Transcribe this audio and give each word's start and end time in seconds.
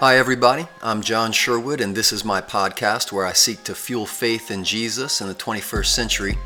Hi, 0.00 0.16
everybody. 0.16 0.66
I'm 0.82 1.02
John 1.02 1.30
Sherwood, 1.30 1.82
and 1.82 1.94
this 1.94 2.10
is 2.10 2.24
my 2.24 2.40
podcast 2.40 3.12
where 3.12 3.26
I 3.26 3.34
seek 3.34 3.62
to 3.64 3.74
fuel 3.74 4.06
faith 4.06 4.50
in 4.50 4.64
Jesus 4.64 5.20
in 5.20 5.28
the 5.28 5.34
21st 5.34 5.88
century. 5.88 6.38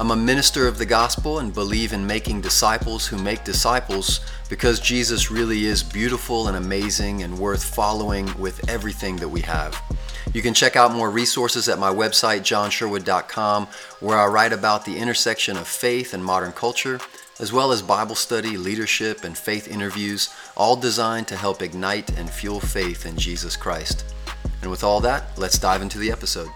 I'm 0.00 0.10
a 0.10 0.16
minister 0.16 0.66
of 0.66 0.76
the 0.76 0.86
gospel 0.86 1.38
and 1.38 1.54
believe 1.54 1.92
in 1.92 2.04
making 2.04 2.40
disciples 2.40 3.06
who 3.06 3.16
make 3.16 3.44
disciples 3.44 4.26
because 4.48 4.80
Jesus 4.80 5.30
really 5.30 5.66
is 5.66 5.84
beautiful 5.84 6.48
and 6.48 6.56
amazing 6.56 7.22
and 7.22 7.38
worth 7.38 7.62
following 7.62 8.28
with 8.40 8.68
everything 8.68 9.14
that 9.18 9.28
we 9.28 9.42
have. 9.42 9.80
You 10.34 10.42
can 10.42 10.52
check 10.52 10.74
out 10.74 10.90
more 10.90 11.08
resources 11.08 11.68
at 11.68 11.78
my 11.78 11.90
website, 11.94 12.40
johnsherwood.com, 12.40 13.68
where 14.00 14.18
I 14.18 14.26
write 14.26 14.52
about 14.52 14.84
the 14.84 14.98
intersection 14.98 15.56
of 15.56 15.68
faith 15.68 16.12
and 16.12 16.24
modern 16.24 16.50
culture 16.50 16.98
as 17.38 17.52
well 17.52 17.72
as 17.72 17.82
Bible 17.82 18.14
study, 18.14 18.56
leadership, 18.56 19.24
and 19.24 19.36
faith 19.36 19.68
interviews, 19.68 20.30
all 20.56 20.76
designed 20.76 21.28
to 21.28 21.36
help 21.36 21.62
ignite 21.62 22.16
and 22.18 22.30
fuel 22.30 22.60
faith 22.60 23.06
in 23.06 23.16
Jesus 23.16 23.56
Christ. 23.56 24.04
And 24.62 24.70
with 24.70 24.82
all 24.82 25.00
that, 25.00 25.38
let's 25.38 25.58
dive 25.58 25.82
into 25.82 25.98
the 25.98 26.10
episode. 26.10 26.48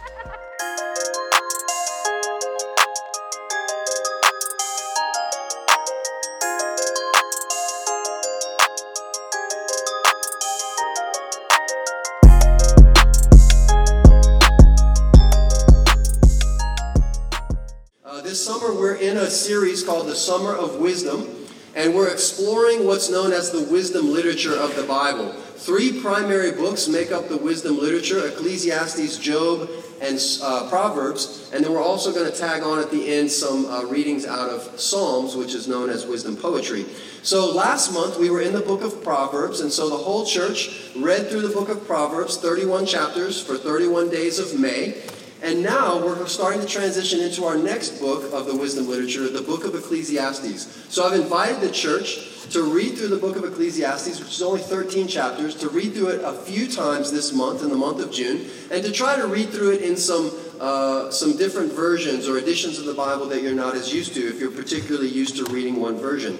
Summer 20.20 20.54
of 20.54 20.76
Wisdom, 20.76 21.26
and 21.74 21.94
we're 21.94 22.08
exploring 22.08 22.84
what's 22.84 23.08
known 23.08 23.32
as 23.32 23.50
the 23.50 23.62
wisdom 23.62 24.12
literature 24.12 24.54
of 24.54 24.76
the 24.76 24.82
Bible. 24.82 25.32
Three 25.32 26.00
primary 26.00 26.52
books 26.52 26.88
make 26.88 27.10
up 27.12 27.28
the 27.28 27.36
wisdom 27.36 27.78
literature 27.78 28.26
Ecclesiastes, 28.26 29.18
Job, 29.18 29.68
and 30.00 30.18
uh, 30.42 30.68
Proverbs. 30.68 31.50
And 31.52 31.64
then 31.64 31.72
we're 31.72 31.82
also 31.82 32.12
going 32.12 32.30
to 32.30 32.36
tag 32.36 32.62
on 32.62 32.78
at 32.78 32.90
the 32.90 33.12
end 33.12 33.30
some 33.30 33.66
uh, 33.66 33.84
readings 33.84 34.26
out 34.26 34.48
of 34.48 34.80
Psalms, 34.80 35.36
which 35.36 35.54
is 35.54 35.68
known 35.68 35.90
as 35.90 36.06
wisdom 36.06 36.36
poetry. 36.36 36.86
So 37.22 37.52
last 37.52 37.92
month 37.92 38.18
we 38.18 38.30
were 38.30 38.40
in 38.40 38.52
the 38.52 38.60
book 38.60 38.82
of 38.82 39.02
Proverbs, 39.02 39.60
and 39.60 39.70
so 39.70 39.90
the 39.90 39.96
whole 39.96 40.24
church 40.24 40.90
read 40.96 41.28
through 41.28 41.42
the 41.42 41.54
book 41.54 41.68
of 41.68 41.86
Proverbs, 41.86 42.38
31 42.38 42.86
chapters 42.86 43.40
for 43.40 43.56
31 43.56 44.08
days 44.08 44.38
of 44.38 44.58
May. 44.58 45.02
And 45.42 45.62
now 45.62 46.04
we're 46.04 46.26
starting 46.26 46.60
to 46.60 46.66
transition 46.66 47.20
into 47.20 47.44
our 47.44 47.56
next 47.56 47.98
book 47.98 48.30
of 48.34 48.46
the 48.46 48.54
wisdom 48.54 48.88
literature, 48.88 49.26
the 49.28 49.40
book 49.40 49.64
of 49.64 49.74
Ecclesiastes. 49.74 50.86
So 50.94 51.04
I've 51.04 51.18
invited 51.18 51.62
the 51.62 51.70
church 51.70 52.50
to 52.50 52.62
read 52.62 52.98
through 52.98 53.08
the 53.08 53.16
book 53.16 53.36
of 53.36 53.44
Ecclesiastes, 53.44 54.20
which 54.20 54.28
is 54.28 54.42
only 54.42 54.60
13 54.60 55.08
chapters, 55.08 55.54
to 55.56 55.70
read 55.70 55.94
through 55.94 56.08
it 56.08 56.20
a 56.22 56.34
few 56.34 56.68
times 56.68 57.10
this 57.10 57.32
month, 57.32 57.62
in 57.62 57.70
the 57.70 57.76
month 57.76 58.00
of 58.00 58.12
June, 58.12 58.50
and 58.70 58.84
to 58.84 58.92
try 58.92 59.16
to 59.16 59.26
read 59.26 59.48
through 59.48 59.72
it 59.72 59.80
in 59.80 59.96
some, 59.96 60.30
uh, 60.60 61.10
some 61.10 61.38
different 61.38 61.72
versions 61.72 62.28
or 62.28 62.36
editions 62.36 62.78
of 62.78 62.84
the 62.84 62.94
Bible 62.94 63.26
that 63.26 63.40
you're 63.42 63.54
not 63.54 63.74
as 63.74 63.94
used 63.94 64.12
to, 64.14 64.20
if 64.20 64.38
you're 64.38 64.50
particularly 64.50 65.08
used 65.08 65.36
to 65.36 65.44
reading 65.46 65.80
one 65.80 65.96
version. 65.96 66.38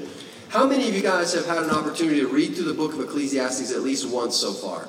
How 0.50 0.66
many 0.66 0.88
of 0.88 0.94
you 0.94 1.02
guys 1.02 1.32
have 1.32 1.46
had 1.46 1.62
an 1.62 1.70
opportunity 1.70 2.20
to 2.20 2.28
read 2.28 2.54
through 2.54 2.66
the 2.66 2.74
book 2.74 2.92
of 2.92 3.00
Ecclesiastes 3.00 3.72
at 3.72 3.80
least 3.80 4.10
once 4.10 4.36
so 4.36 4.52
far? 4.52 4.88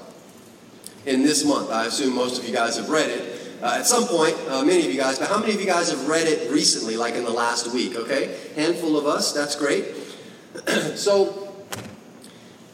In 1.06 1.24
this 1.24 1.46
month, 1.46 1.72
I 1.72 1.86
assume 1.86 2.14
most 2.14 2.42
of 2.42 2.48
you 2.48 2.54
guys 2.54 2.76
have 2.76 2.90
read 2.90 3.10
it 3.10 3.31
uh, 3.62 3.76
at 3.78 3.86
some 3.86 4.08
point, 4.08 4.36
uh, 4.48 4.64
many 4.64 4.86
of 4.86 4.92
you 4.92 4.98
guys, 4.98 5.20
but 5.20 5.28
how 5.28 5.40
many 5.40 5.54
of 5.54 5.60
you 5.60 5.68
guys 5.68 5.92
have 5.92 6.08
read 6.08 6.28
it 6.28 6.52
recently, 6.52 6.98
like 6.98 7.14
in 7.14 7.24
the 7.24 7.32
last 7.32 7.72
week? 7.74 7.96
Okay, 7.96 8.36
handful 8.56 8.98
of 8.98 9.06
us. 9.06 9.34
That's 9.34 9.56
great. 9.56 9.86
so, 10.96 11.54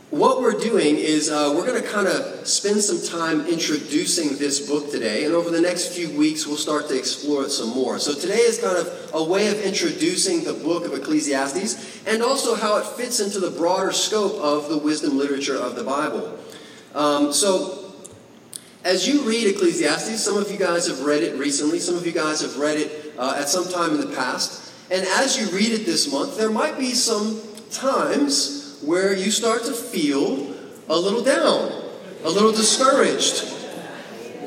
what 0.10 0.42
we're 0.42 0.58
doing 0.58 0.96
is 0.96 1.30
uh, 1.30 1.54
we're 1.54 1.66
going 1.66 1.82
to 1.82 1.88
kind 1.90 2.08
of 2.08 2.48
spend 2.48 2.82
some 2.82 3.06
time 3.06 3.46
introducing 3.48 4.38
this 4.38 4.66
book 4.66 4.90
today, 4.90 5.26
and 5.26 5.34
over 5.34 5.50
the 5.50 5.60
next 5.60 5.94
few 5.94 6.10
weeks, 6.18 6.48
we'll 6.48 6.56
start 6.56 6.88
to 6.88 6.98
explore 6.98 7.44
it 7.44 7.50
some 7.50 7.70
more. 7.70 8.00
So, 8.00 8.14
today 8.14 8.40
is 8.40 8.58
kind 8.58 8.78
of 8.78 9.12
a 9.14 9.22
way 9.22 9.50
of 9.50 9.60
introducing 9.60 10.46
the 10.46 10.54
book 10.54 10.86
of 10.86 10.94
Ecclesiastes 10.94 12.08
and 12.08 12.24
also 12.24 12.56
how 12.56 12.78
it 12.78 12.86
fits 12.86 13.20
into 13.20 13.42
the 13.42 13.52
broader 13.52 13.92
scope 13.92 14.36
of 14.36 14.70
the 14.70 14.78
wisdom 14.78 15.18
literature 15.18 15.58
of 15.58 15.76
the 15.76 15.84
Bible. 15.84 16.40
Um, 16.96 17.34
so, 17.34 17.87
as 18.84 19.08
you 19.08 19.22
read 19.24 19.48
Ecclesiastes, 19.48 20.24
some 20.24 20.38
of 20.38 20.52
you 20.52 20.58
guys 20.58 20.88
have 20.88 21.02
read 21.02 21.24
it 21.24 21.38
recently, 21.38 21.80
some 21.80 21.96
of 21.96 22.06
you 22.06 22.12
guys 22.14 22.42
have 22.42 22.58
read 22.58 22.78
it 22.78 23.14
uh, 23.18 23.36
at 23.38 23.50
some 23.50 23.68
time 23.68 23.92
in 23.92 24.02
the 24.02 24.16
past. 24.16 24.74
And 24.90 25.06
as 25.06 25.38
you 25.38 25.56
read 25.56 25.72
it 25.72 25.86
this 25.86 26.12
month, 26.12 26.38
there 26.38 26.50
might 26.50 26.78
be 26.78 26.92
some 26.92 27.42
times 27.72 28.80
where 28.86 29.14
you 29.14 29.32
start 29.32 29.64
to 29.66 29.74
feel 29.74 30.56
a 30.88 30.96
little 30.96 31.24
down, 31.24 31.72
a 32.24 32.30
little 32.30 32.52
discouraged, 32.52 33.44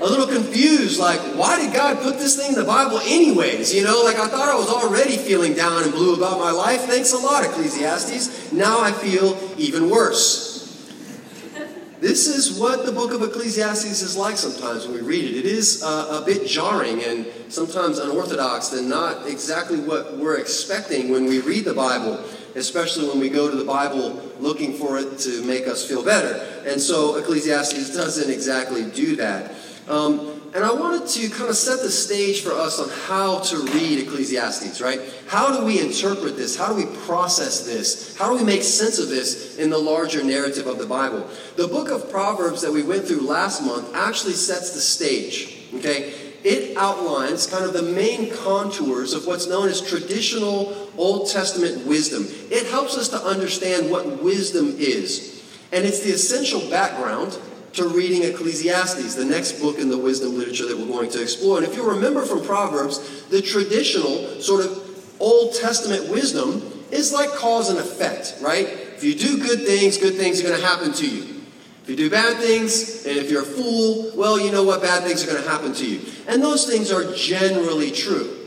a 0.00 0.06
little 0.06 0.26
confused. 0.26 0.98
Like, 0.98 1.20
why 1.36 1.60
did 1.60 1.74
God 1.74 1.98
put 2.02 2.18
this 2.18 2.36
thing 2.36 2.54
in 2.54 2.58
the 2.58 2.64
Bible, 2.64 2.98
anyways? 3.00 3.74
You 3.74 3.84
know, 3.84 4.02
like 4.02 4.16
I 4.16 4.28
thought 4.28 4.48
I 4.48 4.54
was 4.54 4.70
already 4.70 5.18
feeling 5.18 5.52
down 5.52 5.82
and 5.82 5.92
blue 5.92 6.14
about 6.14 6.38
my 6.38 6.50
life. 6.50 6.82
Thanks 6.82 7.12
a 7.12 7.18
lot, 7.18 7.44
Ecclesiastes. 7.44 8.52
Now 8.52 8.80
I 8.80 8.92
feel 8.92 9.38
even 9.58 9.90
worse. 9.90 10.49
This 12.10 12.26
is 12.26 12.58
what 12.58 12.86
the 12.86 12.90
book 12.90 13.12
of 13.12 13.22
Ecclesiastes 13.22 14.02
is 14.02 14.16
like 14.16 14.36
sometimes 14.36 14.84
when 14.84 14.96
we 14.96 15.00
read 15.00 15.26
it. 15.26 15.36
It 15.36 15.46
is 15.46 15.84
uh, 15.84 16.20
a 16.20 16.26
bit 16.26 16.44
jarring 16.44 17.04
and 17.04 17.24
sometimes 17.48 18.00
unorthodox 18.00 18.72
and 18.72 18.90
not 18.90 19.28
exactly 19.28 19.78
what 19.78 20.18
we're 20.18 20.38
expecting 20.38 21.12
when 21.12 21.26
we 21.26 21.38
read 21.38 21.66
the 21.66 21.72
Bible, 21.72 22.18
especially 22.56 23.06
when 23.06 23.20
we 23.20 23.28
go 23.28 23.48
to 23.48 23.56
the 23.56 23.64
Bible 23.64 24.20
looking 24.40 24.72
for 24.72 24.98
it 24.98 25.20
to 25.20 25.44
make 25.44 25.68
us 25.68 25.86
feel 25.86 26.04
better. 26.04 26.34
And 26.66 26.80
so 26.80 27.14
Ecclesiastes 27.14 27.94
doesn't 27.94 28.28
exactly 28.28 28.90
do 28.90 29.14
that. 29.14 29.54
Um, 29.86 30.39
and 30.52 30.64
I 30.64 30.72
wanted 30.72 31.06
to 31.08 31.28
kind 31.30 31.48
of 31.48 31.56
set 31.56 31.80
the 31.80 31.90
stage 31.90 32.42
for 32.42 32.52
us 32.52 32.80
on 32.80 32.88
how 33.06 33.38
to 33.38 33.56
read 33.72 34.00
Ecclesiastes, 34.00 34.80
right? 34.80 35.00
How 35.28 35.56
do 35.56 35.64
we 35.64 35.80
interpret 35.80 36.36
this? 36.36 36.56
How 36.56 36.68
do 36.68 36.74
we 36.74 36.86
process 37.06 37.64
this? 37.64 38.16
How 38.16 38.30
do 38.30 38.36
we 38.36 38.44
make 38.44 38.62
sense 38.62 38.98
of 38.98 39.08
this 39.08 39.58
in 39.58 39.70
the 39.70 39.78
larger 39.78 40.24
narrative 40.24 40.66
of 40.66 40.78
the 40.78 40.86
Bible? 40.86 41.28
The 41.56 41.68
book 41.68 41.88
of 41.90 42.10
Proverbs 42.10 42.62
that 42.62 42.72
we 42.72 42.82
went 42.82 43.06
through 43.06 43.20
last 43.20 43.62
month 43.64 43.94
actually 43.94 44.32
sets 44.32 44.72
the 44.72 44.80
stage, 44.80 45.68
okay? 45.74 46.14
It 46.42 46.76
outlines 46.76 47.46
kind 47.46 47.64
of 47.64 47.72
the 47.72 47.82
main 47.82 48.34
contours 48.34 49.12
of 49.12 49.26
what's 49.26 49.46
known 49.46 49.68
as 49.68 49.80
traditional 49.80 50.88
Old 50.96 51.28
Testament 51.28 51.86
wisdom. 51.86 52.26
It 52.50 52.66
helps 52.66 52.96
us 52.96 53.08
to 53.10 53.22
understand 53.22 53.90
what 53.90 54.22
wisdom 54.22 54.74
is. 54.78 55.44
And 55.70 55.84
it's 55.84 56.00
the 56.00 56.10
essential 56.10 56.68
background 56.70 57.38
to 57.74 57.88
reading 57.88 58.24
Ecclesiastes, 58.24 59.14
the 59.14 59.24
next 59.24 59.60
book 59.60 59.78
in 59.78 59.88
the 59.88 59.98
wisdom 59.98 60.36
literature 60.36 60.66
that 60.66 60.76
we're 60.76 60.86
going 60.86 61.10
to 61.10 61.22
explore. 61.22 61.58
And 61.58 61.66
if 61.66 61.76
you 61.76 61.88
remember 61.88 62.24
from 62.24 62.44
Proverbs, 62.44 63.26
the 63.26 63.40
traditional 63.40 64.40
sort 64.40 64.64
of 64.64 65.20
Old 65.20 65.54
Testament 65.54 66.10
wisdom 66.10 66.62
is 66.90 67.12
like 67.12 67.30
cause 67.30 67.70
and 67.70 67.78
effect, 67.78 68.36
right? 68.40 68.66
If 68.66 69.04
you 69.04 69.14
do 69.14 69.38
good 69.38 69.60
things, 69.60 69.98
good 69.98 70.14
things 70.16 70.40
are 70.40 70.48
going 70.48 70.60
to 70.60 70.66
happen 70.66 70.92
to 70.94 71.08
you. 71.08 71.42
If 71.82 71.88
you 71.88 71.96
do 71.96 72.10
bad 72.10 72.38
things, 72.38 73.06
and 73.06 73.16
if 73.16 73.30
you're 73.30 73.42
a 73.42 73.46
fool, 73.46 74.12
well, 74.14 74.38
you 74.38 74.50
know 74.52 74.64
what? 74.64 74.82
Bad 74.82 75.04
things 75.04 75.24
are 75.24 75.30
going 75.30 75.42
to 75.42 75.48
happen 75.48 75.72
to 75.74 75.86
you. 75.86 76.00
And 76.28 76.42
those 76.42 76.66
things 76.66 76.92
are 76.92 77.14
generally 77.14 77.90
true. 77.90 78.39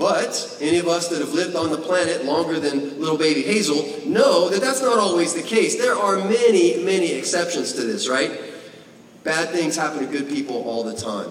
But 0.00 0.56
any 0.62 0.78
of 0.78 0.88
us 0.88 1.08
that 1.08 1.20
have 1.20 1.34
lived 1.34 1.54
on 1.54 1.70
the 1.70 1.76
planet 1.76 2.24
longer 2.24 2.58
than 2.58 2.98
little 2.98 3.18
baby 3.18 3.42
Hazel 3.42 3.84
know 4.06 4.48
that 4.48 4.62
that's 4.62 4.80
not 4.80 4.98
always 4.98 5.34
the 5.34 5.42
case. 5.42 5.76
There 5.76 5.94
are 5.94 6.16
many, 6.16 6.82
many 6.82 7.12
exceptions 7.12 7.74
to 7.74 7.82
this, 7.82 8.08
right? 8.08 8.40
Bad 9.24 9.50
things 9.50 9.76
happen 9.76 9.98
to 9.98 10.06
good 10.06 10.26
people 10.26 10.62
all 10.62 10.84
the 10.84 10.96
time. 10.96 11.28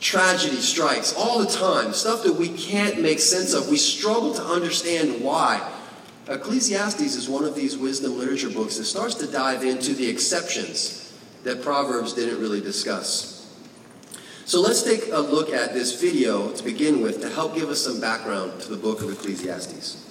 Tragedy 0.00 0.56
strikes 0.56 1.14
all 1.14 1.38
the 1.38 1.46
time, 1.46 1.92
stuff 1.92 2.24
that 2.24 2.32
we 2.32 2.48
can't 2.48 3.00
make 3.00 3.20
sense 3.20 3.54
of. 3.54 3.68
We 3.68 3.76
struggle 3.76 4.34
to 4.34 4.42
understand 4.42 5.22
why. 5.22 5.64
Ecclesiastes 6.26 7.14
is 7.14 7.28
one 7.28 7.44
of 7.44 7.54
these 7.54 7.78
wisdom 7.78 8.18
literature 8.18 8.50
books 8.50 8.78
that 8.78 8.84
starts 8.84 9.14
to 9.14 9.28
dive 9.28 9.62
into 9.62 9.94
the 9.94 10.08
exceptions 10.08 11.16
that 11.44 11.62
Proverbs 11.62 12.14
didn't 12.14 12.40
really 12.40 12.60
discuss. 12.60 13.37
So 14.48 14.62
let's 14.62 14.82
take 14.82 15.08
a 15.12 15.18
look 15.18 15.50
at 15.52 15.74
this 15.74 16.00
video 16.00 16.50
to 16.52 16.64
begin 16.64 17.02
with 17.02 17.20
to 17.20 17.28
help 17.28 17.54
give 17.54 17.68
us 17.68 17.84
some 17.84 18.00
background 18.00 18.62
to 18.62 18.70
the 18.70 18.78
book 18.78 19.02
of 19.02 19.12
Ecclesiastes. 19.12 20.10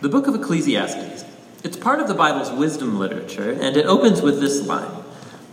The 0.00 0.08
book 0.08 0.26
of 0.26 0.34
Ecclesiastes. 0.34 1.22
It's 1.64 1.76
part 1.76 2.00
of 2.00 2.08
the 2.08 2.14
Bible's 2.14 2.50
wisdom 2.50 2.98
literature, 2.98 3.50
and 3.50 3.76
it 3.76 3.84
opens 3.84 4.22
with 4.22 4.40
this 4.40 4.66
line 4.66 5.04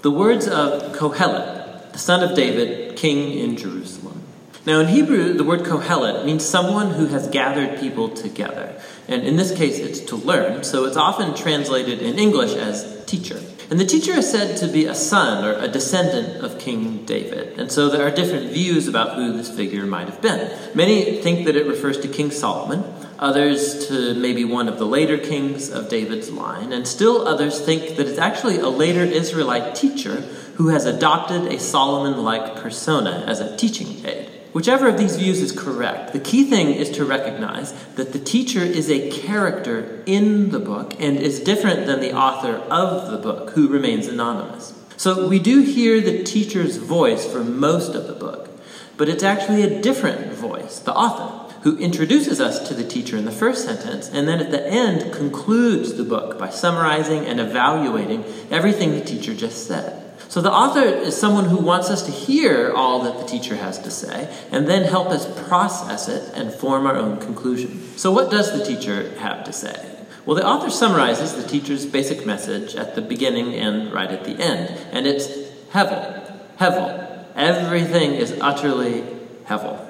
The 0.02 0.12
words 0.12 0.48
of 0.48 0.96
Kohelet, 0.96 1.92
the 1.92 2.00
son 2.00 2.24
of 2.24 2.38
David, 2.38 2.96
king 2.96 3.38
in 3.38 3.58
Jerusalem. 3.58 4.24
Now, 4.66 4.80
in 4.80 4.88
Hebrew, 4.88 5.34
the 5.34 5.44
word 5.44 5.64
Kohelet 5.64 6.26
means 6.26 6.46
someone 6.46 6.92
who 6.92 7.08
has 7.08 7.28
gathered 7.28 7.82
people 7.82 8.08
together. 8.08 8.80
And 9.10 9.24
in 9.24 9.36
this 9.36 9.54
case, 9.54 9.78
it's 9.78 10.00
to 10.00 10.16
learn, 10.16 10.64
so 10.64 10.86
it's 10.86 10.96
often 10.96 11.36
translated 11.36 12.02
in 12.02 12.18
English 12.18 12.54
as 12.54 13.04
teacher. 13.04 13.42
And 13.70 13.80
the 13.80 13.86
teacher 13.86 14.12
is 14.12 14.30
said 14.30 14.58
to 14.58 14.68
be 14.68 14.86
a 14.86 14.94
son 14.94 15.44
or 15.44 15.54
a 15.54 15.68
descendant 15.68 16.44
of 16.44 16.60
King 16.60 17.04
David. 17.06 17.60
And 17.60 17.72
so 17.72 17.90
there 17.90 18.06
are 18.06 18.12
different 18.12 18.52
views 18.52 18.88
about 18.88 19.16
who 19.16 19.34
this 19.34 19.50
figure 19.50 19.86
might 19.86 20.08
have 20.08 20.22
been. 20.22 20.52
Many 20.76 21.22
think 21.22 21.46
that 21.46 21.56
it 21.56 21.66
refers 21.66 22.00
to 22.02 22.08
King 22.08 22.30
Solomon, 22.30 22.84
others 23.18 23.88
to 23.88 24.14
maybe 24.14 24.46
one 24.46 24.68
of 24.68 24.78
the 24.78 24.86
later 24.86 25.18
kings 25.18 25.72
of 25.72 25.90
David's 25.90 26.30
line, 26.30 26.74
and 26.74 26.88
still 26.88 27.28
others 27.28 27.60
think 27.60 27.98
that 27.98 28.08
it's 28.08 28.20
actually 28.20 28.60
a 28.60 28.70
later 28.70 29.04
Israelite 29.04 29.74
teacher 29.74 30.22
who 30.56 30.68
has 30.70 30.86
adopted 30.86 31.52
a 31.52 31.60
Solomon 31.60 32.24
like 32.24 32.58
persona 32.58 33.24
as 33.28 33.40
a 33.40 33.58
teaching 33.58 34.06
aid. 34.06 34.30
Whichever 34.56 34.88
of 34.88 34.98
these 34.98 35.18
views 35.18 35.42
is 35.42 35.52
correct, 35.52 36.14
the 36.14 36.20
key 36.20 36.46
thing 36.46 36.70
is 36.70 36.90
to 36.92 37.04
recognize 37.04 37.74
that 37.96 38.14
the 38.14 38.20
teacher 38.20 38.62
is 38.62 38.90
a 38.90 39.12
character 39.12 40.02
in 40.06 40.52
the 40.52 40.60
book 40.60 40.94
and 40.98 41.18
is 41.18 41.42
different 41.42 41.86
than 41.86 42.00
the 42.00 42.16
author 42.16 42.54
of 42.72 43.12
the 43.12 43.18
book, 43.18 43.50
who 43.50 43.68
remains 43.68 44.08
anonymous. 44.08 44.74
So 44.96 45.28
we 45.28 45.40
do 45.40 45.60
hear 45.64 46.00
the 46.00 46.24
teacher's 46.24 46.78
voice 46.78 47.30
for 47.30 47.44
most 47.44 47.96
of 47.96 48.08
the 48.08 48.14
book, 48.14 48.50
but 48.96 49.10
it's 49.10 49.24
actually 49.24 49.64
a 49.64 49.82
different 49.82 50.32
voice, 50.32 50.80
the 50.80 50.94
author, 50.94 51.54
who 51.64 51.78
introduces 51.78 52.40
us 52.40 52.66
to 52.70 52.74
the 52.74 52.88
teacher 52.88 53.18
in 53.18 53.26
the 53.26 53.32
first 53.34 53.66
sentence 53.66 54.08
and 54.08 54.26
then 54.26 54.40
at 54.40 54.52
the 54.52 54.66
end 54.66 55.12
concludes 55.12 55.96
the 55.96 56.06
book 56.06 56.40
by 56.40 56.50
summarizing 56.50 57.26
and 57.26 57.42
evaluating 57.42 58.24
everything 58.50 58.92
the 58.92 59.04
teacher 59.04 59.34
just 59.34 59.68
said. 59.68 60.05
So 60.28 60.42
the 60.42 60.52
author 60.52 60.84
is 60.84 61.16
someone 61.16 61.46
who 61.46 61.58
wants 61.58 61.90
us 61.90 62.04
to 62.04 62.12
hear 62.12 62.72
all 62.74 63.04
that 63.04 63.20
the 63.20 63.26
teacher 63.26 63.56
has 63.56 63.80
to 63.80 63.92
say 63.92 64.36
and 64.52 64.68
then 64.68 64.84
help 64.84 65.10
us 65.10 65.26
process 65.48 66.08
it 66.08 66.34
and 66.34 66.54
form 66.54 66.88
our 66.88 66.96
own 66.96 67.20
conclusion. 67.20 67.98
So, 67.98 68.12
what 68.12 68.32
does 68.32 68.58
the 68.58 68.66
teacher 68.66 69.18
have 69.20 69.44
to 69.46 69.54
say? 69.54 69.92
Well, 70.26 70.36
the 70.36 70.46
author 70.46 70.72
summarizes 70.72 71.36
the 71.36 71.48
teacher's 71.48 71.86
basic 71.86 72.26
message 72.26 72.76
at 72.76 72.96
the 72.96 73.02
beginning 73.02 73.54
and 73.54 73.94
right 73.94 74.10
at 74.10 74.24
the 74.24 74.32
end, 74.32 74.76
and 74.92 75.06
it's 75.06 75.28
Hevel, 75.72 76.40
Hevel. 76.58 77.26
Everything 77.36 78.14
is 78.14 78.36
utterly 78.42 79.04
Hevel. 79.46 79.85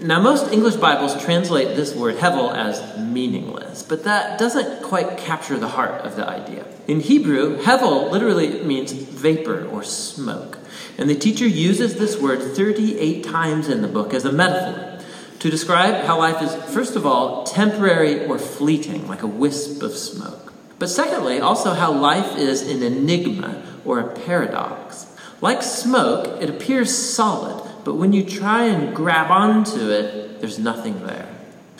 Now, 0.00 0.20
most 0.20 0.52
English 0.52 0.76
Bibles 0.76 1.20
translate 1.22 1.76
this 1.76 1.94
word 1.94 2.16
hevel 2.16 2.54
as 2.54 2.98
meaningless, 2.98 3.82
but 3.82 4.04
that 4.04 4.38
doesn't 4.38 4.82
quite 4.82 5.18
capture 5.18 5.56
the 5.56 5.68
heart 5.68 6.04
of 6.04 6.16
the 6.16 6.26
idea. 6.26 6.66
In 6.86 7.00
Hebrew, 7.00 7.58
hevel 7.58 8.10
literally 8.10 8.62
means 8.62 8.92
vapor 8.92 9.66
or 9.66 9.82
smoke, 9.82 10.58
and 10.96 11.08
the 11.08 11.14
teacher 11.14 11.46
uses 11.46 11.94
this 11.94 12.20
word 12.20 12.56
38 12.56 13.24
times 13.24 13.68
in 13.68 13.82
the 13.82 13.88
book 13.88 14.14
as 14.14 14.24
a 14.24 14.32
metaphor 14.32 15.00
to 15.38 15.50
describe 15.50 16.04
how 16.04 16.18
life 16.18 16.42
is, 16.42 16.54
first 16.72 16.96
of 16.96 17.06
all, 17.06 17.44
temporary 17.44 18.26
or 18.26 18.38
fleeting, 18.38 19.06
like 19.06 19.22
a 19.22 19.26
wisp 19.26 19.82
of 19.82 19.92
smoke. 19.92 20.52
But 20.78 20.88
secondly, 20.88 21.40
also 21.40 21.74
how 21.74 21.92
life 21.92 22.36
is 22.36 22.62
an 22.62 22.82
enigma 22.82 23.62
or 23.84 24.00
a 24.00 24.12
paradox. 24.12 25.06
Like 25.40 25.62
smoke, 25.62 26.42
it 26.42 26.50
appears 26.50 26.96
solid, 26.96 27.67
but 27.88 27.94
when 27.94 28.12
you 28.12 28.22
try 28.22 28.64
and 28.64 28.94
grab 28.94 29.30
onto 29.30 29.88
it, 29.88 30.42
there's 30.42 30.58
nothing 30.58 31.06
there. 31.06 31.26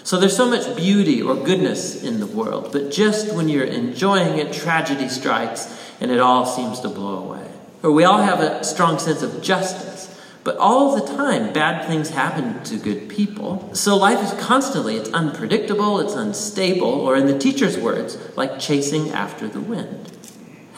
So 0.05 0.19
there's 0.19 0.35
so 0.35 0.49
much 0.49 0.75
beauty 0.75 1.21
or 1.21 1.35
goodness 1.35 2.03
in 2.03 2.19
the 2.19 2.27
world, 2.27 2.71
but 2.73 2.91
just 2.91 3.35
when 3.35 3.51
you're 3.51 3.67
enjoying 3.67 4.39
it, 4.39 4.51
tragedy 4.51 5.11
strikes 5.11 5.69
and 6.01 6.11
it 6.11 6.19
all 6.19 6.47
seems 6.47 6.81
to 6.81 6.89
blow 6.89 7.19
away. 7.19 7.47
Or 7.83 7.93
we 7.93 8.05
all 8.05 8.23
have 8.23 8.41
a 8.41 8.65
strong 8.65 8.99
sense 8.99 9.21
of 9.21 9.43
justice, 9.43 10.19
but 10.45 10.57
all 10.57 10.97
the 10.97 11.07
time 11.15 11.53
bad 11.53 11.87
things 11.87 12.09
happen 12.09 12.65
to 12.65 12.79
good 12.79 13.11
people. 13.11 13.69
So 13.75 13.95
life 13.95 14.25
is 14.25 14.33
constantly, 14.43 14.97
it's 14.97 15.11
unpredictable, 15.11 16.01
it's 16.01 16.15
unstable, 16.15 16.89
or 16.89 17.19
in 17.19 17.27
the 17.27 17.39
teacher's 17.39 17.77
words, 17.77 18.17
like 18.35 18.59
chasing 18.59 19.11
after 19.11 19.47
the 19.47 19.61
wind. 19.61 20.11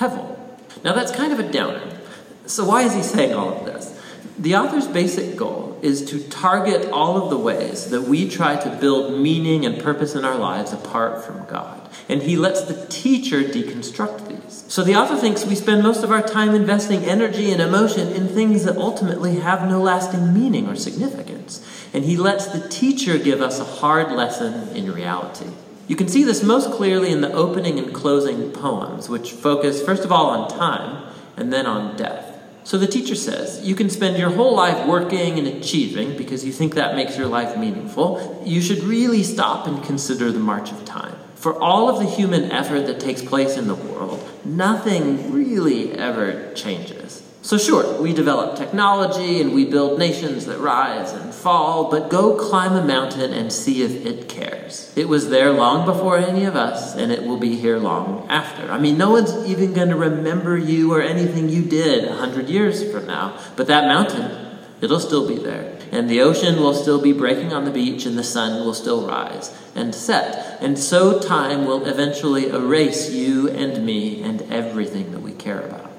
Hevel. 0.00 0.36
Now 0.82 0.92
that's 0.92 1.12
kind 1.12 1.32
of 1.32 1.38
a 1.38 1.48
downer. 1.52 2.00
So 2.46 2.64
why 2.64 2.82
is 2.82 2.94
he 2.94 3.02
saying 3.04 3.32
all 3.32 3.60
of 3.60 3.64
this? 3.64 3.89
The 4.38 4.56
author's 4.56 4.86
basic 4.86 5.36
goal 5.36 5.78
is 5.82 6.04
to 6.06 6.22
target 6.28 6.90
all 6.90 7.22
of 7.22 7.30
the 7.30 7.36
ways 7.36 7.90
that 7.90 8.02
we 8.02 8.28
try 8.28 8.56
to 8.56 8.70
build 8.76 9.18
meaning 9.20 9.66
and 9.66 9.82
purpose 9.82 10.14
in 10.14 10.24
our 10.24 10.36
lives 10.36 10.72
apart 10.72 11.24
from 11.24 11.44
God. 11.46 11.88
And 12.08 12.22
he 12.22 12.36
lets 12.36 12.62
the 12.62 12.86
teacher 12.86 13.42
deconstruct 13.42 14.28
these. 14.28 14.64
So 14.68 14.82
the 14.82 14.94
author 14.94 15.16
thinks 15.16 15.44
we 15.44 15.54
spend 15.54 15.82
most 15.82 16.04
of 16.04 16.10
our 16.10 16.22
time 16.22 16.54
investing 16.54 17.04
energy 17.04 17.50
and 17.50 17.60
emotion 17.60 18.08
in 18.08 18.28
things 18.28 18.64
that 18.64 18.76
ultimately 18.76 19.36
have 19.36 19.68
no 19.68 19.80
lasting 19.80 20.32
meaning 20.32 20.68
or 20.68 20.76
significance. 20.76 21.66
And 21.92 22.04
he 22.04 22.16
lets 22.16 22.46
the 22.46 22.68
teacher 22.68 23.18
give 23.18 23.40
us 23.40 23.58
a 23.58 23.64
hard 23.64 24.12
lesson 24.12 24.68
in 24.76 24.92
reality. 24.92 25.46
You 25.88 25.96
can 25.96 26.08
see 26.08 26.22
this 26.22 26.42
most 26.44 26.70
clearly 26.70 27.10
in 27.10 27.20
the 27.20 27.32
opening 27.32 27.78
and 27.80 27.92
closing 27.92 28.52
poems, 28.52 29.08
which 29.08 29.32
focus 29.32 29.82
first 29.82 30.04
of 30.04 30.12
all 30.12 30.30
on 30.30 30.48
time 30.48 31.12
and 31.36 31.52
then 31.52 31.66
on 31.66 31.96
death. 31.96 32.29
So 32.62 32.78
the 32.78 32.86
teacher 32.86 33.14
says, 33.14 33.60
you 33.64 33.74
can 33.74 33.90
spend 33.90 34.18
your 34.18 34.30
whole 34.30 34.54
life 34.54 34.86
working 34.86 35.38
and 35.38 35.48
achieving 35.48 36.16
because 36.16 36.44
you 36.44 36.52
think 36.52 36.74
that 36.74 36.94
makes 36.94 37.16
your 37.16 37.26
life 37.26 37.56
meaningful. 37.56 38.42
You 38.44 38.60
should 38.60 38.82
really 38.82 39.22
stop 39.22 39.66
and 39.66 39.82
consider 39.82 40.30
the 40.30 40.40
march 40.40 40.70
of 40.70 40.84
time. 40.84 41.16
For 41.34 41.58
all 41.58 41.88
of 41.88 41.98
the 41.98 42.04
human 42.04 42.52
effort 42.52 42.86
that 42.86 43.00
takes 43.00 43.22
place 43.22 43.56
in 43.56 43.66
the 43.66 43.74
world, 43.74 44.28
nothing 44.44 45.32
really 45.32 45.92
ever 45.92 46.52
changes. 46.52 47.19
So, 47.42 47.56
sure, 47.56 48.00
we 48.02 48.12
develop 48.12 48.56
technology 48.56 49.40
and 49.40 49.54
we 49.54 49.64
build 49.64 49.98
nations 49.98 50.44
that 50.44 50.58
rise 50.58 51.12
and 51.12 51.32
fall, 51.32 51.90
but 51.90 52.10
go 52.10 52.34
climb 52.34 52.74
a 52.74 52.84
mountain 52.84 53.32
and 53.32 53.50
see 53.50 53.82
if 53.82 54.04
it 54.04 54.28
cares. 54.28 54.92
It 54.94 55.08
was 55.08 55.30
there 55.30 55.50
long 55.50 55.86
before 55.86 56.18
any 56.18 56.44
of 56.44 56.54
us, 56.54 56.94
and 56.94 57.10
it 57.10 57.22
will 57.22 57.38
be 57.38 57.56
here 57.56 57.78
long 57.78 58.26
after. 58.28 58.70
I 58.70 58.78
mean, 58.78 58.98
no 58.98 59.10
one's 59.10 59.34
even 59.46 59.72
going 59.72 59.88
to 59.88 59.96
remember 59.96 60.58
you 60.58 60.92
or 60.92 61.00
anything 61.00 61.48
you 61.48 61.62
did 61.62 62.04
a 62.04 62.16
hundred 62.16 62.50
years 62.50 62.88
from 62.92 63.06
now, 63.06 63.38
but 63.56 63.66
that 63.68 63.86
mountain, 63.88 64.58
it'll 64.82 65.00
still 65.00 65.26
be 65.26 65.38
there. 65.38 65.78
And 65.90 66.10
the 66.10 66.20
ocean 66.20 66.56
will 66.56 66.74
still 66.74 67.00
be 67.00 67.14
breaking 67.14 67.54
on 67.54 67.64
the 67.64 67.70
beach, 67.70 68.04
and 68.04 68.18
the 68.18 68.22
sun 68.22 68.66
will 68.66 68.74
still 68.74 69.08
rise 69.08 69.50
and 69.74 69.94
set. 69.94 70.58
And 70.60 70.78
so 70.78 71.18
time 71.18 71.64
will 71.64 71.86
eventually 71.86 72.48
erase 72.48 73.10
you 73.10 73.48
and 73.48 73.84
me 73.84 74.22
and 74.22 74.42
everything 74.52 75.12
that 75.12 75.22
we 75.22 75.32
care 75.32 75.62
about. 75.62 75.89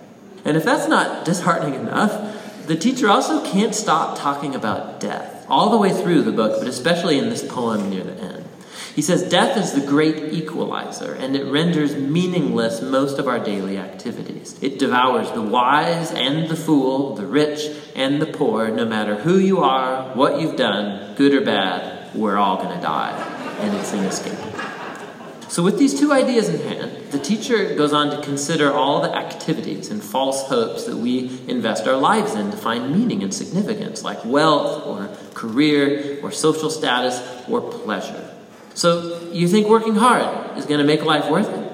And 0.45 0.57
if 0.57 0.63
that's 0.63 0.87
not 0.87 1.25
disheartening 1.25 1.75
enough, 1.75 2.67
the 2.67 2.75
teacher 2.75 3.09
also 3.09 3.43
can't 3.45 3.75
stop 3.75 4.17
talking 4.17 4.55
about 4.55 4.99
death 4.99 5.45
all 5.49 5.69
the 5.69 5.77
way 5.77 5.91
through 5.91 6.21
the 6.21 6.31
book, 6.31 6.59
but 6.59 6.67
especially 6.67 7.19
in 7.19 7.29
this 7.29 7.45
poem 7.45 7.89
near 7.89 8.03
the 8.03 8.13
end. 8.13 8.45
He 8.95 9.01
says, 9.01 9.29
Death 9.29 9.57
is 9.57 9.73
the 9.73 9.85
great 9.85 10.33
equalizer, 10.33 11.13
and 11.13 11.35
it 11.35 11.45
renders 11.45 11.95
meaningless 11.95 12.81
most 12.81 13.19
of 13.19 13.27
our 13.27 13.39
daily 13.39 13.77
activities. 13.77 14.57
It 14.61 14.79
devours 14.79 15.31
the 15.31 15.41
wise 15.41 16.11
and 16.11 16.49
the 16.49 16.55
fool, 16.55 17.15
the 17.15 17.25
rich 17.25 17.69
and 17.95 18.21
the 18.21 18.25
poor, 18.25 18.69
no 18.69 18.85
matter 18.85 19.15
who 19.15 19.37
you 19.37 19.59
are, 19.59 20.13
what 20.13 20.41
you've 20.41 20.57
done, 20.57 21.15
good 21.15 21.33
or 21.33 21.41
bad, 21.41 22.13
we're 22.13 22.37
all 22.37 22.57
going 22.57 22.75
to 22.75 22.81
die, 22.81 23.11
and 23.59 23.75
it's 23.77 23.93
inescapable. 23.93 24.50
So, 25.51 25.63
with 25.63 25.77
these 25.77 25.99
two 25.99 26.13
ideas 26.13 26.47
in 26.47 26.61
hand, 26.61 27.11
the 27.11 27.19
teacher 27.19 27.75
goes 27.75 27.91
on 27.91 28.09
to 28.11 28.21
consider 28.21 28.71
all 28.71 29.01
the 29.01 29.13
activities 29.13 29.91
and 29.91 30.01
false 30.01 30.47
hopes 30.47 30.85
that 30.85 30.95
we 30.95 31.41
invest 31.45 31.85
our 31.89 31.97
lives 31.97 32.35
in 32.35 32.51
to 32.51 32.55
find 32.55 32.95
meaning 32.95 33.21
and 33.21 33.33
significance, 33.33 34.01
like 34.01 34.23
wealth 34.23 34.87
or 34.87 35.13
career 35.33 36.21
or 36.23 36.31
social 36.31 36.69
status 36.69 37.21
or 37.49 37.59
pleasure. 37.59 38.33
So, 38.75 39.29
you 39.33 39.49
think 39.49 39.67
working 39.67 39.95
hard 39.95 40.57
is 40.57 40.65
going 40.65 40.79
to 40.79 40.85
make 40.85 41.03
life 41.03 41.29
worth 41.29 41.49
it? 41.49 41.69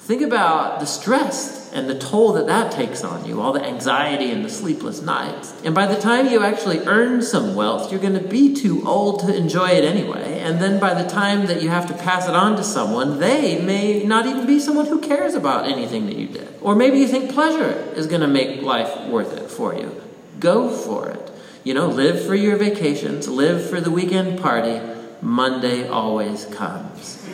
Think 0.00 0.22
about 0.22 0.80
the 0.80 0.86
stress 0.86 1.61
and 1.72 1.88
the 1.88 1.98
toll 1.98 2.34
that 2.34 2.46
that 2.46 2.70
takes 2.70 3.02
on 3.02 3.24
you, 3.24 3.40
all 3.40 3.52
the 3.52 3.64
anxiety 3.64 4.30
and 4.30 4.44
the 4.44 4.50
sleepless 4.50 5.00
nights. 5.00 5.54
And 5.64 5.74
by 5.74 5.86
the 5.86 6.00
time 6.00 6.28
you 6.28 6.42
actually 6.42 6.80
earn 6.80 7.22
some 7.22 7.54
wealth, 7.54 7.90
you're 7.90 8.00
going 8.00 8.20
to 8.20 8.28
be 8.28 8.54
too 8.54 8.86
old 8.86 9.20
to 9.20 9.34
enjoy 9.34 9.70
it 9.70 9.84
anyway. 9.84 10.40
And 10.40 10.60
then 10.60 10.78
by 10.78 10.94
the 11.00 11.08
time 11.08 11.46
that 11.46 11.62
you 11.62 11.70
have 11.70 11.86
to 11.88 11.94
pass 11.94 12.28
it 12.28 12.34
on 12.34 12.56
to 12.56 12.64
someone, 12.64 13.20
they 13.20 13.60
may 13.62 14.02
not 14.04 14.26
even 14.26 14.46
be 14.46 14.60
someone 14.60 14.86
who 14.86 15.00
cares 15.00 15.34
about 15.34 15.66
anything 15.66 16.06
that 16.06 16.16
you 16.16 16.26
did. 16.26 16.48
Or 16.60 16.74
maybe 16.74 16.98
you 16.98 17.08
think 17.08 17.32
pleasure 17.32 17.72
is 17.96 18.06
going 18.06 18.20
to 18.20 18.28
make 18.28 18.60
life 18.62 19.08
worth 19.08 19.36
it 19.36 19.50
for 19.50 19.74
you. 19.74 20.00
Go 20.40 20.68
for 20.68 21.08
it. 21.08 21.30
You 21.64 21.74
know, 21.74 21.86
live 21.86 22.26
for 22.26 22.34
your 22.34 22.56
vacations, 22.56 23.28
live 23.28 23.68
for 23.68 23.80
the 23.80 23.90
weekend 23.90 24.40
party. 24.40 24.80
Monday 25.22 25.88
always 25.88 26.46
comes. 26.46 27.24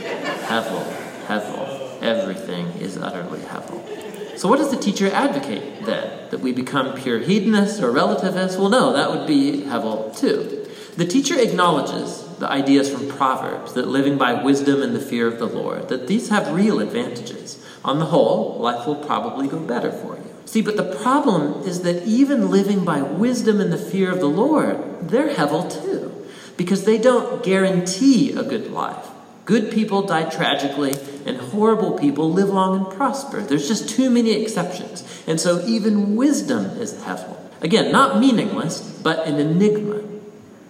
Hevel, 0.47 0.85
Hevel. 1.27 1.78
Everything 2.01 2.67
is 2.81 2.97
utterly 2.97 3.41
Hevel. 3.41 4.39
So, 4.39 4.49
what 4.49 4.59
does 4.59 4.71
the 4.71 4.77
teacher 4.77 5.11
advocate 5.11 5.85
then? 5.85 6.31
That 6.31 6.41
we 6.41 6.53
become 6.53 6.95
pure 6.95 7.19
hedonists 7.19 7.81
or 7.81 7.91
relativists? 7.91 8.57
Well, 8.57 8.69
no, 8.69 8.93
that 8.93 9.11
would 9.11 9.27
be 9.27 9.63
Hevel 9.63 10.17
too. 10.17 10.67
The 10.97 11.07
teacher 11.07 11.39
acknowledges 11.39 12.25
the 12.39 12.51
ideas 12.51 12.91
from 12.91 13.09
Proverbs 13.09 13.75
that 13.75 13.89
living 13.89 14.17
by 14.19 14.43
wisdom 14.43 14.83
and 14.83 14.95
the 14.95 15.01
fear 15.01 15.27
of 15.27 15.39
the 15.39 15.47
Lord, 15.47 15.89
that 15.89 16.07
these 16.07 16.29
have 16.29 16.53
real 16.53 16.81
advantages. 16.81 17.65
On 17.85 17.99
the 17.99 18.07
whole, 18.07 18.59
life 18.59 18.87
will 18.87 18.97
probably 18.97 19.49
go 19.49 19.59
better 19.59 19.91
for 19.91 20.17
you. 20.17 20.25
See, 20.45 20.63
but 20.63 20.77
the 20.77 20.97
problem 21.03 21.63
is 21.67 21.83
that 21.83 22.05
even 22.05 22.51
living 22.51 22.85
by 22.85 23.03
wisdom 23.03 23.61
and 23.61 23.73
the 23.73 23.79
fear 23.79 24.11
of 24.11 24.21
the 24.21 24.27
Lord, 24.27 25.09
they're 25.09 25.35
Hevel 25.35 25.71
too, 25.71 26.27
because 26.57 26.85
they 26.85 26.99
don't 26.99 27.43
guarantee 27.43 28.33
a 28.33 28.43
good 28.43 28.71
life. 28.71 29.08
Good 29.49 29.73
people 29.73 30.03
die 30.03 30.29
tragically, 30.29 30.93
and 31.25 31.39
horrible 31.39 31.99
people 31.99 32.31
live 32.31 32.51
long 32.51 32.77
and 32.77 32.95
prosper. 32.95 33.41
There's 33.41 33.67
just 33.67 33.89
too 33.89 34.11
many 34.11 34.33
exceptions. 34.33 35.03
And 35.27 35.41
so 35.41 35.65
even 35.65 36.17
wisdom 36.17 36.67
is 36.79 36.93
hevel. 36.93 37.35
Again, 37.63 37.91
not 37.91 38.21
meaningless, 38.21 38.83
but 39.03 39.27
an 39.27 39.37
enigma. 39.37 40.03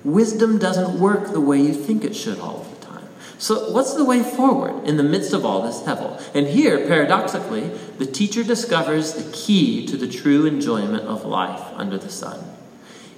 Wisdom 0.05 0.59
doesn't 0.59 1.01
work 1.01 1.33
the 1.33 1.41
way 1.41 1.61
you 1.61 1.75
think 1.75 2.05
it 2.05 2.15
should 2.15 2.39
all 2.39 2.69
the 2.73 2.87
time. 2.87 3.09
So, 3.37 3.73
what's 3.73 3.95
the 3.95 4.05
way 4.05 4.23
forward 4.23 4.87
in 4.87 4.97
the 4.97 5.03
midst 5.03 5.33
of 5.33 5.45
all 5.45 5.63
this 5.63 5.83
hevel? 5.83 6.23
And 6.33 6.47
here, 6.47 6.87
paradoxically, 6.87 7.71
the 7.99 8.07
teacher 8.07 8.45
discovers 8.45 9.15
the 9.15 9.29
key 9.33 9.89
to 9.89 9.97
the 9.97 10.07
true 10.07 10.47
enjoyment 10.47 11.03
of 11.03 11.25
life 11.25 11.67
under 11.75 11.99
the 11.99 12.11
sun. 12.11 12.45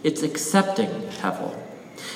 It's 0.02 0.22
accepting 0.22 0.88
hevel. 1.20 1.54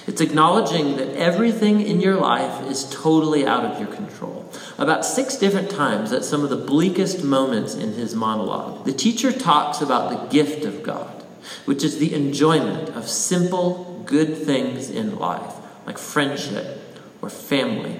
It's 0.06 0.20
acknowledging 0.20 0.96
that 0.96 1.16
everything 1.16 1.80
in 1.80 2.00
your 2.00 2.16
life 2.16 2.66
is 2.66 2.88
totally 2.90 3.46
out 3.46 3.64
of 3.64 3.78
your 3.78 3.88
control. 3.88 4.50
About 4.78 5.04
six 5.04 5.36
different 5.36 5.70
times 5.70 6.12
at 6.12 6.24
some 6.24 6.42
of 6.42 6.50
the 6.50 6.56
bleakest 6.56 7.24
moments 7.24 7.74
in 7.74 7.92
his 7.92 8.14
monologue, 8.14 8.84
the 8.84 8.92
teacher 8.92 9.32
talks 9.32 9.80
about 9.80 10.10
the 10.10 10.28
gift 10.28 10.64
of 10.64 10.82
God, 10.82 11.24
which 11.64 11.82
is 11.82 11.98
the 11.98 12.14
enjoyment 12.14 12.90
of 12.90 13.08
simple, 13.08 14.02
good 14.06 14.36
things 14.36 14.90
in 14.90 15.18
life, 15.18 15.54
like 15.86 15.98
friendship 15.98 16.80
or 17.22 17.30
family, 17.30 17.98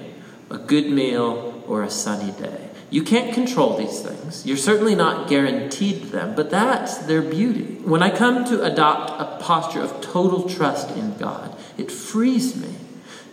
a 0.49 0.57
good 0.57 0.89
meal 0.89 1.63
or 1.67 1.83
a 1.83 1.89
sunny 1.89 2.31
day. 2.31 2.64
You 2.95 3.03
can't 3.03 3.33
control 3.33 3.75
these 3.75 3.99
things. 3.99 4.45
You're 4.45 4.55
certainly 4.55 4.95
not 4.95 5.27
guaranteed 5.27 6.13
them, 6.13 6.33
but 6.33 6.49
that's 6.49 6.95
their 6.99 7.21
beauty. 7.21 7.75
When 7.83 8.01
I 8.01 8.09
come 8.09 8.45
to 8.45 8.63
adopt 8.63 9.21
a 9.21 9.43
posture 9.43 9.81
of 9.81 9.99
total 9.99 10.47
trust 10.47 10.91
in 10.91 11.17
God, 11.17 11.53
it 11.77 11.91
frees 11.91 12.55
me 12.55 12.73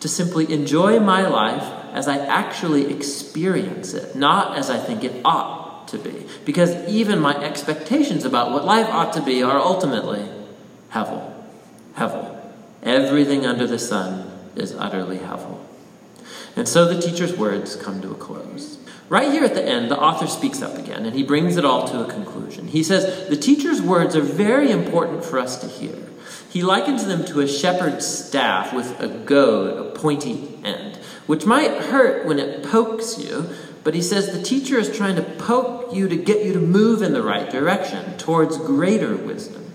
to 0.01 0.09
simply 0.09 0.53
enjoy 0.53 0.99
my 0.99 1.29
life 1.29 1.63
as 1.93 2.09
I 2.09 2.27
actually 2.27 2.93
experience 2.93 3.95
it, 3.95 4.17
not 4.17 4.59
as 4.59 4.69
I 4.69 4.79
think 4.79 5.05
it 5.05 5.21
ought 5.25 5.87
to 5.91 5.99
be. 5.99 6.27
Because 6.45 6.75
even 6.89 7.21
my 7.21 7.37
expectations 7.37 8.25
about 8.25 8.51
what 8.51 8.65
life 8.65 8.89
ought 8.89 9.13
to 9.13 9.23
be 9.23 9.45
are 9.45 9.61
ultimately 9.61 10.29
hevel. 10.91 11.33
Hevel. 11.95 12.37
Everything 12.83 13.47
under 13.47 13.69
the 13.69 13.79
sun 13.79 14.29
is 14.57 14.75
utterly 14.75 15.19
hevel. 15.19 15.61
And 16.57 16.67
so 16.67 16.93
the 16.93 17.01
teacher's 17.01 17.39
words 17.39 17.77
come 17.77 18.03
to 18.03 18.11
a 18.11 18.17
close. 18.17 18.82
Right 19.13 19.31
here 19.31 19.45
at 19.45 19.53
the 19.53 19.63
end, 19.63 19.91
the 19.91 20.01
author 20.01 20.27
speaks 20.27 20.63
up 20.63 20.79
again 20.79 21.05
and 21.05 21.15
he 21.15 21.23
brings 21.23 21.59
it 21.59 21.67
all 21.67 21.87
to 21.87 22.01
a 22.03 22.11
conclusion. 22.11 22.69
He 22.69 22.83
says, 22.83 23.29
The 23.29 23.37
teacher's 23.37 23.83
words 23.83 24.17
are 24.17 24.23
very 24.23 24.71
important 24.71 25.23
for 25.23 25.39
us 25.39 25.59
to 25.59 25.69
hear. 25.69 25.99
He 26.49 26.63
likens 26.63 27.05
them 27.05 27.23
to 27.27 27.41
a 27.41 27.47
shepherd's 27.47 28.07
staff 28.07 28.73
with 28.73 28.99
a 28.99 29.09
goad, 29.09 29.87
a 29.87 29.91
pointy 29.91 30.59
end, 30.65 30.97
which 31.27 31.45
might 31.45 31.83
hurt 31.83 32.25
when 32.25 32.39
it 32.39 32.63
pokes 32.63 33.19
you, 33.19 33.51
but 33.85 33.95
he 33.95 34.01
says 34.01 34.33
the 34.33 34.43
teacher 34.43 34.79
is 34.79 34.97
trying 34.97 35.17
to 35.17 35.23
poke 35.23 35.93
you 35.93 36.09
to 36.09 36.17
get 36.17 36.43
you 36.43 36.55
to 36.55 36.59
move 36.59 37.03
in 37.03 37.13
the 37.13 37.23
right 37.23 37.51
direction 37.51 38.17
towards 38.17 38.57
greater 38.57 39.15
wisdom. 39.15 39.75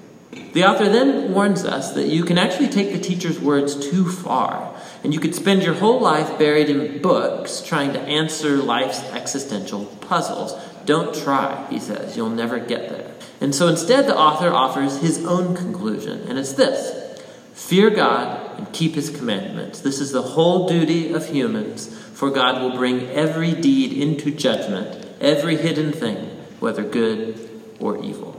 The 0.54 0.66
author 0.66 0.90
then 0.90 1.32
warns 1.32 1.64
us 1.64 1.94
that 1.94 2.08
you 2.08 2.24
can 2.24 2.40
actually 2.40 2.70
take 2.70 2.92
the 2.92 3.00
teacher's 3.00 3.40
words 3.40 3.76
too 3.76 4.10
far 4.10 4.76
and 5.08 5.14
you 5.14 5.22
could 5.22 5.34
spend 5.34 5.64
your 5.64 5.76
whole 5.76 6.02
life 6.02 6.38
buried 6.38 6.70
in 6.70 7.02
books 7.02 7.62
trying 7.62 7.94
to 7.94 8.00
answer 8.02 8.58
life's 8.58 9.00
existential 9.14 9.86
puzzles. 9.86 10.54
Don't 10.84 11.16
try, 11.16 11.66
he 11.70 11.80
says. 11.80 12.18
You'll 12.18 12.30
never 12.30 12.60
get 12.60 12.90
there. 12.90 13.14
And 13.40 13.56
so 13.56 13.70
instead, 13.70 14.06
the 14.06 14.18
author 14.18 14.50
offers 14.50 14.98
his 14.98 15.26
own 15.26 15.56
conclusion, 15.56 16.28
and 16.28 16.38
it's 16.38 16.52
this 16.52 17.22
Fear 17.54 17.92
God 17.92 18.60
and 18.60 18.74
keep 18.74 18.96
his 18.96 19.10
commandments. 19.10 19.80
This 19.80 20.02
is 20.02 20.12
the 20.12 20.24
whole 20.24 20.68
duty 20.68 21.14
of 21.14 21.30
humans, 21.30 21.88
for 22.14 22.30
God 22.30 22.62
will 22.62 22.76
bring 22.76 23.08
every 23.12 23.54
deed 23.54 23.94
into 23.94 24.30
judgment, 24.30 25.08
every 25.22 25.56
hidden 25.56 25.94
thing, 25.94 26.18
whether 26.60 26.84
good 26.84 27.50
or 27.80 28.04
evil. 28.04 28.37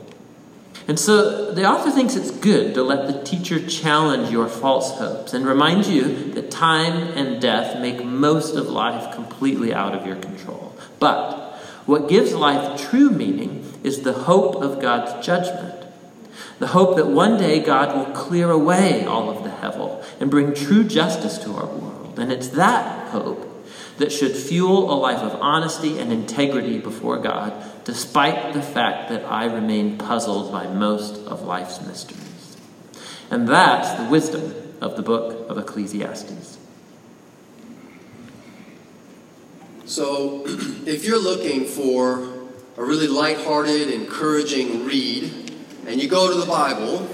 And 0.88 0.98
so 0.98 1.52
the 1.52 1.68
author 1.68 1.90
thinks 1.90 2.16
it's 2.16 2.30
good 2.30 2.72
to 2.72 2.82
let 2.82 3.06
the 3.06 3.22
teacher 3.22 3.64
challenge 3.64 4.30
your 4.30 4.48
false 4.48 4.98
hopes 4.98 5.34
and 5.34 5.44
remind 5.44 5.86
you 5.86 6.32
that 6.32 6.50
time 6.50 6.94
and 7.08 7.42
death 7.42 7.78
make 7.78 8.02
most 8.02 8.56
of 8.56 8.68
life 8.68 9.14
completely 9.14 9.74
out 9.74 9.94
of 9.94 10.06
your 10.06 10.16
control. 10.16 10.74
But 10.98 11.54
what 11.84 12.08
gives 12.08 12.32
life 12.32 12.80
true 12.88 13.10
meaning 13.10 13.70
is 13.84 14.00
the 14.00 14.14
hope 14.14 14.56
of 14.56 14.80
God's 14.80 15.24
judgment. 15.24 15.84
The 16.58 16.68
hope 16.68 16.96
that 16.96 17.06
one 17.06 17.38
day 17.38 17.60
God 17.60 17.94
will 17.94 18.14
clear 18.14 18.50
away 18.50 19.04
all 19.04 19.28
of 19.28 19.44
the 19.44 19.50
hevel 19.50 20.02
and 20.18 20.30
bring 20.30 20.54
true 20.54 20.84
justice 20.84 21.36
to 21.38 21.52
our 21.54 21.66
world. 21.66 22.18
And 22.18 22.32
it's 22.32 22.48
that 22.48 23.08
hope 23.08 23.47
that 23.98 24.12
should 24.12 24.34
fuel 24.34 24.92
a 24.92 24.94
life 24.94 25.18
of 25.18 25.34
honesty 25.40 25.98
and 25.98 26.12
integrity 26.12 26.78
before 26.78 27.18
God, 27.18 27.52
despite 27.84 28.54
the 28.54 28.62
fact 28.62 29.10
that 29.10 29.24
I 29.24 29.44
remain 29.44 29.98
puzzled 29.98 30.50
by 30.52 30.66
most 30.66 31.16
of 31.26 31.42
life's 31.42 31.84
mysteries. 31.84 32.56
And 33.30 33.46
that's 33.46 33.92
the 34.00 34.08
wisdom 34.08 34.54
of 34.80 34.96
the 34.96 35.02
book 35.02 35.50
of 35.50 35.58
Ecclesiastes. 35.58 36.58
So, 39.84 40.44
if 40.86 41.04
you're 41.04 41.22
looking 41.22 41.64
for 41.64 42.34
a 42.76 42.84
really 42.84 43.08
light-hearted, 43.08 43.90
encouraging 43.90 44.84
read, 44.84 45.52
and 45.86 46.00
you 46.00 46.08
go 46.08 46.32
to 46.32 46.38
the 46.38 46.46
Bible, 46.46 47.08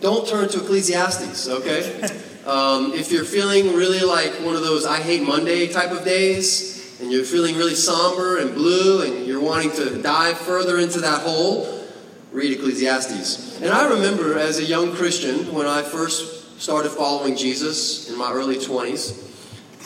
don't 0.00 0.28
turn 0.28 0.48
to 0.50 0.58
Ecclesiastes, 0.58 1.48
okay? 1.48 2.08
Um, 2.48 2.94
if 2.94 3.12
you're 3.12 3.26
feeling 3.26 3.74
really 3.74 4.00
like 4.00 4.32
one 4.40 4.56
of 4.56 4.62
those 4.62 4.86
I 4.86 5.02
hate 5.02 5.22
Monday 5.22 5.68
type 5.68 5.90
of 5.90 6.02
days, 6.02 6.98
and 6.98 7.12
you're 7.12 7.22
feeling 7.22 7.56
really 7.56 7.74
somber 7.74 8.38
and 8.38 8.54
blue, 8.54 9.02
and 9.02 9.26
you're 9.26 9.38
wanting 9.38 9.70
to 9.72 10.00
dive 10.00 10.38
further 10.38 10.78
into 10.78 10.98
that 11.00 11.20
hole, 11.20 11.84
read 12.32 12.50
Ecclesiastes. 12.52 13.60
And 13.60 13.70
I 13.70 13.90
remember 13.90 14.38
as 14.38 14.60
a 14.60 14.64
young 14.64 14.94
Christian, 14.94 15.52
when 15.52 15.66
I 15.66 15.82
first 15.82 16.58
started 16.58 16.88
following 16.88 17.36
Jesus 17.36 18.08
in 18.08 18.16
my 18.16 18.32
early 18.32 18.56
20s, 18.56 19.26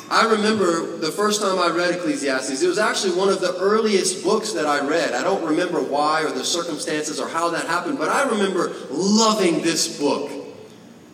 I 0.09 0.31
remember 0.31 0.99
the 0.99 1.11
first 1.11 1.43
time 1.43 1.59
I 1.59 1.69
read 1.77 1.97
Ecclesiastes, 1.97 2.63
it 2.63 2.69
was 2.69 2.79
actually 2.79 3.19
one 3.19 3.29
of 3.29 3.41
the 3.41 3.57
earliest 3.59 4.23
books 4.23 4.53
that 4.53 4.67
I 4.67 4.87
read. 4.87 5.15
I 5.15 5.25
don't 5.25 5.45
remember 5.45 5.83
why 5.83 6.23
or 6.23 6.31
the 6.31 6.45
circumstances 6.45 7.19
or 7.19 7.27
how 7.27 7.51
that 7.51 7.67
happened, 7.67 7.99
but 7.99 8.09
I 8.09 8.23
remember 8.23 8.73
loving 8.89 9.63
this 9.63 9.99
book. 9.99 10.42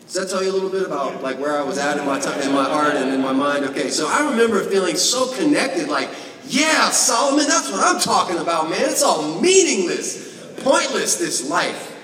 Does 0.09 0.15
that 0.15 0.31
tell 0.31 0.43
you 0.43 0.51
a 0.51 0.55
little 0.57 0.71
bit 0.71 0.85
about 0.85 1.23
like 1.23 1.39
where 1.39 1.59
I 1.59 1.63
was 1.63 1.77
at 1.77 1.99
in 1.99 2.07
my 2.07 2.19
time, 2.19 2.41
in 2.41 2.51
my 2.55 2.65
heart 2.65 2.95
and 2.95 3.13
in 3.13 3.21
my 3.21 3.35
mind? 3.35 3.67
Okay, 3.67 3.91
so 3.91 4.09
I 4.09 4.31
remember 4.31 4.65
feeling 4.65 4.97
so 4.97 5.31
connected, 5.35 5.89
like, 5.89 6.09
yeah, 6.47 6.89
Solomon, 6.89 7.47
that's 7.47 7.71
what 7.71 7.85
I'm 7.85 8.01
talking 8.01 8.39
about, 8.39 8.71
man. 8.71 8.81
It's 8.81 9.03
all 9.03 9.39
meaningless, 9.39 10.55
pointless, 10.63 11.19
this 11.19 11.51
life. 11.51 11.95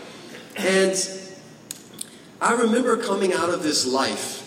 And 0.58 0.94
I 2.42 2.52
remember 2.52 2.98
coming 2.98 3.32
out 3.32 3.48
of 3.48 3.62
this 3.62 3.86
life 3.86 4.42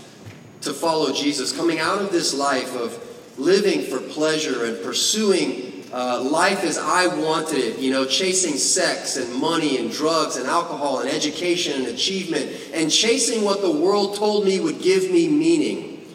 to 0.61 0.71
follow 0.71 1.11
Jesus, 1.11 1.51
coming 1.51 1.79
out 1.79 1.99
of 1.99 2.11
this 2.11 2.35
life 2.35 2.75
of 2.75 3.03
living 3.39 3.81
for 3.81 3.99
pleasure 3.99 4.65
and 4.65 4.83
pursuing 4.83 5.76
uh, 5.93 6.21
life 6.21 6.63
as 6.63 6.77
I 6.77 7.07
wanted 7.07 7.57
it, 7.57 7.79
you 7.79 7.91
know, 7.91 8.05
chasing 8.05 8.55
sex 8.57 9.15
and 9.17 9.33
money 9.33 9.77
and 9.77 9.91
drugs 9.91 10.35
and 10.35 10.47
alcohol 10.47 10.99
and 10.99 11.09
education 11.09 11.81
and 11.81 11.87
achievement 11.87 12.51
and 12.73 12.91
chasing 12.91 13.43
what 13.43 13.61
the 13.61 13.71
world 13.71 14.15
told 14.15 14.45
me 14.45 14.59
would 14.59 14.81
give 14.81 15.09
me 15.11 15.27
meaning. 15.27 16.05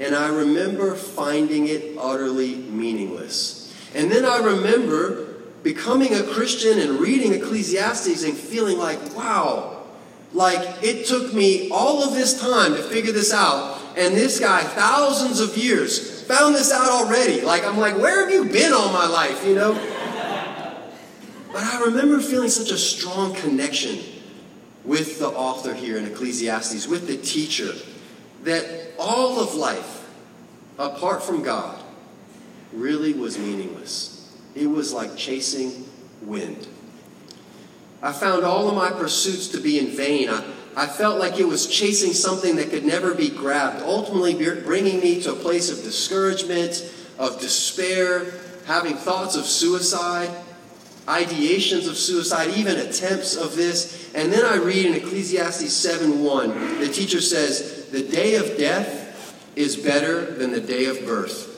And 0.00 0.14
I 0.14 0.28
remember 0.28 0.94
finding 0.94 1.68
it 1.68 1.96
utterly 1.98 2.56
meaningless. 2.56 3.74
And 3.94 4.10
then 4.10 4.24
I 4.24 4.38
remember 4.38 5.34
becoming 5.62 6.14
a 6.14 6.22
Christian 6.22 6.78
and 6.78 6.98
reading 6.98 7.34
Ecclesiastes 7.34 8.24
and 8.24 8.34
feeling 8.34 8.78
like, 8.78 9.14
wow, 9.14 9.82
like 10.32 10.82
it 10.82 11.06
took 11.06 11.34
me 11.34 11.68
all 11.70 12.02
of 12.02 12.14
this 12.14 12.40
time 12.40 12.74
to 12.74 12.82
figure 12.82 13.12
this 13.12 13.32
out. 13.32 13.78
And 13.96 14.14
this 14.14 14.40
guy, 14.40 14.62
thousands 14.62 15.40
of 15.40 15.56
years, 15.56 16.09
found 16.30 16.54
this 16.54 16.70
out 16.70 16.88
already. 16.88 17.40
Like, 17.40 17.64
I'm 17.64 17.78
like, 17.78 17.96
where 17.96 18.20
have 18.20 18.30
you 18.30 18.44
been 18.44 18.72
all 18.72 18.92
my 18.92 19.06
life, 19.06 19.44
you 19.44 19.56
know? 19.56 19.74
But 21.52 21.64
I 21.64 21.80
remember 21.86 22.20
feeling 22.20 22.48
such 22.48 22.70
a 22.70 22.78
strong 22.78 23.34
connection 23.34 23.98
with 24.84 25.18
the 25.18 25.26
author 25.26 25.74
here 25.74 25.98
in 25.98 26.06
Ecclesiastes, 26.06 26.86
with 26.86 27.08
the 27.08 27.16
teacher, 27.16 27.72
that 28.44 28.92
all 28.96 29.40
of 29.40 29.54
life, 29.54 30.08
apart 30.78 31.22
from 31.22 31.42
God, 31.42 31.82
really 32.72 33.12
was 33.12 33.36
meaningless. 33.36 34.32
It 34.54 34.68
was 34.68 34.92
like 34.92 35.16
chasing 35.16 35.84
wind. 36.22 36.68
I 38.02 38.12
found 38.12 38.44
all 38.44 38.68
of 38.68 38.76
my 38.76 38.90
pursuits 38.90 39.48
to 39.48 39.60
be 39.60 39.80
in 39.80 39.88
vain. 39.88 40.30
I, 40.30 40.44
I 40.76 40.86
felt 40.86 41.18
like 41.18 41.38
it 41.38 41.46
was 41.46 41.66
chasing 41.66 42.12
something 42.12 42.56
that 42.56 42.70
could 42.70 42.84
never 42.84 43.14
be 43.14 43.28
grabbed, 43.28 43.82
ultimately 43.82 44.34
bringing 44.34 45.00
me 45.00 45.20
to 45.22 45.32
a 45.32 45.36
place 45.36 45.70
of 45.70 45.82
discouragement, 45.82 46.90
of 47.18 47.40
despair, 47.40 48.32
having 48.66 48.94
thoughts 48.94 49.36
of 49.36 49.44
suicide, 49.46 50.30
ideations 51.06 51.88
of 51.88 51.96
suicide, 51.96 52.50
even 52.56 52.76
attempts 52.76 53.36
of 53.36 53.56
this. 53.56 54.10
And 54.14 54.32
then 54.32 54.44
I 54.44 54.56
read 54.56 54.86
in 54.86 54.94
Ecclesiastes 54.94 55.72
7:1, 55.72 56.80
the 56.80 56.88
teacher 56.88 57.20
says, 57.20 57.84
"The 57.90 58.02
day 58.02 58.36
of 58.36 58.56
death 58.56 59.34
is 59.56 59.76
better 59.76 60.24
than 60.24 60.52
the 60.52 60.60
day 60.60 60.84
of 60.84 61.04
birth, 61.04 61.48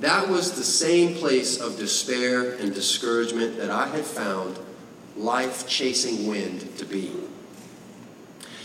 that 0.00 0.28
was 0.28 0.52
the 0.52 0.64
same 0.64 1.16
place 1.16 1.60
of 1.60 1.76
despair 1.76 2.52
and 2.52 2.72
discouragement 2.72 3.58
that 3.58 3.70
I 3.70 3.88
had 3.88 4.04
found 4.04 4.56
life 5.16 5.66
chasing 5.66 6.28
wind 6.28 6.78
to 6.78 6.84
be. 6.84 7.10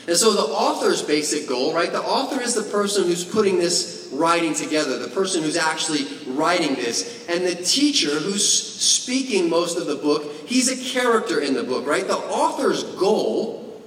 And 0.07 0.17
so 0.17 0.33
the 0.33 0.41
author's 0.41 1.01
basic 1.01 1.47
goal, 1.47 1.73
right? 1.73 1.91
The 1.91 2.01
author 2.01 2.41
is 2.41 2.55
the 2.55 2.63
person 2.63 3.05
who's 3.05 3.23
putting 3.23 3.57
this 3.57 4.09
writing 4.11 4.53
together, 4.53 4.99
the 4.99 5.07
person 5.07 5.43
who's 5.43 5.55
actually 5.55 6.05
writing 6.27 6.75
this. 6.75 7.25
And 7.29 7.45
the 7.45 7.55
teacher 7.55 8.09
who's 8.09 8.47
speaking 8.47 9.49
most 9.49 9.77
of 9.77 9.87
the 9.87 9.95
book, 9.95 10.29
he's 10.45 10.69
a 10.69 10.93
character 10.93 11.39
in 11.39 11.53
the 11.53 11.63
book, 11.63 11.87
right? 11.87 12.05
The 12.05 12.17
author's 12.17 12.83
goal 12.95 13.81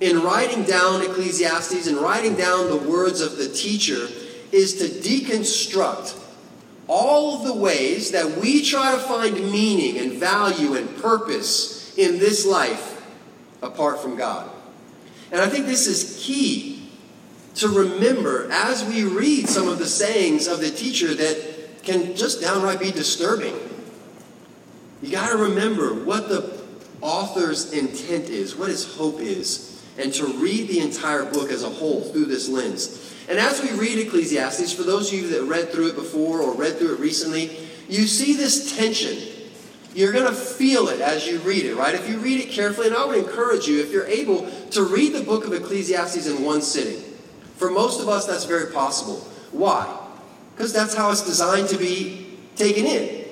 in 0.00 0.22
writing 0.22 0.62
down 0.62 1.02
Ecclesiastes 1.02 1.88
and 1.88 1.96
writing 1.96 2.36
down 2.36 2.70
the 2.70 2.76
words 2.76 3.20
of 3.20 3.36
the 3.36 3.48
teacher 3.48 4.06
is 4.52 4.78
to 4.78 4.84
deconstruct 4.84 6.16
all 6.86 7.36
of 7.36 7.46
the 7.46 7.54
ways 7.54 8.12
that 8.12 8.38
we 8.38 8.64
try 8.64 8.92
to 8.92 8.98
find 8.98 9.34
meaning 9.50 9.98
and 9.98 10.12
value 10.12 10.74
and 10.74 10.96
purpose 11.02 11.96
in 11.98 12.18
this 12.18 12.46
life 12.46 13.04
apart 13.60 14.00
from 14.00 14.16
God. 14.16 14.48
And 15.30 15.40
I 15.40 15.48
think 15.48 15.66
this 15.66 15.86
is 15.86 16.22
key 16.24 16.88
to 17.56 17.68
remember 17.68 18.48
as 18.50 18.84
we 18.84 19.04
read 19.04 19.48
some 19.48 19.68
of 19.68 19.78
the 19.78 19.86
sayings 19.86 20.46
of 20.46 20.60
the 20.60 20.70
teacher 20.70 21.14
that 21.14 21.82
can 21.82 22.14
just 22.14 22.40
downright 22.40 22.80
be 22.80 22.90
disturbing. 22.90 23.54
You 25.02 25.10
got 25.10 25.30
to 25.30 25.38
remember 25.38 25.94
what 25.94 26.28
the 26.28 26.58
author's 27.00 27.72
intent 27.72 28.28
is, 28.28 28.56
what 28.56 28.68
his 28.68 28.96
hope 28.96 29.20
is, 29.20 29.82
and 29.98 30.12
to 30.14 30.26
read 30.26 30.68
the 30.68 30.80
entire 30.80 31.24
book 31.24 31.50
as 31.50 31.62
a 31.62 31.68
whole 31.68 32.02
through 32.02 32.26
this 32.26 32.48
lens. 32.48 33.14
And 33.28 33.38
as 33.38 33.62
we 33.62 33.70
read 33.72 33.98
Ecclesiastes, 33.98 34.72
for 34.72 34.84
those 34.84 35.12
of 35.12 35.18
you 35.18 35.28
that 35.28 35.42
read 35.42 35.70
through 35.70 35.88
it 35.88 35.94
before 35.96 36.40
or 36.40 36.54
read 36.54 36.78
through 36.78 36.94
it 36.94 37.00
recently, 37.00 37.50
you 37.88 38.06
see 38.06 38.34
this 38.34 38.76
tension. 38.76 39.18
You're 39.94 40.12
going 40.12 40.26
to 40.26 40.34
feel 40.34 40.88
it 40.88 41.00
as 41.00 41.26
you 41.26 41.38
read 41.40 41.64
it, 41.64 41.74
right? 41.74 41.94
If 41.94 42.08
you 42.08 42.18
read 42.18 42.40
it 42.40 42.50
carefully, 42.50 42.88
and 42.88 42.96
I 42.96 43.04
would 43.04 43.18
encourage 43.18 43.66
you, 43.66 43.80
if 43.80 43.90
you're 43.90 44.06
able, 44.06 44.48
to 44.72 44.82
read 44.82 45.12
the 45.12 45.22
book 45.22 45.46
of 45.46 45.52
Ecclesiastes 45.52 46.26
in 46.26 46.44
one 46.44 46.62
sitting. 46.62 47.02
For 47.56 47.70
most 47.70 48.00
of 48.00 48.08
us, 48.08 48.26
that's 48.26 48.44
very 48.44 48.72
possible. 48.72 49.16
Why? 49.52 49.98
Because 50.54 50.72
that's 50.72 50.94
how 50.94 51.10
it's 51.10 51.24
designed 51.24 51.68
to 51.68 51.78
be 51.78 52.38
taken 52.56 52.84
in. 52.84 53.24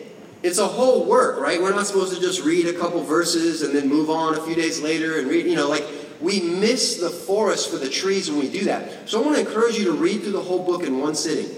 It's 0.43 0.59
a 0.59 0.67
whole 0.67 1.07
work, 1.07 1.41
right? 1.41 1.61
We're 1.61 1.71
not 1.71 1.87
supposed 1.87 2.15
to 2.15 2.21
just 2.21 2.45
read 2.45 2.67
a 2.67 2.79
couple 2.79 3.03
verses 3.03 3.63
and 3.63 3.75
then 3.75 3.89
move 3.89 4.11
on 4.11 4.37
a 4.37 4.43
few 4.43 4.55
days 4.55 4.81
later 4.81 5.19
and 5.19 5.29
read, 5.29 5.47
you 5.47 5.57
know, 5.57 5.69
like 5.69 5.85
we 6.21 6.41
miss 6.41 6.97
the 7.01 7.11
forest 7.11 7.71
for 7.71 7.77
the 7.77 7.89
trees 7.89 8.31
when 8.31 8.41
we 8.41 8.49
do 8.49 8.65
that. 8.65 9.09
So 9.09 9.21
I 9.21 9.25
want 9.25 9.37
to 9.37 9.47
encourage 9.47 9.77
you 9.77 9.85
to 9.87 9.93
read 9.93 10.23
through 10.23 10.33
the 10.33 10.43
whole 10.43 10.65
book 10.65 10.83
in 10.83 10.99
one 10.99 11.15
sitting. 11.15 11.51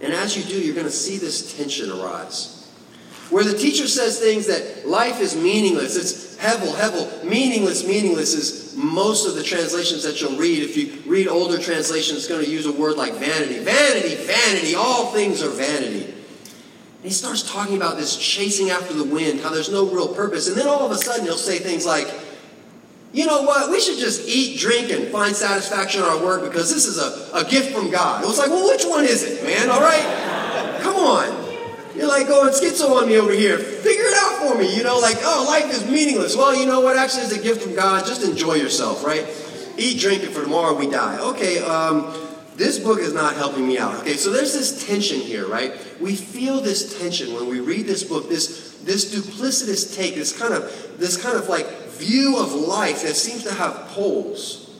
And 0.00 0.12
as 0.12 0.36
you 0.36 0.42
do, 0.44 0.58
you're 0.58 0.74
going 0.74 0.86
to 0.86 0.92
see 0.92 1.18
this 1.18 1.56
tension 1.56 1.90
arise. 1.90 2.70
Where 3.30 3.44
the 3.44 3.56
teacher 3.56 3.86
says 3.86 4.18
things 4.18 4.46
that 4.46 4.86
life 4.86 5.20
is 5.20 5.34
meaningless. 5.34 5.96
It's 5.96 6.33
hevel, 6.44 6.74
hevel. 6.74 7.24
Meaningless, 7.24 7.86
meaningless 7.86 8.34
is 8.34 8.76
most 8.76 9.26
of 9.26 9.34
the 9.34 9.42
translations 9.42 10.02
that 10.02 10.20
you'll 10.20 10.36
read. 10.36 10.62
If 10.62 10.76
you 10.76 11.02
read 11.10 11.26
older 11.26 11.58
translations, 11.58 12.18
it's 12.18 12.28
going 12.28 12.44
to 12.44 12.50
use 12.50 12.66
a 12.66 12.72
word 12.72 12.96
like 12.96 13.14
vanity. 13.14 13.60
Vanity, 13.60 14.14
vanity. 14.16 14.74
All 14.74 15.06
things 15.06 15.42
are 15.42 15.48
vanity. 15.48 16.04
And 16.04 17.02
he 17.02 17.10
starts 17.10 17.50
talking 17.50 17.76
about 17.76 17.96
this 17.96 18.16
chasing 18.16 18.70
after 18.70 18.92
the 18.92 19.04
wind, 19.04 19.40
how 19.40 19.50
there's 19.50 19.72
no 19.72 19.86
real 19.86 20.14
purpose. 20.14 20.48
And 20.48 20.56
then 20.56 20.66
all 20.66 20.84
of 20.84 20.92
a 20.92 20.96
sudden 20.96 21.24
he'll 21.24 21.36
say 21.36 21.58
things 21.58 21.86
like, 21.86 22.12
you 23.12 23.26
know 23.26 23.42
what? 23.42 23.70
We 23.70 23.80
should 23.80 23.98
just 23.98 24.28
eat, 24.28 24.58
drink, 24.58 24.90
and 24.90 25.06
find 25.08 25.36
satisfaction 25.36 26.02
in 26.02 26.06
our 26.06 26.22
work 26.22 26.42
because 26.42 26.72
this 26.74 26.84
is 26.84 26.98
a, 26.98 27.30
a 27.32 27.48
gift 27.48 27.72
from 27.72 27.90
God. 27.90 28.24
It 28.24 28.26
was 28.26 28.38
like, 28.38 28.50
well, 28.50 28.66
which 28.68 28.84
one 28.84 29.04
is 29.04 29.22
it, 29.22 29.44
man? 29.44 29.70
All 29.70 29.80
right? 29.80 30.80
Come 30.82 30.96
on. 30.96 31.43
You're 31.94 32.08
like 32.08 32.26
going 32.26 32.52
schizo 32.52 33.00
on 33.00 33.08
me 33.08 33.16
over 33.16 33.32
here. 33.32 33.58
Figure 33.58 34.04
it 34.04 34.14
out 34.16 34.48
for 34.48 34.58
me. 34.58 34.76
You 34.76 34.82
know, 34.82 34.98
like, 34.98 35.18
oh, 35.22 35.44
life 35.48 35.72
is 35.72 35.88
meaningless. 35.88 36.36
Well, 36.36 36.54
you 36.54 36.66
know 36.66 36.80
what? 36.80 36.96
Actually, 36.96 37.24
it's 37.24 37.36
a 37.36 37.42
gift 37.42 37.62
from 37.62 37.74
God. 37.74 38.04
Just 38.06 38.22
enjoy 38.24 38.54
yourself, 38.54 39.04
right? 39.04 39.26
Eat, 39.76 40.00
drink, 40.00 40.22
and 40.22 40.32
for 40.32 40.42
tomorrow 40.42 40.74
we 40.74 40.88
die. 40.88 41.18
Okay, 41.18 41.58
um, 41.62 42.12
this 42.56 42.78
book 42.78 43.00
is 43.00 43.12
not 43.12 43.34
helping 43.34 43.66
me 43.66 43.78
out. 43.78 43.94
Okay, 44.00 44.14
so 44.14 44.30
there's 44.30 44.52
this 44.52 44.86
tension 44.86 45.20
here, 45.20 45.46
right? 45.46 45.72
We 46.00 46.14
feel 46.14 46.60
this 46.60 46.98
tension 46.98 47.34
when 47.34 47.48
we 47.48 47.60
read 47.60 47.86
this 47.86 48.04
book, 48.04 48.28
this, 48.28 48.76
this 48.84 49.14
duplicitous 49.14 49.96
take, 49.96 50.14
this 50.14 50.36
kind 50.36 50.54
of, 50.54 50.98
this 50.98 51.20
kind 51.20 51.36
of 51.36 51.48
like 51.48 51.66
view 51.88 52.38
of 52.38 52.52
life 52.52 53.02
that 53.02 53.14
seems 53.14 53.42
to 53.44 53.52
have 53.54 53.74
poles, 53.88 54.70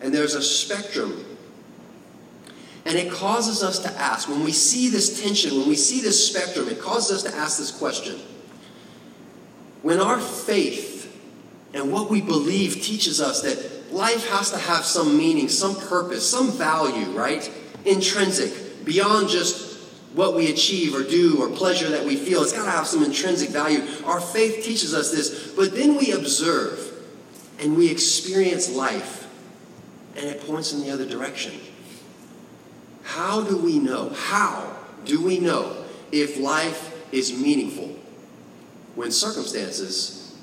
and 0.00 0.12
there's 0.12 0.34
a 0.34 0.42
spectrum. 0.42 1.24
And 2.86 2.96
it 2.96 3.12
causes 3.12 3.62
us 3.62 3.78
to 3.80 3.92
ask, 3.92 4.28
when 4.28 4.42
we 4.42 4.52
see 4.52 4.88
this 4.88 5.22
tension, 5.22 5.56
when 5.58 5.68
we 5.68 5.76
see 5.76 6.00
this 6.00 6.28
spectrum, 6.28 6.68
it 6.68 6.80
causes 6.80 7.24
us 7.24 7.30
to 7.30 7.38
ask 7.38 7.58
this 7.58 7.70
question. 7.70 8.18
When 9.82 10.00
our 10.00 10.20
faith 10.20 11.14
and 11.74 11.92
what 11.92 12.10
we 12.10 12.20
believe 12.20 12.82
teaches 12.82 13.20
us 13.20 13.42
that 13.42 13.92
life 13.92 14.28
has 14.30 14.50
to 14.50 14.58
have 14.58 14.84
some 14.84 15.16
meaning, 15.16 15.48
some 15.48 15.76
purpose, 15.76 16.28
some 16.28 16.50
value, 16.52 17.10
right? 17.10 17.50
Intrinsic, 17.84 18.84
beyond 18.84 19.28
just 19.28 19.70
what 20.14 20.34
we 20.34 20.50
achieve 20.50 20.94
or 20.94 21.02
do 21.02 21.40
or 21.40 21.48
pleasure 21.48 21.88
that 21.90 22.04
we 22.04 22.16
feel. 22.16 22.42
It's 22.42 22.52
got 22.52 22.64
to 22.64 22.70
have 22.70 22.86
some 22.86 23.04
intrinsic 23.04 23.50
value. 23.50 23.82
Our 24.04 24.20
faith 24.20 24.64
teaches 24.64 24.92
us 24.94 25.10
this, 25.10 25.52
but 25.52 25.74
then 25.74 25.96
we 25.96 26.12
observe 26.12 26.92
and 27.60 27.76
we 27.76 27.90
experience 27.90 28.70
life 28.70 29.28
and 30.16 30.26
it 30.26 30.44
points 30.46 30.72
in 30.72 30.80
the 30.80 30.90
other 30.90 31.06
direction. 31.06 31.52
How 33.02 33.42
do 33.42 33.56
we 33.56 33.78
know? 33.78 34.10
How 34.10 34.76
do 35.04 35.22
we 35.22 35.38
know 35.38 35.84
if 36.12 36.38
life 36.38 36.94
is 37.12 37.32
meaningful 37.32 37.96
when 38.94 39.10
circumstances 39.10 40.36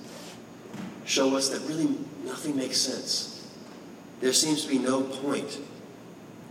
show 1.06 1.36
us 1.36 1.50
that 1.50 1.62
really 1.68 1.98
nothing 2.26 2.56
makes 2.56 2.78
sense? 2.78 3.48
There 4.20 4.34
seems 4.34 4.64
to 4.64 4.70
be 4.70 4.80
no 4.80 5.04
point. 5.04 5.60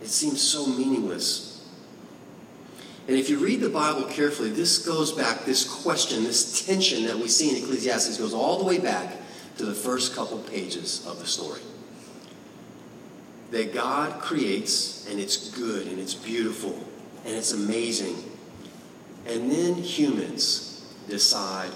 It 0.03 0.09
seems 0.09 0.41
so 0.41 0.67
meaningless. 0.67 1.65
And 3.09 3.17
if 3.17 3.31
you 3.31 3.39
read 3.39 3.61
the 3.61 3.69
Bible 3.69 4.05
carefully, 4.05 4.51
this 4.51 4.85
goes 4.85 5.13
back, 5.13 5.45
this 5.45 5.69
question, 5.83 6.25
this 6.25 6.67
tension 6.67 7.05
that 7.07 7.17
we 7.17 7.29
see 7.29 7.51
in 7.51 7.63
Ecclesiastes 7.63 8.19
goes 8.19 8.35
all 8.35 8.59
the 8.59 8.65
way 8.65 8.79
back 8.79 9.17
to 9.59 9.65
the 9.65 9.75
first 9.75 10.15
couple 10.15 10.39
pages 10.39 11.07
of 11.07 11.19
the 11.21 11.27
story. 11.27 11.61
That 13.51 13.73
God 13.73 14.21
creates, 14.21 15.09
and 15.09 15.21
it's 15.21 15.51
good, 15.51 15.87
and 15.87 15.99
it's 15.99 16.15
beautiful, 16.15 16.77
and 17.25 17.35
it's 17.35 17.53
amazing. 17.53 18.17
And 19.27 19.51
then 19.51 19.75
humans 19.75 20.95
decide, 21.09 21.71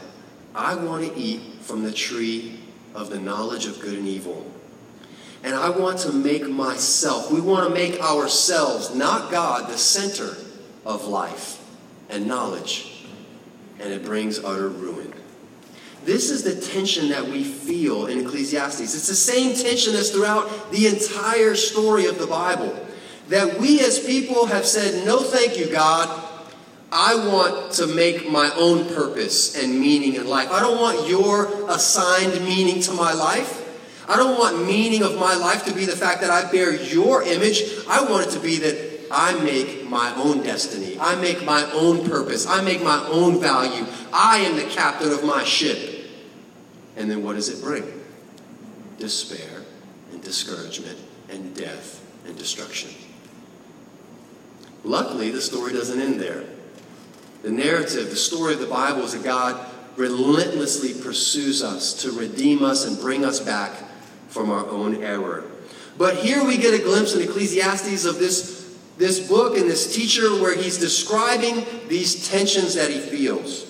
I 0.55 0.75
want 0.75 1.07
to 1.07 1.19
eat 1.19 1.41
from 1.61 1.85
the 1.85 1.93
tree 1.93 2.59
of 2.95 3.11
the 3.11 3.19
knowledge 3.19 3.67
of 3.67 3.81
good 3.81 3.99
and 3.99 4.09
evil. 4.09 4.51
And 5.43 5.55
I 5.55 5.71
want 5.71 6.01
to 6.01 6.13
make 6.13 6.49
myself, 6.49 7.31
we 7.31 7.41
want 7.41 7.69
to 7.69 7.75
make 7.75 8.01
ourselves, 8.01 8.95
not 8.95 9.31
God, 9.31 9.71
the 9.71 9.79
center 9.79 10.37
of 10.85 11.07
life 11.07 11.65
and 12.09 12.27
knowledge, 12.27 13.07
and 13.79 13.93
it 13.93 14.05
brings 14.05 14.39
utter 14.39 14.69
ruin. 14.69 15.10
This 16.05 16.31
is 16.31 16.43
the 16.43 16.59
tension 16.61 17.11
that 17.11 17.27
we 17.27 17.45
feel 17.45 18.07
in 18.07 18.21
Ecclesiastes. 18.21 18.81
It's 18.81 19.09
the 19.09 19.15
same 19.15 19.55
tension 19.55 19.93
that's 19.93 20.11
throughout 20.11 20.71
the 20.71 20.87
entire 20.87 21.55
story 21.55 22.07
of 22.07 22.19
the 22.19 22.27
Bible. 22.27 22.75
That 23.29 23.61
we 23.61 23.81
as 23.81 23.99
people 23.99 24.47
have 24.47 24.67
said, 24.67 25.07
No, 25.07 25.21
thank 25.21 25.59
you, 25.59 25.71
God. 25.71 26.29
I 26.93 27.15
want 27.15 27.73
to 27.75 27.87
make 27.87 28.29
my 28.29 28.51
own 28.57 28.93
purpose 28.95 29.63
and 29.63 29.79
meaning 29.79 30.15
in 30.15 30.27
life. 30.27 30.51
I 30.51 30.59
don't 30.59 30.81
want 30.81 31.09
your 31.09 31.71
assigned 31.71 32.45
meaning 32.45 32.83
to 32.83 32.93
my 32.93 33.13
life. 33.13 33.59
I 34.09 34.17
don't 34.17 34.37
want 34.37 34.67
meaning 34.67 35.05
of 35.05 35.15
my 35.15 35.37
life 35.37 35.65
to 35.67 35.73
be 35.73 35.85
the 35.85 35.95
fact 35.95 36.21
that 36.23 36.31
I 36.31 36.51
bear 36.51 36.75
your 36.75 37.23
image. 37.23 37.63
I 37.89 38.03
want 38.03 38.27
it 38.27 38.31
to 38.31 38.41
be 38.41 38.59
that 38.59 38.90
I 39.11 39.39
make 39.43 39.89
my 39.89 40.15
own 40.15 40.43
destiny. 40.43 40.97
I 41.01 41.17
make 41.17 41.45
my 41.45 41.69
own 41.73 42.09
purpose. 42.09 42.47
I 42.47 42.63
make 42.63 42.83
my 42.83 43.05
own 43.09 43.41
value. 43.41 43.85
I 44.13 44.39
am 44.39 44.57
the 44.57 44.65
captain 44.65 45.11
of 45.11 45.25
my 45.25 45.45
ship. 45.45 46.07
And 46.97 47.11
then 47.11 47.25
what 47.25 47.35
does 47.35 47.49
it 47.49 47.63
bring? 47.63 47.85
Despair 48.99 49.65
and 50.13 50.23
discouragement 50.23 50.99
and 51.29 51.55
death 51.57 52.05
and 52.27 52.37
destruction. 52.37 52.91
Luckily, 54.85 55.31
the 55.31 55.41
story 55.41 55.73
doesn't 55.73 56.01
end 56.01 56.21
there. 56.21 56.45
The 57.43 57.51
narrative, 57.51 58.11
the 58.11 58.17
story 58.17 58.55
of 58.55 58.61
the 58.61 58.67
Bible 58.67 59.03
is 59.03 59.13
that 59.13 59.25
God 59.25 59.67
relentlessly 59.97 60.95
pursues 61.03 61.63
us 61.63 62.03
to 62.03 62.13
redeem 62.13 62.63
us 62.63 62.87
and 62.87 62.99
bring 62.99 63.25
us 63.25 63.41
back 63.41 63.73
from 64.29 64.51
our 64.51 64.67
own 64.69 65.03
error. 65.03 65.45
But 65.99 66.17
here 66.17 66.45
we 66.45 66.57
get 66.57 66.79
a 66.79 66.83
glimpse 66.83 67.15
in 67.15 67.23
Ecclesiastes 67.23 68.05
of 68.05 68.19
this 68.19 68.60
this 69.01 69.27
book 69.27 69.57
and 69.57 69.69
this 69.69 69.95
teacher 69.95 70.29
where 70.43 70.55
he's 70.55 70.77
describing 70.77 71.65
these 71.89 72.29
tensions 72.29 72.75
that 72.75 72.91
he 72.91 73.01
feels. 73.01 73.67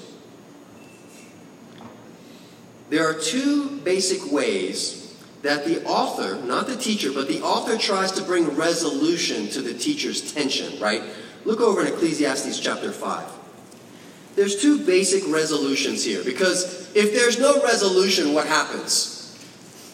There 2.88 3.09
are 3.09 3.14
two 3.14 3.79
basic 3.83 4.33
ways 4.33 5.16
that 5.43 5.64
the 5.64 5.85
author, 5.85 6.35
not 6.45 6.66
the 6.66 6.77
teacher, 6.77 7.12
but 7.12 7.29
the 7.29 7.40
author 7.43 7.79
tries 7.79 8.11
to 8.12 8.23
bring 8.23 8.57
resolution 8.57 9.49
to 9.51 9.62
the 9.62 9.73
teacher's 9.73 10.35
tension, 10.35 10.81
right? 10.81 11.03
Look 11.45 11.61
over 11.61 11.83
in 11.83 11.87
Ecclesiastes 11.87 12.59
chapter 12.59 12.90
5. 12.90 13.31
There's 14.35 14.61
two 14.61 14.85
basic 14.85 15.23
resolutions 15.33 16.05
here 16.05 16.25
because 16.25 16.90
if 16.97 17.12
there's 17.14 17.38
no 17.38 17.62
resolution, 17.62 18.35
what 18.35 18.49
happens? 18.49 19.16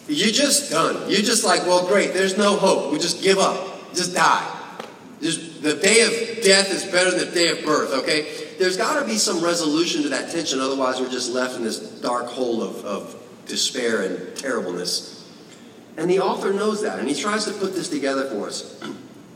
You're 0.07 0.33
just 0.33 0.71
done. 0.71 0.95
You're 1.11 1.21
just 1.21 1.45
like, 1.45 1.61
well, 1.67 1.85
great, 1.85 2.15
there's 2.15 2.39
no 2.39 2.55
hope. 2.55 2.91
We 2.91 2.97
just 2.97 3.21
give 3.21 3.37
up, 3.37 3.93
just 3.93 4.15
die. 4.15 4.55
Just, 5.21 5.63
the 5.63 5.73
day 5.73 6.01
of 6.01 6.43
death 6.43 6.71
is 6.71 6.85
better 6.85 7.11
than 7.11 7.29
the 7.29 7.33
day 7.33 7.49
of 7.49 7.65
birth, 7.65 7.91
okay? 7.91 8.55
There's 8.59 8.77
got 8.77 8.99
to 8.99 9.05
be 9.05 9.17
some 9.17 9.43
resolution 9.43 10.03
to 10.03 10.09
that 10.09 10.31
tension, 10.31 10.59
otherwise, 10.59 10.99
we're 10.99 11.09
just 11.09 11.31
left 11.31 11.55
in 11.55 11.63
this 11.63 11.79
dark 11.79 12.27
hole 12.27 12.61
of, 12.61 12.85
of 12.85 13.15
despair 13.47 14.03
and 14.03 14.37
terribleness. 14.37 15.27
And 15.97 16.09
the 16.09 16.19
author 16.19 16.53
knows 16.53 16.83
that, 16.83 16.99
and 16.99 17.07
he 17.07 17.19
tries 17.19 17.45
to 17.45 17.51
put 17.53 17.73
this 17.73 17.89
together 17.89 18.29
for 18.29 18.47
us. 18.47 18.79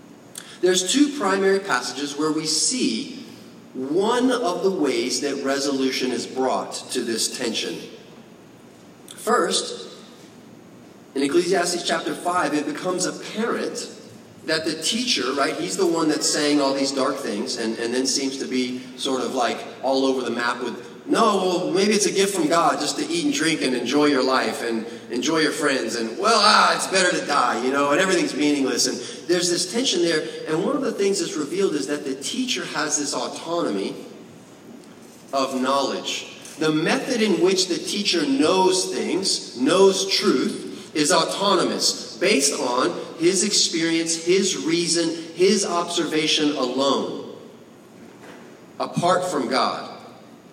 There's 0.61 0.93
two 0.93 1.17
primary 1.17 1.59
passages 1.59 2.15
where 2.15 2.31
we 2.31 2.45
see 2.45 3.25
one 3.73 4.31
of 4.31 4.63
the 4.63 4.71
ways 4.71 5.21
that 5.21 5.43
resolution 5.43 6.11
is 6.11 6.27
brought 6.27 6.73
to 6.91 7.01
this 7.01 7.37
tension. 7.37 7.79
First, 9.15 9.89
in 11.15 11.23
Ecclesiastes 11.23 11.87
chapter 11.87 12.13
5, 12.13 12.53
it 12.53 12.65
becomes 12.65 13.05
apparent 13.05 13.89
that 14.45 14.65
the 14.65 14.81
teacher, 14.81 15.33
right, 15.33 15.55
he's 15.55 15.77
the 15.77 15.85
one 15.85 16.07
that's 16.07 16.27
saying 16.27 16.59
all 16.59 16.73
these 16.73 16.91
dark 16.91 17.17
things 17.17 17.57
and, 17.57 17.77
and 17.77 17.93
then 17.93 18.07
seems 18.07 18.37
to 18.37 18.47
be 18.47 18.81
sort 18.97 19.21
of 19.21 19.35
like 19.35 19.57
all 19.83 20.05
over 20.05 20.21
the 20.21 20.31
map 20.31 20.63
with 20.63 20.91
no, 21.05 21.37
well, 21.37 21.71
maybe 21.71 21.93
it's 21.93 22.05
a 22.05 22.11
gift 22.11 22.35
from 22.35 22.47
God 22.47 22.79
just 22.79 22.97
to 22.97 23.05
eat 23.05 23.25
and 23.25 23.33
drink 23.33 23.61
and 23.61 23.75
enjoy 23.75 24.05
your 24.05 24.23
life 24.23 24.63
and 24.63 24.85
enjoy 25.09 25.39
your 25.39 25.51
friends. 25.51 25.95
And, 25.95 26.17
well, 26.17 26.39
ah, 26.39 26.75
it's 26.75 26.87
better 26.87 27.11
to 27.19 27.25
die, 27.25 27.63
you 27.65 27.71
know, 27.71 27.91
and 27.91 27.99
everything's 27.99 28.35
meaningless. 28.35 28.87
And 28.87 29.27
there's 29.27 29.49
this 29.49 29.73
tension 29.73 30.03
there. 30.03 30.25
And 30.47 30.63
one 30.63 30.75
of 30.75 30.83
the 30.83 30.91
things 30.91 31.19
that's 31.19 31.35
revealed 31.35 31.73
is 31.73 31.87
that 31.87 32.05
the 32.05 32.15
teacher 32.15 32.65
has 32.65 32.97
this 32.97 33.13
autonomy 33.15 33.95
of 35.33 35.59
knowledge. 35.59 36.27
The 36.59 36.71
method 36.71 37.21
in 37.21 37.41
which 37.41 37.67
the 37.67 37.77
teacher 37.77 38.25
knows 38.25 38.93
things, 38.93 39.59
knows 39.59 40.07
truth, 40.07 40.70
is 40.93 41.11
autonomous, 41.11 42.17
based 42.17 42.59
on 42.59 42.99
his 43.17 43.43
experience, 43.43 44.25
his 44.25 44.57
reason, 44.57 45.09
his 45.33 45.65
observation 45.65 46.51
alone, 46.51 47.35
apart 48.79 49.25
from 49.25 49.49
God. 49.49 49.89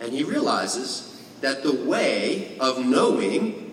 And 0.01 0.12
he 0.12 0.22
realizes 0.22 1.22
that 1.40 1.62
the 1.62 1.74
way 1.85 2.57
of 2.59 2.85
knowing 2.85 3.64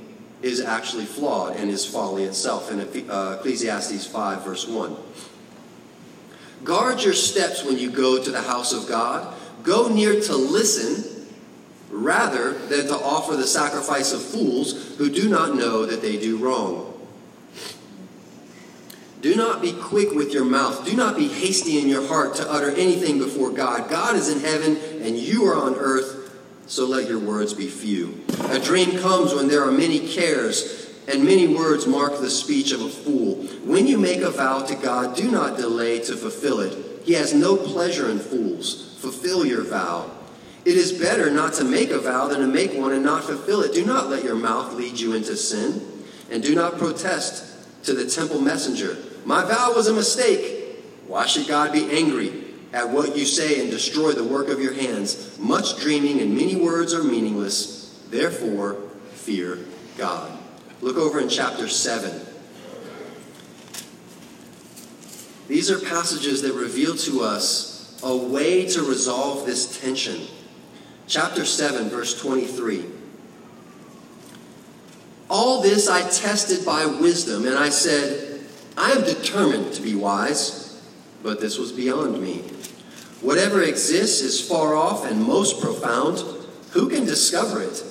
is 0.42 0.62
actually 0.62 1.06
flawed 1.06 1.56
and 1.56 1.70
is 1.70 1.86
folly 1.86 2.24
itself 2.24 2.72
in 2.72 2.80
uh, 2.80 3.38
Ecclesiastes 3.40 4.06
5, 4.06 4.44
verse 4.44 4.68
1. 4.68 4.96
Guard 6.64 7.04
your 7.04 7.14
steps 7.14 7.64
when 7.64 7.78
you 7.78 7.92
go 7.92 8.22
to 8.22 8.32
the 8.32 8.42
house 8.42 8.74
of 8.74 8.88
God. 8.88 9.34
Go 9.64 9.88
near 9.88 10.20
to 10.22 10.36
listen 10.36 11.15
rather 11.96 12.54
than 12.68 12.88
to 12.88 12.96
offer 12.96 13.36
the 13.36 13.48
sacrifice 13.48 14.12
of 14.12 14.22
fools 14.22 14.96
who 14.98 15.10
do 15.10 15.30
not 15.30 15.56
know 15.56 15.86
that 15.86 16.02
they 16.02 16.18
do 16.18 16.38
wrong. 16.38 16.92
Do 19.22 19.36
not 19.36 19.62
be 19.62 19.72
quick 19.72 20.12
with 20.12 20.34
your 20.34 20.46
mouth. 20.46 20.86
Do 20.86 20.96
not 20.96 21.16
be 21.16 21.28
hasty 21.28 21.80
in 21.80 21.88
your 21.88 22.06
heart 22.08 22.36
to 22.36 22.52
utter 22.52 22.70
anything 22.72 23.18
before 23.18 23.50
God. 23.50 23.90
God 23.90 24.16
is 24.16 24.30
in 24.30 24.42
heaven 24.42 24.78
and 25.02 25.18
you 25.18 25.46
are 25.46 25.56
on 25.56 25.76
earth, 25.76 26.38
so 26.68 26.86
let 26.86 27.08
your 27.08 27.20
words 27.20 27.54
be 27.54 27.68
few. 27.68 28.24
A 28.50 28.60
dream 28.60 29.00
comes 29.00 29.34
when 29.34 29.48
there 29.48 29.64
are 29.64 29.72
many 29.72 30.08
cares, 30.08 30.92
and 31.08 31.24
many 31.24 31.48
words 31.48 31.88
mark 31.88 32.20
the 32.20 32.30
speech 32.30 32.72
of 32.72 32.82
a 32.82 32.90
fool. 32.90 33.36
When 33.64 33.88
you 33.88 33.98
make 33.98 34.22
a 34.22 34.32
vow 34.32 34.64
to 34.64 34.76
God, 34.76 35.16
do 35.16 35.32
not 35.32 35.58
delay 35.58 36.00
to 36.00 36.16
fulfill 36.16 36.60
it. 36.60 37.04
He 37.06 37.14
has 37.14 37.34
no 37.34 37.56
pleasure 37.56 38.10
in 38.10 38.20
fools. 38.20 38.96
Fulfill 39.00 39.46
your 39.46 39.64
vow. 39.64 40.12
It 40.66 40.76
is 40.76 40.92
better 40.92 41.30
not 41.30 41.54
to 41.54 41.64
make 41.64 41.92
a 41.92 42.00
vow 42.00 42.28
than 42.28 42.40
to 42.42 42.48
make 42.48 42.74
one 42.74 42.92
and 42.92 43.04
not 43.04 43.24
fulfill 43.24 43.62
it. 43.62 43.74
Do 43.74 43.86
not 43.86 44.10
let 44.10 44.24
your 44.24 44.36
mouth 44.36 44.74
lead 44.74 45.00
you 45.00 45.14
into 45.14 45.38
sin, 45.38 45.82
and 46.32 46.42
do 46.42 46.56
not 46.56 46.78
protest 46.78 47.84
to 47.84 47.94
the 47.94 48.10
temple 48.10 48.42
messenger. 48.42 48.98
My 49.26 49.46
vow 49.46 49.74
was 49.76 49.88
a 49.88 49.94
mistake. 49.94 50.80
Why 51.08 51.28
should 51.28 51.48
God 51.48 51.72
be 51.72 51.90
angry? 51.92 52.46
at 52.76 52.90
what 52.90 53.16
you 53.16 53.26
say 53.26 53.62
and 53.62 53.72
destroy 53.72 54.12
the 54.12 54.24
work 54.24 54.50
of 54.50 54.60
your 54.60 54.74
hands. 54.74 55.40
Much 55.40 55.80
dreaming 55.80 56.20
and 56.20 56.36
many 56.36 56.58
words 56.58 56.94
are 56.94 57.04
meaningless. 57.04 57.98
Therefore, 58.10 58.76
fear 59.14 59.60
God. 59.98 60.38
Look 60.82 60.98
over 60.98 61.22
in 61.22 61.30
chapter 61.30 61.70
7. 61.70 62.22
These 65.48 65.72
are 65.72 65.80
passages 65.80 66.42
that 66.42 66.52
reveal 66.52 66.98
to 66.98 67.22
us 67.22 67.98
a 68.04 68.16
way 68.16 68.66
to 68.66 68.82
resolve 68.82 69.46
this 69.46 69.80
tension. 69.80 70.28
Chapter 71.08 71.46
7, 71.46 71.90
verse 71.90 72.20
23. 72.20 72.86
All 75.30 75.62
this 75.62 75.88
I 75.88 76.02
tested 76.10 76.66
by 76.66 76.86
wisdom, 76.86 77.46
and 77.46 77.56
I 77.56 77.70
said, 77.70 78.42
I 78.78 78.92
am 78.92 79.04
determined 79.04 79.74
to 79.74 79.82
be 79.82 79.96
wise, 79.96 80.82
but 81.24 81.40
this 81.40 81.58
was 81.58 81.72
beyond 81.72 82.22
me. 82.22 82.44
Whatever 83.22 83.62
exists 83.62 84.22
is 84.22 84.48
far 84.48 84.76
off 84.76 85.06
and 85.06 85.24
most 85.24 85.62
profound. 85.62 86.24
Who 86.72 86.90
can 86.90 87.06
discover 87.06 87.62
it? 87.62 87.84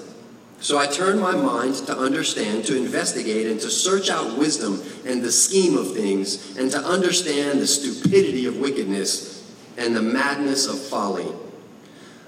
So 0.60 0.78
I 0.78 0.86
turned 0.86 1.20
my 1.20 1.34
mind 1.34 1.74
to 1.86 1.96
understand, 1.96 2.64
to 2.66 2.76
investigate, 2.76 3.46
and 3.46 3.60
to 3.60 3.70
search 3.70 4.10
out 4.10 4.38
wisdom 4.38 4.82
and 5.06 5.22
the 5.22 5.32
scheme 5.32 5.76
of 5.76 5.94
things, 5.94 6.56
and 6.56 6.70
to 6.70 6.78
understand 6.78 7.60
the 7.60 7.66
stupidity 7.66 8.46
of 8.46 8.58
wickedness 8.58 9.52
and 9.76 9.94
the 9.94 10.02
madness 10.02 10.66
of 10.66 10.78
folly. 10.78 11.26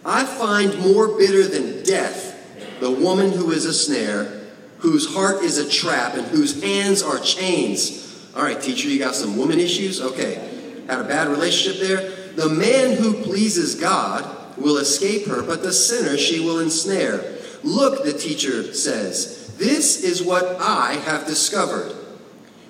I 0.07 0.25
find 0.25 0.79
more 0.79 1.09
bitter 1.19 1.49
than 1.49 1.83
death 1.83 2.35
the 2.79 2.91
woman 2.91 3.33
who 3.33 3.51
is 3.51 3.65
a 3.65 3.75
snare, 3.75 4.45
whose 4.79 5.13
heart 5.13 5.43
is 5.43 5.59
a 5.59 5.69
trap, 5.69 6.15
and 6.15 6.27
whose 6.29 6.63
hands 6.63 7.03
are 7.03 7.19
chains. 7.19 8.31
All 8.37 8.43
right, 8.43 8.61
teacher, 8.61 8.89
you 8.89 8.99
got 8.99 9.17
some 9.17 9.37
woman 9.37 9.59
issues? 9.59 10.01
Okay. 10.01 10.85
Had 10.87 11.01
a 11.01 11.05
bad 11.05 11.29
relationship 11.29 11.81
there? 11.81 12.11
The 12.37 12.49
man 12.49 12.97
who 12.97 13.25
pleases 13.25 13.75
God 13.75 14.57
will 14.57 14.77
escape 14.77 15.27
her, 15.27 15.43
but 15.43 15.63
the 15.63 15.73
sinner 15.73 16.17
she 16.17 16.39
will 16.39 16.61
ensnare. 16.61 17.39
Look, 17.65 18.05
the 18.05 18.13
teacher 18.13 18.73
says, 18.75 19.57
this 19.57 20.05
is 20.05 20.23
what 20.23 20.61
I 20.61 20.95
have 21.05 21.27
discovered. 21.27 21.97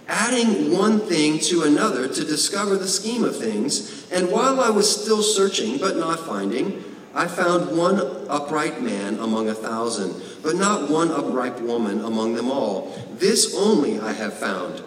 Adding 0.09 0.73
one 0.73 1.01
thing 1.01 1.41
to 1.41 1.65
another 1.65 2.07
to 2.07 2.25
discover 2.25 2.77
the 2.77 2.89
scheme 2.89 3.25
of 3.25 3.37
things, 3.37 4.09
and 4.11 4.31
while 4.31 4.61
I 4.61 4.71
was 4.71 5.03
still 5.03 5.23
searching 5.23 5.79
but 5.79 5.97
not 5.97 6.21
finding, 6.21 6.85
I 7.17 7.27
found 7.27 7.77
one 7.77 7.99
upright 8.29 8.81
man 8.81 9.19
among 9.19 9.49
a 9.49 9.55
thousand, 9.55 10.23
but 10.43 10.55
not 10.55 10.89
one 10.89 11.11
upright 11.11 11.61
woman 11.61 12.05
among 12.05 12.35
them 12.35 12.51
all. 12.51 12.95
This 13.15 13.57
only 13.57 13.99
I 13.99 14.13
have 14.13 14.35
found. 14.35 14.85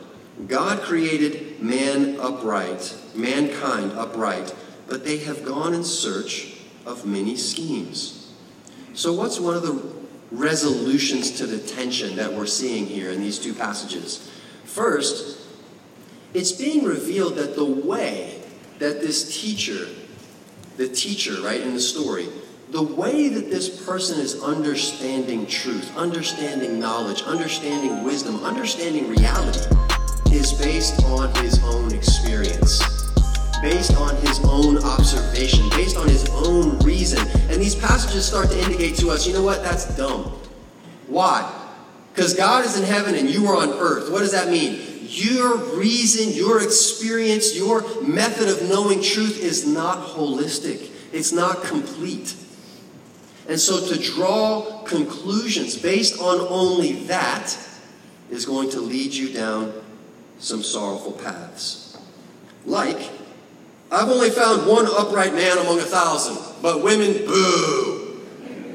God 0.48 0.80
created 0.82 1.62
man 1.62 2.18
upright, 2.20 2.96
mankind 3.14 3.92
upright 3.94 4.54
but 4.90 5.06
they 5.06 5.18
have 5.18 5.46
gone 5.46 5.74
in 5.74 5.84
search 5.84 6.56
of 6.86 7.06
many 7.06 7.36
schemes. 7.38 8.34
So, 8.94 9.14
what's 9.14 9.40
one 9.40 9.56
of 9.56 9.62
the 9.62 9.82
resolutions 10.32 11.32
to 11.38 11.46
the 11.46 11.60
tension 11.60 12.16
that 12.18 12.34
we're 12.34 12.48
seeing 12.48 12.88
here 12.88 13.12
in 13.12 13.22
these 13.22 13.38
two 13.38 13.54
passages? 13.54 14.30
First, 14.66 15.38
it's 16.34 16.52
being 16.52 16.84
revealed 16.84 17.36
that 17.36 17.56
the 17.56 17.66
way 17.66 18.42
that 18.80 19.00
this 19.02 19.40
teacher, 19.40 19.88
the 20.80 20.88
teacher, 20.88 21.42
right, 21.42 21.60
in 21.60 21.74
the 21.74 21.80
story, 21.80 22.26
the 22.70 22.82
way 22.82 23.28
that 23.28 23.52
this 23.52 23.86
person 23.86 24.18
is 24.18 24.42
understanding 24.42 25.46
truth, 25.46 25.94
understanding 25.98 26.80
knowledge, 26.80 27.22
understanding 27.24 28.02
wisdom, 28.06 28.42
understanding 28.46 29.10
reality 29.10 29.60
is 30.32 30.54
based 30.54 31.04
on 31.04 31.36
his 31.44 31.62
own 31.66 31.94
experience 31.94 32.82
based 33.62 33.98
on 33.98 34.16
his 34.22 34.40
own 34.46 34.82
observation, 34.86 35.68
based 35.72 35.98
on 35.98 36.08
his 36.08 36.30
own 36.30 36.80
reason. 36.80 37.28
And 37.50 37.62
these 37.62 37.76
passages 37.76 38.26
start 38.26 38.50
to 38.50 38.58
indicate 38.58 38.96
to 39.00 39.10
us, 39.10 39.28
you 39.28 39.34
know 39.34 39.44
what, 39.44 39.62
that's 39.62 39.98
dumb. 39.98 40.32
Why? 41.08 41.44
Because 42.14 42.34
God 42.36 42.64
is 42.64 42.80
in 42.80 42.86
heaven 42.86 43.16
and 43.16 43.30
you 43.30 43.48
are 43.48 43.58
on 43.58 43.72
earth. 43.72 44.10
What 44.10 44.20
does 44.20 44.32
that 44.32 44.48
mean? 44.48 44.89
Your 45.12 45.58
reason, 45.58 46.34
your 46.34 46.62
experience, 46.62 47.56
your 47.56 47.82
method 48.04 48.48
of 48.48 48.70
knowing 48.70 49.02
truth 49.02 49.42
is 49.42 49.66
not 49.66 49.98
holistic, 50.10 50.92
it's 51.12 51.32
not 51.32 51.64
complete. 51.64 52.36
And 53.48 53.60
so 53.60 53.84
to 53.88 54.00
draw 54.00 54.84
conclusions 54.84 55.76
based 55.76 56.22
on 56.22 56.40
only 56.40 57.06
that 57.06 57.58
is 58.30 58.46
going 58.46 58.70
to 58.70 58.82
lead 58.82 59.12
you 59.12 59.34
down 59.34 59.74
some 60.38 60.62
sorrowful 60.62 61.14
paths. 61.14 61.98
Like 62.64 63.10
I've 63.92 64.10
only 64.10 64.30
found 64.30 64.68
one 64.68 64.86
upright 64.86 65.34
man 65.34 65.58
among 65.58 65.80
a 65.80 65.84
thousand, 65.84 66.38
but 66.62 66.84
women, 66.84 67.26
boo. 67.26 68.22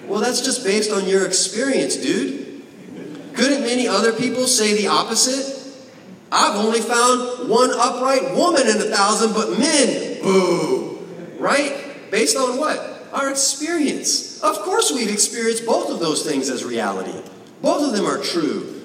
Well, 0.09 0.20
that's 0.20 0.40
just 0.40 0.64
based 0.64 0.90
on 0.90 1.07
your 1.07 1.25
experience, 1.25 1.94
dude. 1.94 2.64
Couldn't 3.35 3.61
many 3.61 3.87
other 3.87 4.12
people 4.12 4.49
say 4.49 4.77
the 4.77 4.88
opposite? 4.88 5.63
I've 6.35 6.57
only 6.57 6.81
found 6.81 7.49
one 7.49 7.70
upright 7.73 8.35
woman 8.35 8.62
in 8.62 8.77
a 8.79 8.94
thousand, 8.94 9.35
but 9.35 9.57
men, 9.57 10.20
boo. 10.20 10.99
right? 11.38 12.11
Based 12.11 12.37
on 12.37 12.59
what? 12.59 13.07
Our 13.12 13.31
experience. 13.31 14.42
Of 14.42 14.59
course, 14.59 14.90
we've 14.92 15.12
experienced 15.12 15.64
both 15.64 15.90
of 15.90 16.01
those 16.01 16.25
things 16.27 16.51
as 16.51 16.64
reality. 16.64 17.16
Both 17.62 17.85
of 17.85 17.92
them 17.92 18.05
are 18.05 18.18
true. 18.18 18.83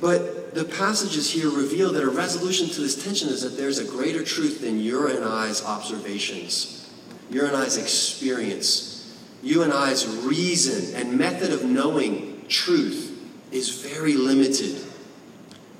But 0.00 0.54
the 0.56 0.64
passages 0.64 1.30
here 1.30 1.50
reveal 1.50 1.92
that 1.92 2.02
a 2.02 2.10
resolution 2.10 2.68
to 2.68 2.80
this 2.80 3.00
tension 3.02 3.28
is 3.28 3.42
that 3.42 3.56
there's 3.56 3.78
a 3.78 3.84
greater 3.84 4.24
truth 4.24 4.60
than 4.60 4.80
your 4.80 5.06
and 5.06 5.24
I's 5.24 5.64
observations, 5.64 6.90
your 7.30 7.46
and 7.46 7.56
I's 7.56 7.76
experience, 7.76 9.16
you 9.40 9.62
and 9.62 9.72
I's 9.72 10.04
reason 10.24 10.96
and 10.96 11.16
method 11.16 11.52
of 11.52 11.64
knowing 11.64 12.44
truth 12.48 13.16
is 13.52 13.68
very 13.80 14.14
limited. 14.14 14.84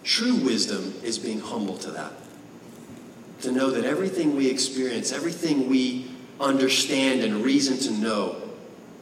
True 0.08 0.36
wisdom 0.36 0.94
is 1.02 1.18
being 1.18 1.38
humble 1.38 1.76
to 1.76 1.90
that. 1.90 2.14
To 3.42 3.52
know 3.52 3.70
that 3.70 3.84
everything 3.84 4.34
we 4.34 4.48
experience, 4.48 5.12
everything 5.12 5.68
we 5.68 6.10
understand 6.40 7.22
and 7.22 7.44
reason 7.44 7.76
to 7.80 7.90
know, 7.90 8.40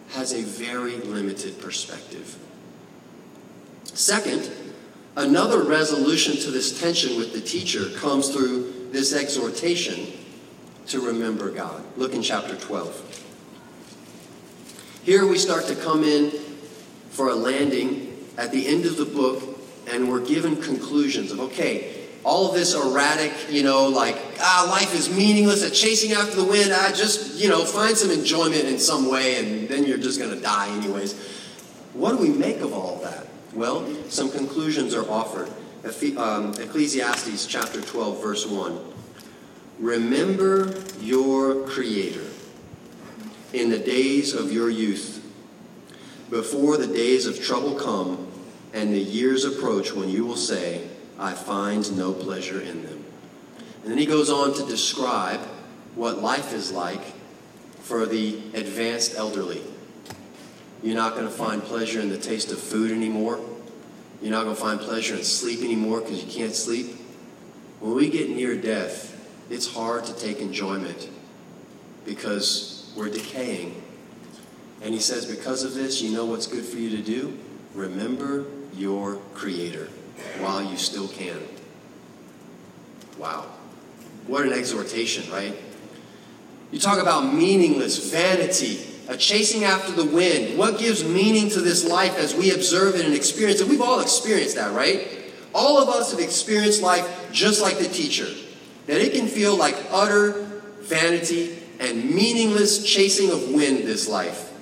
has 0.08 0.32
a 0.32 0.42
very 0.42 0.96
limited 0.96 1.60
perspective. 1.60 2.36
Second, 3.84 4.50
another 5.14 5.62
resolution 5.62 6.38
to 6.38 6.50
this 6.50 6.80
tension 6.80 7.16
with 7.16 7.32
the 7.32 7.40
teacher 7.40 7.88
comes 8.00 8.30
through 8.30 8.88
this 8.90 9.14
exhortation 9.14 10.08
to 10.88 11.00
remember 11.00 11.52
God. 11.52 11.84
Look 11.96 12.14
in 12.14 12.22
chapter 12.22 12.56
12. 12.56 13.24
Here 15.04 15.24
we 15.24 15.38
start 15.38 15.66
to 15.66 15.76
come 15.76 16.02
in 16.02 16.32
for 17.10 17.28
a 17.28 17.36
landing 17.36 18.26
at 18.36 18.50
the 18.50 18.66
end 18.66 18.86
of 18.86 18.96
the 18.96 19.04
book, 19.04 19.55
and 19.86 20.10
we're 20.10 20.24
given 20.24 20.56
conclusions 20.56 21.30
of 21.32 21.40
okay, 21.40 22.06
all 22.26 22.48
of 22.48 22.54
this 22.54 22.74
erratic, 22.74 23.32
you 23.48 23.62
know, 23.62 23.86
like, 23.86 24.16
ah, 24.40 24.66
life 24.68 24.92
is 24.94 25.08
meaningless, 25.08 25.62
a 25.62 25.70
chasing 25.70 26.10
after 26.12 26.34
the 26.34 26.44
wind, 26.44 26.72
I 26.72 26.88
ah, 26.88 26.92
just, 26.92 27.40
you 27.40 27.48
know, 27.48 27.64
find 27.64 27.96
some 27.96 28.10
enjoyment 28.10 28.64
in 28.64 28.80
some 28.80 29.08
way, 29.08 29.36
and 29.36 29.68
then 29.68 29.84
you're 29.84 29.96
just 29.96 30.18
going 30.18 30.34
to 30.34 30.40
die 30.40 30.68
anyways. 30.76 31.14
What 31.94 32.12
do 32.12 32.18
we 32.18 32.30
make 32.30 32.60
of 32.62 32.72
all 32.72 32.96
of 32.96 33.02
that? 33.02 33.28
Well, 33.54 33.86
some 34.08 34.30
conclusions 34.30 34.92
are 34.92 35.08
offered. 35.08 35.50
Um, 36.16 36.52
Ecclesiastes 36.54 37.46
chapter 37.46 37.80
12, 37.80 38.20
verse 38.20 38.44
1. 38.44 38.76
Remember 39.78 40.74
your 41.00 41.64
Creator 41.68 42.24
in 43.52 43.70
the 43.70 43.78
days 43.78 44.34
of 44.34 44.50
your 44.50 44.68
youth, 44.68 45.22
before 46.28 46.76
the 46.76 46.88
days 46.88 47.26
of 47.26 47.40
trouble 47.40 47.76
come 47.76 48.25
and 48.72 48.92
the 48.92 49.00
years 49.00 49.44
approach 49.44 49.92
when 49.92 50.08
you 50.08 50.24
will 50.24 50.36
say, 50.36 50.88
I 51.18 51.32
find 51.32 51.96
no 51.96 52.12
pleasure 52.12 52.60
in 52.60 52.82
them. 52.82 53.04
And 53.82 53.90
then 53.90 53.98
he 53.98 54.06
goes 54.06 54.30
on 54.30 54.52
to 54.54 54.66
describe 54.66 55.40
what 55.94 56.20
life 56.20 56.52
is 56.52 56.72
like 56.72 57.02
for 57.80 58.04
the 58.04 58.36
advanced 58.54 59.14
elderly. 59.16 59.62
You're 60.82 60.96
not 60.96 61.14
going 61.14 61.26
to 61.26 61.32
find 61.32 61.62
pleasure 61.62 62.00
in 62.00 62.10
the 62.10 62.18
taste 62.18 62.52
of 62.52 62.58
food 62.58 62.90
anymore. 62.90 63.40
You're 64.20 64.32
not 64.32 64.44
going 64.44 64.56
to 64.56 64.60
find 64.60 64.80
pleasure 64.80 65.14
in 65.14 65.24
sleep 65.24 65.60
anymore 65.60 66.00
because 66.00 66.22
you 66.24 66.30
can't 66.30 66.54
sleep. 66.54 66.96
When 67.80 67.94
we 67.94 68.10
get 68.10 68.28
near 68.30 68.56
death, 68.56 69.12
it's 69.50 69.72
hard 69.72 70.04
to 70.06 70.14
take 70.14 70.40
enjoyment 70.40 71.08
because 72.04 72.92
we're 72.96 73.08
decaying. 73.08 73.82
And 74.82 74.92
he 74.92 75.00
says, 75.00 75.24
because 75.24 75.62
of 75.62 75.74
this, 75.74 76.02
you 76.02 76.12
know 76.12 76.26
what's 76.26 76.46
good 76.46 76.64
for 76.64 76.76
you 76.76 76.90
to 76.96 77.02
do? 77.02 77.38
Remember 77.74 78.46
your 78.76 79.16
Creator 79.34 79.88
while 80.38 80.62
you 80.62 80.76
still 80.76 81.08
can. 81.08 81.38
Wow. 83.18 83.46
What 84.26 84.44
an 84.44 84.52
exhortation, 84.52 85.30
right? 85.32 85.54
You 86.72 86.78
talk 86.80 87.00
about 87.00 87.32
meaningless 87.32 88.10
vanity, 88.10 88.84
a 89.08 89.16
chasing 89.16 89.64
after 89.64 89.92
the 89.92 90.04
wind. 90.04 90.58
What 90.58 90.78
gives 90.78 91.04
meaning 91.04 91.48
to 91.50 91.60
this 91.60 91.88
life 91.88 92.16
as 92.18 92.34
we 92.34 92.52
observe 92.52 92.96
it 92.96 93.04
and 93.04 93.14
experience 93.14 93.60
it? 93.60 93.68
We've 93.68 93.80
all 93.80 94.00
experienced 94.00 94.56
that, 94.56 94.74
right? 94.74 95.32
All 95.54 95.78
of 95.78 95.88
us 95.88 96.10
have 96.10 96.20
experienced 96.20 96.82
life 96.82 97.30
just 97.32 97.62
like 97.62 97.78
the 97.78 97.88
teacher. 97.88 98.26
That 98.86 99.00
it 99.00 99.12
can 99.14 99.26
feel 99.26 99.56
like 99.56 99.76
utter 99.90 100.32
vanity 100.80 101.58
and 101.78 102.10
meaningless 102.10 102.84
chasing 102.84 103.30
of 103.30 103.50
wind, 103.52 103.86
this 103.86 104.08
life. 104.08 104.52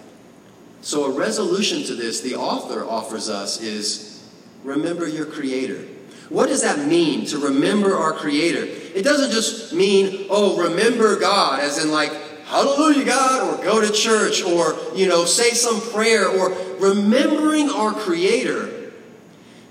So, 0.84 1.06
a 1.06 1.10
resolution 1.10 1.82
to 1.84 1.94
this 1.94 2.20
the 2.20 2.34
author 2.34 2.84
offers 2.84 3.30
us 3.30 3.58
is 3.62 4.22
remember 4.64 5.08
your 5.08 5.24
Creator. 5.24 5.82
What 6.28 6.48
does 6.48 6.60
that 6.60 6.86
mean 6.86 7.24
to 7.28 7.38
remember 7.38 7.96
our 7.96 8.12
Creator? 8.12 8.66
It 8.94 9.02
doesn't 9.02 9.30
just 9.30 9.72
mean, 9.72 10.26
oh, 10.28 10.58
remember 10.58 11.18
God, 11.18 11.60
as 11.60 11.82
in 11.82 11.90
like, 11.90 12.12
hallelujah, 12.44 13.06
God, 13.06 13.60
or 13.60 13.64
go 13.64 13.80
to 13.80 13.90
church, 13.90 14.42
or, 14.42 14.76
you 14.94 15.08
know, 15.08 15.24
say 15.24 15.52
some 15.52 15.80
prayer, 15.80 16.28
or 16.28 16.50
remembering 16.78 17.70
our 17.70 17.94
Creator 17.94 18.92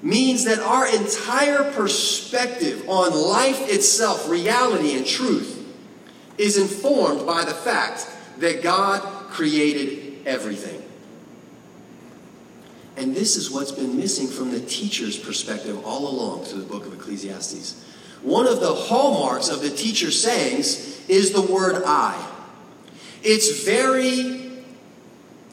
means 0.01 0.45
that 0.45 0.57
our 0.57 0.87
entire 0.87 1.71
perspective 1.73 2.89
on 2.89 3.13
life 3.13 3.69
itself, 3.69 4.27
reality 4.27 4.97
and 4.97 5.05
truth, 5.05 5.63
is 6.39 6.57
informed 6.57 7.27
by 7.27 7.45
the 7.45 7.53
fact 7.53 8.07
that 8.39 8.63
God 8.63 9.29
created 9.29 10.25
everything. 10.25 10.82
And 12.95 13.15
this 13.15 13.35
is 13.35 13.49
what's 13.49 13.71
been 13.71 13.97
missing 13.97 14.27
from 14.27 14.51
the 14.51 14.59
teacher's 14.59 15.17
perspective 15.17 15.83
all 15.85 16.07
along 16.07 16.45
through 16.45 16.61
the 16.61 16.67
book 16.67 16.85
of 16.85 16.93
Ecclesiastes. 16.93 17.83
One 18.21 18.47
of 18.47 18.59
the 18.59 18.73
hallmarks 18.73 19.49
of 19.49 19.61
the 19.61 19.69
teacher's 19.69 20.21
sayings 20.21 21.07
is 21.09 21.31
the 21.31 21.41
word 21.41 21.81
I. 21.85 22.29
It's 23.23 23.63
very 23.63 24.51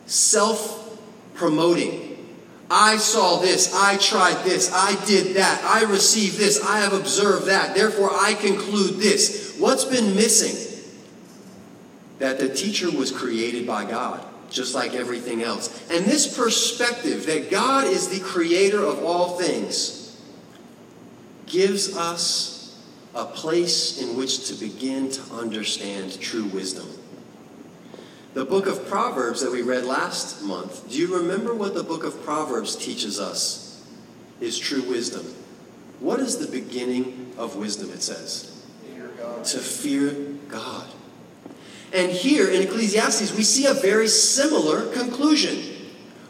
self 0.07 0.99
promoting. 1.35 2.09
I 2.71 2.99
saw 2.99 3.41
this, 3.41 3.75
I 3.75 3.97
tried 3.97 4.45
this, 4.45 4.73
I 4.73 5.05
did 5.05 5.35
that, 5.35 5.61
I 5.65 5.91
received 5.91 6.39
this, 6.39 6.65
I 6.65 6.79
have 6.79 6.93
observed 6.93 7.47
that, 7.47 7.75
therefore 7.75 8.11
I 8.13 8.35
conclude 8.35 9.01
this. 9.01 9.57
What's 9.59 9.85
been 9.85 10.15
missing? 10.15 10.69
That 12.21 12.39
the 12.39 12.49
teacher 12.49 12.89
was 12.89 13.11
created 13.11 13.67
by 13.67 13.87
God 13.87 14.25
just 14.51 14.75
like 14.75 14.95
everything 14.95 15.43
else. 15.43 15.69
And 15.91 16.05
this 16.05 16.37
perspective 16.37 17.27
that 17.27 17.51
God 17.51 17.85
is 17.87 18.09
the 18.09 18.21
creator 18.21 18.83
of 18.85 19.05
all 19.05 19.39
things 19.39 20.21
gives 21.47 21.97
us 21.97 22.79
a 23.15 23.25
place 23.25 24.01
in 24.01 24.17
which 24.17 24.49
to 24.49 24.55
begin 24.55 25.11
to 25.11 25.23
understand 25.35 26.21
true 26.21 26.45
wisdom. 26.47 26.89
The 28.35 28.45
book 28.45 28.67
of 28.67 28.87
Proverbs 28.87 29.41
that 29.41 29.51
we 29.51 29.63
read 29.63 29.85
last 29.85 30.43
month, 30.43 30.89
do 30.89 30.99
you 30.99 31.17
remember 31.17 31.53
what 31.53 31.75
the 31.75 31.83
book 31.83 32.05
of 32.05 32.23
Proverbs 32.23 32.77
teaches 32.77 33.19
us 33.19 33.85
is 34.41 34.57
true 34.57 34.83
wisdom? 34.83 35.35
What 35.99 36.21
is 36.21 36.39
the 36.39 36.47
beginning 36.47 37.35
of 37.37 37.57
wisdom, 37.57 37.91
it 37.91 38.03
says? 38.03 38.65
To 39.53 39.59
fear 39.59 40.13
God. 40.49 40.87
And 41.93 42.11
here 42.13 42.49
in 42.49 42.63
Ecclesiastes, 42.63 43.37
we 43.37 43.43
see 43.43 43.67
a 43.67 43.75
very 43.75 44.09
similar 44.09 44.93
conclusion. 44.93 45.59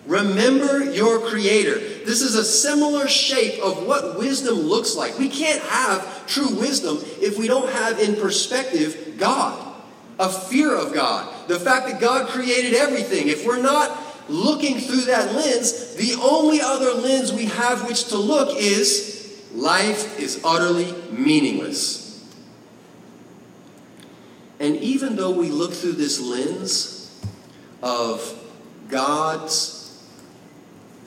Remember 0.07 0.91
your 0.91 1.21
Creator. 1.21 1.79
This 2.05 2.23
is 2.23 2.35
a 2.35 2.45
similar 2.45 3.07
shape 3.07 3.63
of 3.63 3.87
what 3.87 4.19
wisdom 4.19 4.55
looks 4.55 4.97
like. 4.97 5.19
We 5.19 5.29
can't 5.29 5.63
have 5.63 6.27
true 6.27 6.49
wisdom 6.49 6.99
if 7.21 7.39
we 7.39 7.47
don't 7.47 7.71
have 7.71 8.01
in 8.01 8.17
perspective 8.17 9.17
God, 9.19 9.75
a 10.19 10.31
fear 10.31 10.75
of 10.75 10.95
God, 10.95 11.49
the 11.49 11.61
fact 11.61 11.87
that 11.89 12.01
God 12.01 12.29
created 12.29 12.75
everything. 12.75 13.29
If 13.29 13.47
we're 13.47 13.63
not 13.63 13.97
looking 14.29 14.79
through 14.79 15.03
that 15.03 15.35
lens, 15.35 15.95
the 15.97 16.15
only 16.23 16.61
other 16.61 16.93
lens 16.95 17.33
we 17.33 17.47
have 17.47 17.87
which 17.87 18.07
to 18.07 18.17
look 18.17 18.57
is 18.57 19.45
life 19.55 20.19
is 20.19 20.41
utterly 20.45 20.95
meaningless. 21.11 22.00
And 24.61 24.77
even 24.77 25.17
though 25.17 25.31
we 25.31 25.49
look 25.49 25.73
through 25.73 25.95
this 25.95 26.21
lens 26.21 27.19
of 27.83 28.39
God's 28.89 29.79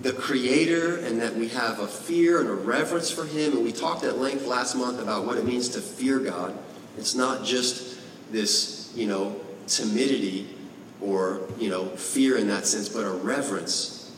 the 0.02 0.12
creator 0.12 0.98
and 0.98 1.22
that 1.22 1.36
we 1.36 1.48
have 1.50 1.80
a 1.80 1.88
fear 1.88 2.42
and 2.42 2.50
a 2.50 2.54
reverence 2.54 3.10
for 3.10 3.26
him 3.26 3.54
and 3.54 3.64
we 3.64 3.72
talked 3.72 4.04
at 4.04 4.18
length 4.18 4.46
last 4.46 4.76
month 4.76 5.00
about 5.00 5.26
what 5.26 5.38
it 5.38 5.46
means 5.46 5.70
to 5.70 5.82
fear 5.82 6.20
God. 6.20 6.58
It's 6.98 7.16
not 7.16 7.46
just 7.46 8.00
this, 8.32 8.92
you 8.96 9.08
know, 9.08 9.40
timidity 9.68 10.50
or, 11.00 11.42
you 11.58 11.70
know, 11.70 11.86
fear 11.86 12.38
in 12.38 12.48
that 12.48 12.66
sense, 12.66 12.90
but 12.90 13.06
a 13.06 13.12
reverence. 13.12 14.12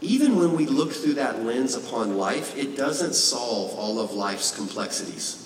Even 0.00 0.36
when 0.36 0.54
we 0.54 0.66
look 0.66 0.92
through 0.92 1.14
that 1.14 1.42
lens 1.42 1.74
upon 1.74 2.16
life, 2.16 2.56
it 2.56 2.76
doesn't 2.76 3.14
solve 3.14 3.72
all 3.74 3.98
of 3.98 4.12
life's 4.12 4.54
complexities. 4.54 5.43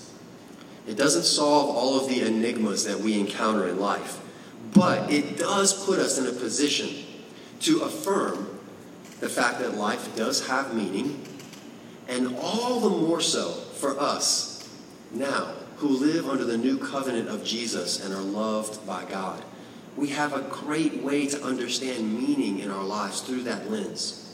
It 0.89 0.97
doesn't 0.97 1.23
solve 1.23 1.75
all 1.75 1.99
of 1.99 2.09
the 2.09 2.23
enigmas 2.23 2.83
that 2.85 2.99
we 2.99 3.19
encounter 3.19 3.67
in 3.67 3.79
life, 3.79 4.19
but 4.73 5.11
it 5.11 5.37
does 5.37 5.85
put 5.85 5.99
us 5.99 6.17
in 6.17 6.25
a 6.25 6.31
position 6.31 7.05
to 7.59 7.81
affirm 7.81 8.59
the 9.19 9.29
fact 9.29 9.59
that 9.59 9.75
life 9.75 10.15
does 10.15 10.47
have 10.47 10.73
meaning, 10.73 11.23
and 12.07 12.35
all 12.41 12.79
the 12.79 12.89
more 12.89 13.21
so 13.21 13.51
for 13.51 13.99
us 13.99 14.67
now 15.11 15.53
who 15.77 15.89
live 15.89 16.27
under 16.27 16.43
the 16.43 16.57
new 16.57 16.79
covenant 16.79 17.29
of 17.29 17.43
Jesus 17.43 18.03
and 18.03 18.11
are 18.11 18.23
loved 18.23 18.83
by 18.87 19.05
God. 19.05 19.43
We 19.95 20.07
have 20.09 20.33
a 20.33 20.41
great 20.41 21.03
way 21.03 21.27
to 21.27 21.43
understand 21.43 22.17
meaning 22.17 22.59
in 22.59 22.71
our 22.71 22.83
lives 22.83 23.21
through 23.21 23.43
that 23.43 23.69
lens. 23.69 24.28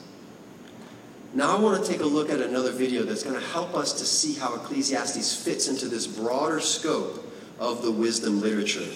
Now, 1.36 1.58
I 1.58 1.60
want 1.60 1.84
to 1.84 1.92
take 1.92 2.00
a 2.00 2.06
look 2.06 2.30
at 2.30 2.40
another 2.40 2.72
video 2.72 3.04
that's 3.04 3.24
going 3.24 3.36
to 3.36 3.46
help 3.48 3.76
us 3.76 3.92
to 4.00 4.06
see 4.06 4.36
how 4.36 4.56
Ecclesiastes 4.56 5.44
fits 5.44 5.68
into 5.68 5.90
this 5.90 6.08
broader 6.08 6.62
scope 6.62 7.30
of 7.60 7.82
the 7.82 7.92
wisdom 7.92 8.40
literature, 8.40 8.88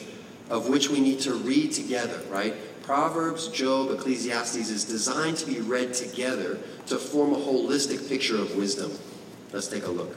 of 0.50 0.70
which 0.70 0.90
we 0.90 1.02
need 1.02 1.20
to 1.20 1.34
read 1.34 1.74
together, 1.74 2.22
right? 2.30 2.56
Proverbs, 2.82 3.50
Job, 3.50 3.92
Ecclesiastes 3.92 4.56
is 4.56 4.86
designed 4.86 5.36
to 5.36 5.46
be 5.48 5.60
read 5.60 5.94
together 5.94 6.58
to 6.88 6.96
form 6.96 7.34
a 7.34 7.38
holistic 7.38 8.08
picture 8.08 8.38
of 8.38 8.56
wisdom. 8.56 8.94
Let's 9.52 9.68
take 9.68 9.84
a 9.84 9.92
look. 9.92 10.16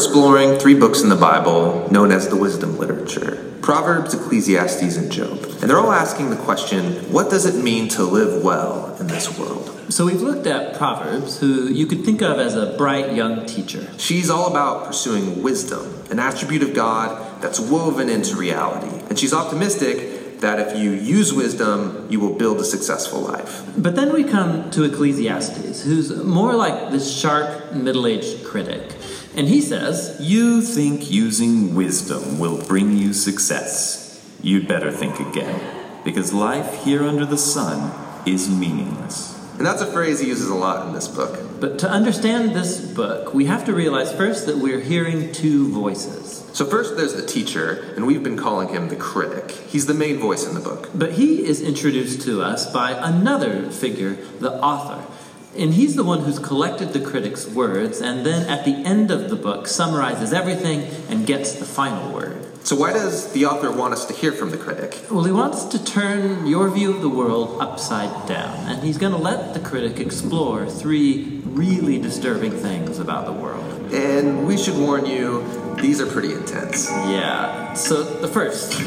Exploring 0.00 0.58
three 0.58 0.74
books 0.74 1.02
in 1.02 1.10
the 1.10 1.14
Bible 1.14 1.86
known 1.90 2.10
as 2.10 2.26
the 2.26 2.34
wisdom 2.34 2.78
literature 2.78 3.52
Proverbs, 3.60 4.14
Ecclesiastes, 4.14 4.96
and 4.96 5.12
Job. 5.12 5.44
And 5.60 5.68
they're 5.68 5.78
all 5.78 5.92
asking 5.92 6.30
the 6.30 6.36
question 6.36 6.94
what 7.12 7.28
does 7.28 7.44
it 7.44 7.62
mean 7.62 7.86
to 7.90 8.04
live 8.04 8.42
well 8.42 8.96
in 8.98 9.08
this 9.08 9.38
world? 9.38 9.92
So 9.92 10.06
we've 10.06 10.22
looked 10.22 10.46
at 10.46 10.78
Proverbs, 10.78 11.38
who 11.38 11.68
you 11.68 11.84
could 11.84 12.02
think 12.02 12.22
of 12.22 12.38
as 12.38 12.56
a 12.56 12.74
bright 12.78 13.14
young 13.14 13.44
teacher. 13.44 13.86
She's 13.98 14.30
all 14.30 14.46
about 14.46 14.86
pursuing 14.86 15.42
wisdom, 15.42 16.02
an 16.10 16.18
attribute 16.18 16.62
of 16.62 16.72
God 16.72 17.42
that's 17.42 17.60
woven 17.60 18.08
into 18.08 18.36
reality. 18.36 19.04
And 19.10 19.18
she's 19.18 19.34
optimistic 19.34 20.40
that 20.40 20.66
if 20.66 20.78
you 20.78 20.92
use 20.92 21.34
wisdom, 21.34 22.06
you 22.08 22.20
will 22.20 22.32
build 22.32 22.58
a 22.58 22.64
successful 22.64 23.20
life. 23.20 23.62
But 23.76 23.96
then 23.96 24.14
we 24.14 24.24
come 24.24 24.70
to 24.70 24.84
Ecclesiastes, 24.84 25.82
who's 25.82 26.24
more 26.24 26.54
like 26.54 26.90
this 26.90 27.14
sharp, 27.14 27.74
middle 27.74 28.06
aged 28.06 28.46
critic. 28.46 28.96
And 29.36 29.48
he 29.48 29.60
says, 29.60 30.16
You 30.20 30.60
think 30.62 31.10
using 31.10 31.74
wisdom 31.74 32.38
will 32.38 32.62
bring 32.66 32.96
you 32.96 33.12
success. 33.12 34.06
You'd 34.42 34.66
better 34.66 34.90
think 34.90 35.20
again, 35.20 35.60
because 36.04 36.32
life 36.32 36.84
here 36.84 37.04
under 37.04 37.26
the 37.26 37.38
sun 37.38 37.92
is 38.26 38.48
meaningless. 38.48 39.36
And 39.60 39.66
that's 39.66 39.82
a 39.82 39.86
phrase 39.86 40.20
he 40.20 40.28
uses 40.28 40.48
a 40.48 40.54
lot 40.54 40.86
in 40.86 40.94
this 40.94 41.06
book. 41.06 41.38
But 41.60 41.78
to 41.80 41.90
understand 41.90 42.56
this 42.56 42.80
book, 42.80 43.34
we 43.34 43.44
have 43.44 43.66
to 43.66 43.74
realize 43.74 44.10
first 44.10 44.46
that 44.46 44.56
we're 44.56 44.80
hearing 44.80 45.32
two 45.32 45.70
voices. 45.70 46.38
So, 46.54 46.64
first 46.64 46.96
there's 46.96 47.12
the 47.12 47.26
teacher, 47.26 47.92
and 47.94 48.06
we've 48.06 48.22
been 48.22 48.38
calling 48.38 48.68
him 48.68 48.88
the 48.88 48.96
critic. 48.96 49.50
He's 49.50 49.84
the 49.84 49.94
main 49.94 50.18
voice 50.18 50.46
in 50.46 50.54
the 50.54 50.60
book. 50.60 50.88
But 50.94 51.12
he 51.12 51.46
is 51.46 51.60
introduced 51.60 52.22
to 52.22 52.40
us 52.40 52.72
by 52.72 52.92
another 52.92 53.70
figure, 53.70 54.14
the 54.40 54.54
author. 54.62 55.06
And 55.56 55.74
he's 55.74 55.96
the 55.96 56.04
one 56.04 56.20
who's 56.20 56.38
collected 56.38 56.92
the 56.92 57.00
critic's 57.00 57.46
words 57.46 58.00
and 58.00 58.24
then 58.24 58.48
at 58.48 58.64
the 58.64 58.74
end 58.86 59.10
of 59.10 59.30
the 59.30 59.36
book 59.36 59.66
summarizes 59.66 60.32
everything 60.32 60.82
and 61.08 61.26
gets 61.26 61.54
the 61.54 61.64
final 61.64 62.12
word. 62.12 62.46
So, 62.62 62.76
why 62.76 62.92
does 62.92 63.32
the 63.32 63.46
author 63.46 63.72
want 63.72 63.94
us 63.94 64.04
to 64.06 64.12
hear 64.12 64.32
from 64.32 64.50
the 64.50 64.58
critic? 64.58 64.96
Well, 65.10 65.24
he 65.24 65.32
wants 65.32 65.64
to 65.64 65.82
turn 65.82 66.46
your 66.46 66.70
view 66.70 66.94
of 66.94 67.00
the 67.00 67.08
world 67.08 67.60
upside 67.60 68.28
down, 68.28 68.68
and 68.68 68.82
he's 68.82 68.98
going 68.98 69.12
to 69.12 69.18
let 69.18 69.54
the 69.54 69.60
critic 69.60 69.98
explore 69.98 70.66
three 70.66 71.40
really 71.46 71.98
disturbing 71.98 72.52
things 72.52 72.98
about 72.98 73.24
the 73.24 73.32
world. 73.32 73.92
And 73.92 74.46
we 74.46 74.58
should 74.58 74.76
warn 74.76 75.06
you, 75.06 75.42
these 75.80 76.00
are 76.00 76.06
pretty 76.06 76.32
intense. 76.32 76.88
Yeah. 76.88 77.72
So, 77.72 78.04
the 78.04 78.28
first 78.28 78.78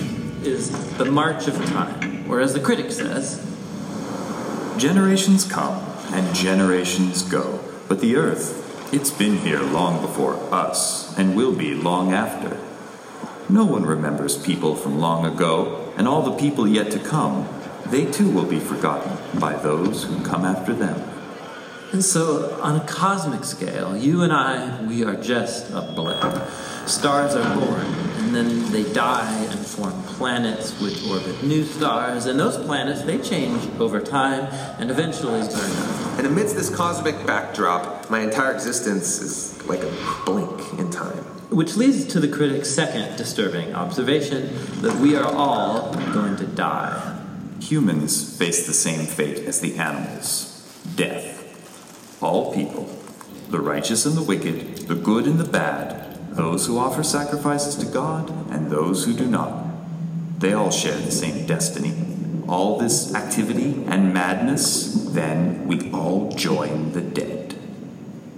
is 0.44 0.70
the 0.98 1.06
march 1.06 1.48
of 1.48 1.56
time, 1.66 2.28
whereas 2.28 2.54
the 2.54 2.60
critic 2.60 2.92
says, 2.92 3.44
Generations 4.78 5.46
come 5.46 5.93
and 6.14 6.36
generations 6.36 7.24
go, 7.24 7.60
but 7.88 8.00
the 8.00 8.16
earth, 8.16 8.94
it's 8.94 9.10
been 9.10 9.38
here 9.40 9.62
long 9.62 10.02
before 10.02 10.36
us 10.54 11.18
and 11.18 11.36
will 11.36 11.54
be 11.54 11.74
long 11.74 12.14
after. 12.14 12.60
No 13.50 13.66
one 13.66 13.86
remembers 13.86 14.38
people 14.38 14.76
from 14.76 15.00
long 15.00 15.26
ago, 15.26 15.92
and 15.98 16.08
all 16.08 16.22
the 16.22 16.38
people 16.38 16.68
yet 16.68 16.92
to 16.92 17.00
come, 17.00 17.48
they 17.88 18.06
too 18.06 18.30
will 18.30 18.46
be 18.46 18.60
forgotten 18.60 19.40
by 19.40 19.54
those 19.54 20.04
who 20.04 20.24
come 20.24 20.46
after 20.46 20.74
them. 20.74 21.13
And 21.94 22.04
so, 22.04 22.60
on 22.60 22.76
a 22.76 22.84
cosmic 22.88 23.44
scale, 23.44 23.96
you 23.96 24.24
and 24.24 24.34
I, 24.34 24.84
we 24.84 25.04
are 25.04 25.16
just 25.16 25.70
a 25.70 25.84
blip. 25.96 26.24
Stars 26.88 27.36
are 27.36 27.56
born, 27.56 27.86
and 28.18 28.34
then 28.34 28.72
they 28.72 28.92
die 28.94 29.32
and 29.52 29.60
form 29.60 29.94
planets 30.04 30.72
which 30.82 31.06
orbit 31.06 31.44
new 31.44 31.64
stars, 31.64 32.26
and 32.26 32.40
those 32.40 32.58
planets, 32.58 33.04
they 33.04 33.20
change 33.20 33.70
over 33.80 34.02
time 34.02 34.46
and 34.80 34.90
eventually 34.90 35.42
burn 35.42 35.72
out. 35.72 36.18
And 36.18 36.26
amidst 36.26 36.56
this 36.56 36.76
cosmic 36.76 37.28
backdrop, 37.28 38.10
my 38.10 38.22
entire 38.22 38.56
existence 38.56 39.22
is 39.22 39.64
like 39.68 39.84
a 39.84 40.24
blink 40.26 40.80
in 40.80 40.90
time. 40.90 41.24
Which 41.52 41.78
leads 41.78 42.08
to 42.08 42.20
the 42.20 42.28
critic's 42.28 42.72
second 42.72 43.18
disturbing 43.18 43.76
observation 43.76 44.50
that 44.82 45.00
we 45.00 45.16
are 45.16 45.32
all 45.32 45.94
going 46.12 46.38
to 46.38 46.48
die. 46.48 47.22
Humans 47.60 48.36
face 48.36 48.66
the 48.66 48.74
same 48.74 49.06
fate 49.06 49.46
as 49.46 49.62
the 49.62 49.76
animals 49.76 50.50
death. 50.96 51.33
All 52.24 52.54
people, 52.54 52.88
the 53.50 53.60
righteous 53.60 54.06
and 54.06 54.16
the 54.16 54.24
wicked, 54.24 54.88
the 54.88 54.96
good 54.96 55.26
and 55.26 55.38
the 55.38 55.44
bad, 55.44 56.36
those 56.36 56.66
who 56.66 56.80
offer 56.80 57.04
sacrifices 57.04 57.76
to 57.76 57.86
God 57.86 58.30
and 58.50 58.72
those 58.72 59.04
who 59.04 59.14
do 59.14 59.28
not, 59.28 59.66
they 60.40 60.54
all 60.54 60.72
share 60.72 60.98
the 60.98 61.12
same 61.12 61.46
destiny. 61.46 61.94
All 62.48 62.80
this 62.80 63.14
activity 63.14 63.84
and 63.88 64.14
madness, 64.14 64.94
then 65.12 65.68
we 65.68 65.92
all 65.92 66.32
join 66.32 66.94
the 66.94 67.02
dead. 67.02 67.56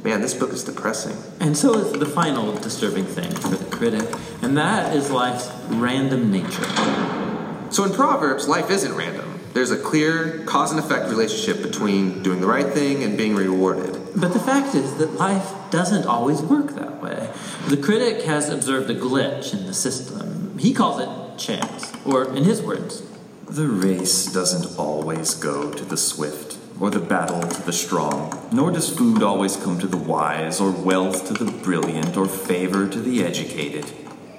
Man, 0.03 0.21
this 0.21 0.33
book 0.33 0.51
is 0.51 0.63
depressing. 0.63 1.17
And 1.39 1.55
so 1.55 1.75
is 1.75 1.91
the 1.91 2.05
final 2.05 2.53
disturbing 2.53 3.05
thing 3.05 3.31
for 3.31 3.49
the 3.49 3.65
critic, 3.75 4.07
and 4.41 4.57
that 4.57 4.95
is 4.95 5.11
life's 5.11 5.49
random 5.69 6.31
nature. 6.31 7.71
So 7.71 7.83
in 7.83 7.93
Proverbs, 7.93 8.47
life 8.47 8.69
isn't 8.71 8.95
random. 8.95 9.24
There's 9.55 9.71
a 9.71 9.77
clear 9.77 10.43
cause 10.43 10.71
and 10.71 10.79
effect 10.81 11.09
relationship 11.09 11.63
between 11.63 12.21
doing 12.21 12.41
the 12.41 12.45
right 12.45 12.67
thing 12.73 13.03
and 13.03 13.17
being 13.17 13.35
rewarded. 13.37 13.93
But 14.13 14.33
the 14.33 14.39
fact 14.39 14.75
is 14.75 14.97
that 14.97 15.13
life 15.13 15.49
doesn't 15.71 16.05
always 16.05 16.41
work 16.41 16.75
that 16.75 17.01
way. 17.01 17.29
The 17.69 17.77
critic 17.77 18.25
has 18.25 18.49
observed 18.49 18.89
a 18.89 18.93
glitch 18.93 19.53
in 19.53 19.65
the 19.65 19.73
system. 19.73 20.57
He 20.57 20.73
calls 20.73 20.99
it 20.99 21.39
chance, 21.39 21.89
or 22.05 22.35
in 22.35 22.43
his 22.43 22.61
words, 22.61 23.03
The 23.47 23.69
race 23.69 24.25
doesn't 24.25 24.77
always 24.77 25.33
go 25.35 25.71
to 25.71 25.85
the 25.85 25.95
swift, 25.95 26.57
or 26.77 26.89
the 26.89 26.99
battle 26.99 27.41
to 27.41 27.61
the 27.63 27.71
strong, 27.71 28.49
nor 28.51 28.71
does 28.71 28.89
food 28.89 29.23
always 29.23 29.55
come 29.55 29.79
to 29.79 29.87
the 29.87 29.95
wise, 29.95 30.59
or 30.59 30.71
wealth 30.71 31.27
to 31.27 31.33
the 31.33 31.49
brilliant, 31.49 32.17
or 32.17 32.25
favor 32.25 32.89
to 32.89 32.99
the 32.99 33.23
educated. 33.23 33.85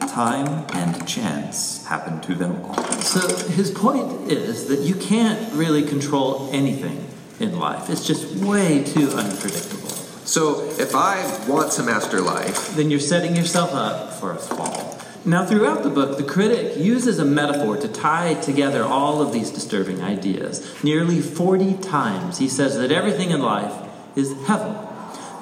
Time 0.00 0.66
and 0.72 1.06
chance 1.06 1.84
happen 1.86 2.20
to 2.22 2.34
them 2.34 2.64
all. 2.64 2.82
So 3.00 3.20
his 3.48 3.70
point 3.70 4.30
is 4.30 4.66
that 4.68 4.80
you 4.80 4.94
can't 4.94 5.52
really 5.52 5.82
control 5.82 6.48
anything 6.52 7.06
in 7.40 7.58
life. 7.58 7.90
It's 7.90 8.06
just 8.06 8.36
way 8.36 8.82
too 8.82 9.08
unpredictable. 9.10 9.88
So 10.24 10.68
if 10.78 10.94
I 10.94 11.22
want 11.46 11.72
to 11.72 11.82
master 11.82 12.20
life, 12.20 12.74
Then 12.74 12.90
you're 12.90 13.00
setting 13.00 13.36
yourself 13.36 13.72
up 13.72 14.14
for 14.14 14.32
a 14.32 14.36
fall. 14.36 14.98
Now, 15.24 15.44
throughout 15.44 15.82
the 15.82 15.90
book, 15.90 16.18
the 16.18 16.24
critic 16.24 16.76
uses 16.76 17.18
a 17.18 17.24
metaphor 17.24 17.76
to 17.78 17.88
tie 17.88 18.34
together 18.34 18.84
all 18.84 19.20
of 19.20 19.32
these 19.32 19.50
disturbing 19.50 20.00
ideas. 20.00 20.62
Nearly 20.84 21.20
40 21.20 21.78
times 21.78 22.38
he 22.38 22.48
says 22.48 22.76
that 22.76 22.92
everything 22.92 23.30
in 23.30 23.42
life 23.42 23.74
is 24.14 24.32
hevel. 24.34 24.86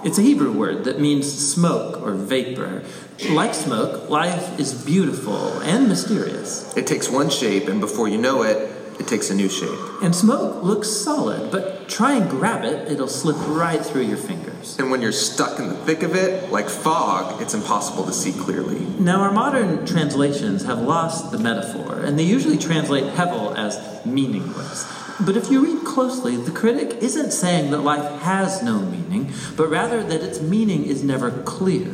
It's 0.05 0.19
a 0.19 0.23
Hebrew 0.23 0.53
word 0.53 0.85
that 0.85 1.01
means 1.01 1.31
smoke 1.31 2.01
or 2.03 2.12
vapor. 2.12 2.83
Like 3.31 3.55
smoke, 3.55 4.11
life 4.11 4.59
is 4.59 4.74
beautiful 4.85 5.61
and 5.61 5.88
mysterious. 5.88 6.77
it 6.77 6.87
takes 6.87 7.09
one 7.09 7.31
shape, 7.31 7.68
and 7.68 7.81
before 7.81 8.09
you 8.09 8.18
know 8.18 8.42
it, 8.42 8.70
it 8.98 9.07
takes 9.07 9.31
a 9.31 9.35
new 9.35 9.48
shape. 9.48 9.79
And 10.03 10.14
smoke 10.14 10.62
looks 10.62 10.88
solid, 10.90 11.50
but 11.50 11.88
try 11.88 12.14
and 12.14 12.29
grab 12.29 12.64
it, 12.64 12.90
it'll 12.90 13.09
slip 13.09 13.37
right 13.48 13.85
through 13.85 14.03
your 14.03 14.16
fingers. 14.16 14.79
And 14.79 14.90
when 14.90 15.00
you're 15.00 15.12
stuck 15.12 15.59
in 15.59 15.68
the 15.68 15.74
thick 15.74 16.03
of 16.03 16.14
it, 16.14 16.50
like 16.50 16.68
fog, 16.68 17.40
it's 17.40 17.55
impossible 17.55 18.05
to 18.05 18.12
see 18.12 18.33
clearly. 18.33 18.81
Now, 18.98 19.20
our 19.20 19.33
modern 19.33 19.87
translations 19.87 20.64
have 20.64 20.81
lost 20.81 21.31
the 21.33 21.38
metaphor, 21.38 22.00
and 22.00 22.18
they 22.18 22.24
usually 22.24 22.59
translate 22.59 23.05
hevel 23.14 23.57
as 23.57 24.05
meaningless. 24.05 24.93
But 25.20 25.36
if 25.36 25.51
you 25.51 25.64
read 25.64 25.84
closely, 25.84 26.36
the 26.36 26.51
critic 26.51 26.99
isn't 27.01 27.30
saying 27.30 27.70
that 27.70 27.78
life 27.78 28.20
has 28.22 28.62
no 28.62 28.80
meaning, 28.80 29.32
but 29.57 29.68
rather 29.68 30.03
that 30.03 30.20
its 30.20 30.41
meaning 30.41 30.84
is 30.84 31.05
never 31.05 31.30
clear. 31.43 31.89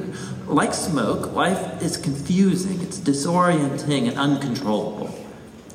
Like 0.51 0.75
smoke, 0.75 1.33
life 1.33 1.81
is 1.81 1.97
confusing, 1.97 2.81
it's 2.81 2.99
disorienting 2.99 4.09
and 4.09 4.19
uncontrollable. 4.19 5.15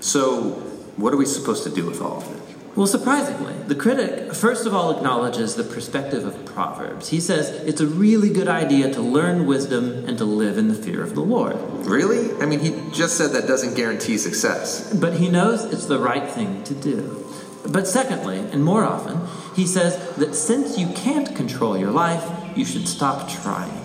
So, 0.02 0.50
what 0.98 1.14
are 1.14 1.18
we 1.18 1.26
supposed 1.26 1.64
to 1.64 1.70
do 1.70 1.86
with 1.86 2.02
all 2.02 2.18
of 2.18 2.30
it? 2.30 2.42
Well, 2.76 2.86
surprisingly, 2.86 3.54
the 3.68 3.76
critic 3.76 4.34
first 4.34 4.66
of 4.66 4.74
all 4.74 4.92
acknowledges 4.92 5.56
the 5.56 5.64
perspective 5.64 6.26
of 6.26 6.46
Proverbs. 6.46 7.08
He 7.08 7.22
says 7.22 7.52
it's 7.66 7.80
a 7.80 7.88
really 7.88 8.30
good 8.30 8.50
idea 8.50 8.92
to 8.92 9.02
learn 9.02 9.46
wisdom 9.46 10.04
and 10.10 10.18
to 10.18 10.26
live 10.26 10.58
in 10.58 10.68
the 10.68 10.76
fear 10.76 11.02
of 11.02 11.16
the 11.16 11.22
Lord. 11.22 11.56
Really? 11.86 12.34
I 12.42 12.46
mean, 12.46 12.60
he 12.60 12.72
just 12.92 13.16
said 13.16 13.32
that 13.32 13.48
doesn't 13.48 13.76
guarantee 13.76 14.18
success. 14.18 14.94
But 14.94 15.14
he 15.14 15.30
knows 15.30 15.64
it's 15.64 15.86
the 15.86 16.00
right 16.00 16.30
thing 16.30 16.66
to 16.66 16.74
do. 16.74 17.26
But 17.66 17.88
secondly, 17.88 18.40
and 18.40 18.62
more 18.62 18.84
often, 18.84 19.22
he 19.56 19.66
says 19.66 20.18
that 20.18 20.36
since 20.36 20.78
you 20.78 20.88
can't 20.88 21.34
control 21.34 21.78
your 21.78 21.92
life, 21.92 22.30
you 22.58 22.66
should 22.66 22.90
stop 22.90 23.30
trying. 23.30 23.85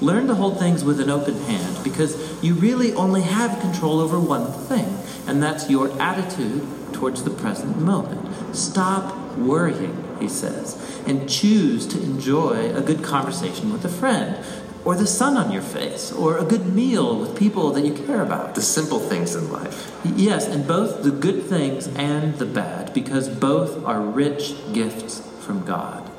Learn 0.00 0.26
to 0.26 0.34
hold 0.34 0.58
things 0.58 0.84
with 0.84 1.00
an 1.00 1.10
open 1.10 1.38
hand 1.44 1.82
because 1.84 2.42
you 2.42 2.54
really 2.54 2.92
only 2.94 3.22
have 3.22 3.60
control 3.60 4.00
over 4.00 4.18
one 4.18 4.52
thing, 4.52 4.98
and 5.26 5.42
that's 5.42 5.70
your 5.70 5.90
attitude 6.00 6.66
towards 6.92 7.24
the 7.24 7.30
present 7.30 7.78
moment. 7.78 8.54
Stop 8.54 9.36
worrying, 9.36 10.16
he 10.20 10.28
says, 10.28 10.76
and 11.06 11.28
choose 11.28 11.86
to 11.86 12.02
enjoy 12.02 12.74
a 12.74 12.80
good 12.80 13.02
conversation 13.02 13.72
with 13.72 13.84
a 13.84 13.88
friend, 13.88 14.44
or 14.84 14.94
the 14.94 15.06
sun 15.06 15.36
on 15.36 15.50
your 15.50 15.62
face, 15.62 16.12
or 16.12 16.36
a 16.36 16.44
good 16.44 16.66
meal 16.66 17.18
with 17.18 17.38
people 17.38 17.70
that 17.70 17.86
you 17.86 17.94
care 17.94 18.20
about. 18.20 18.54
The 18.54 18.62
simple 18.62 18.98
things 18.98 19.34
in 19.34 19.50
life. 19.50 19.90
Yes, 20.04 20.46
and 20.46 20.68
both 20.68 21.02
the 21.02 21.10
good 21.10 21.44
things 21.44 21.86
and 21.96 22.34
the 22.38 22.44
bad, 22.46 22.92
because 22.92 23.28
both 23.28 23.82
are 23.86 24.00
rich 24.00 24.54
gifts 24.74 25.22
from 25.40 25.64
God. 25.64 26.10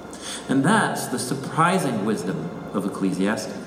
And 0.50 0.64
that's 0.64 1.08
the 1.08 1.20
surprising 1.20 2.06
wisdom 2.06 2.50
of 2.74 2.86
Ecclesiastes. 2.86 3.65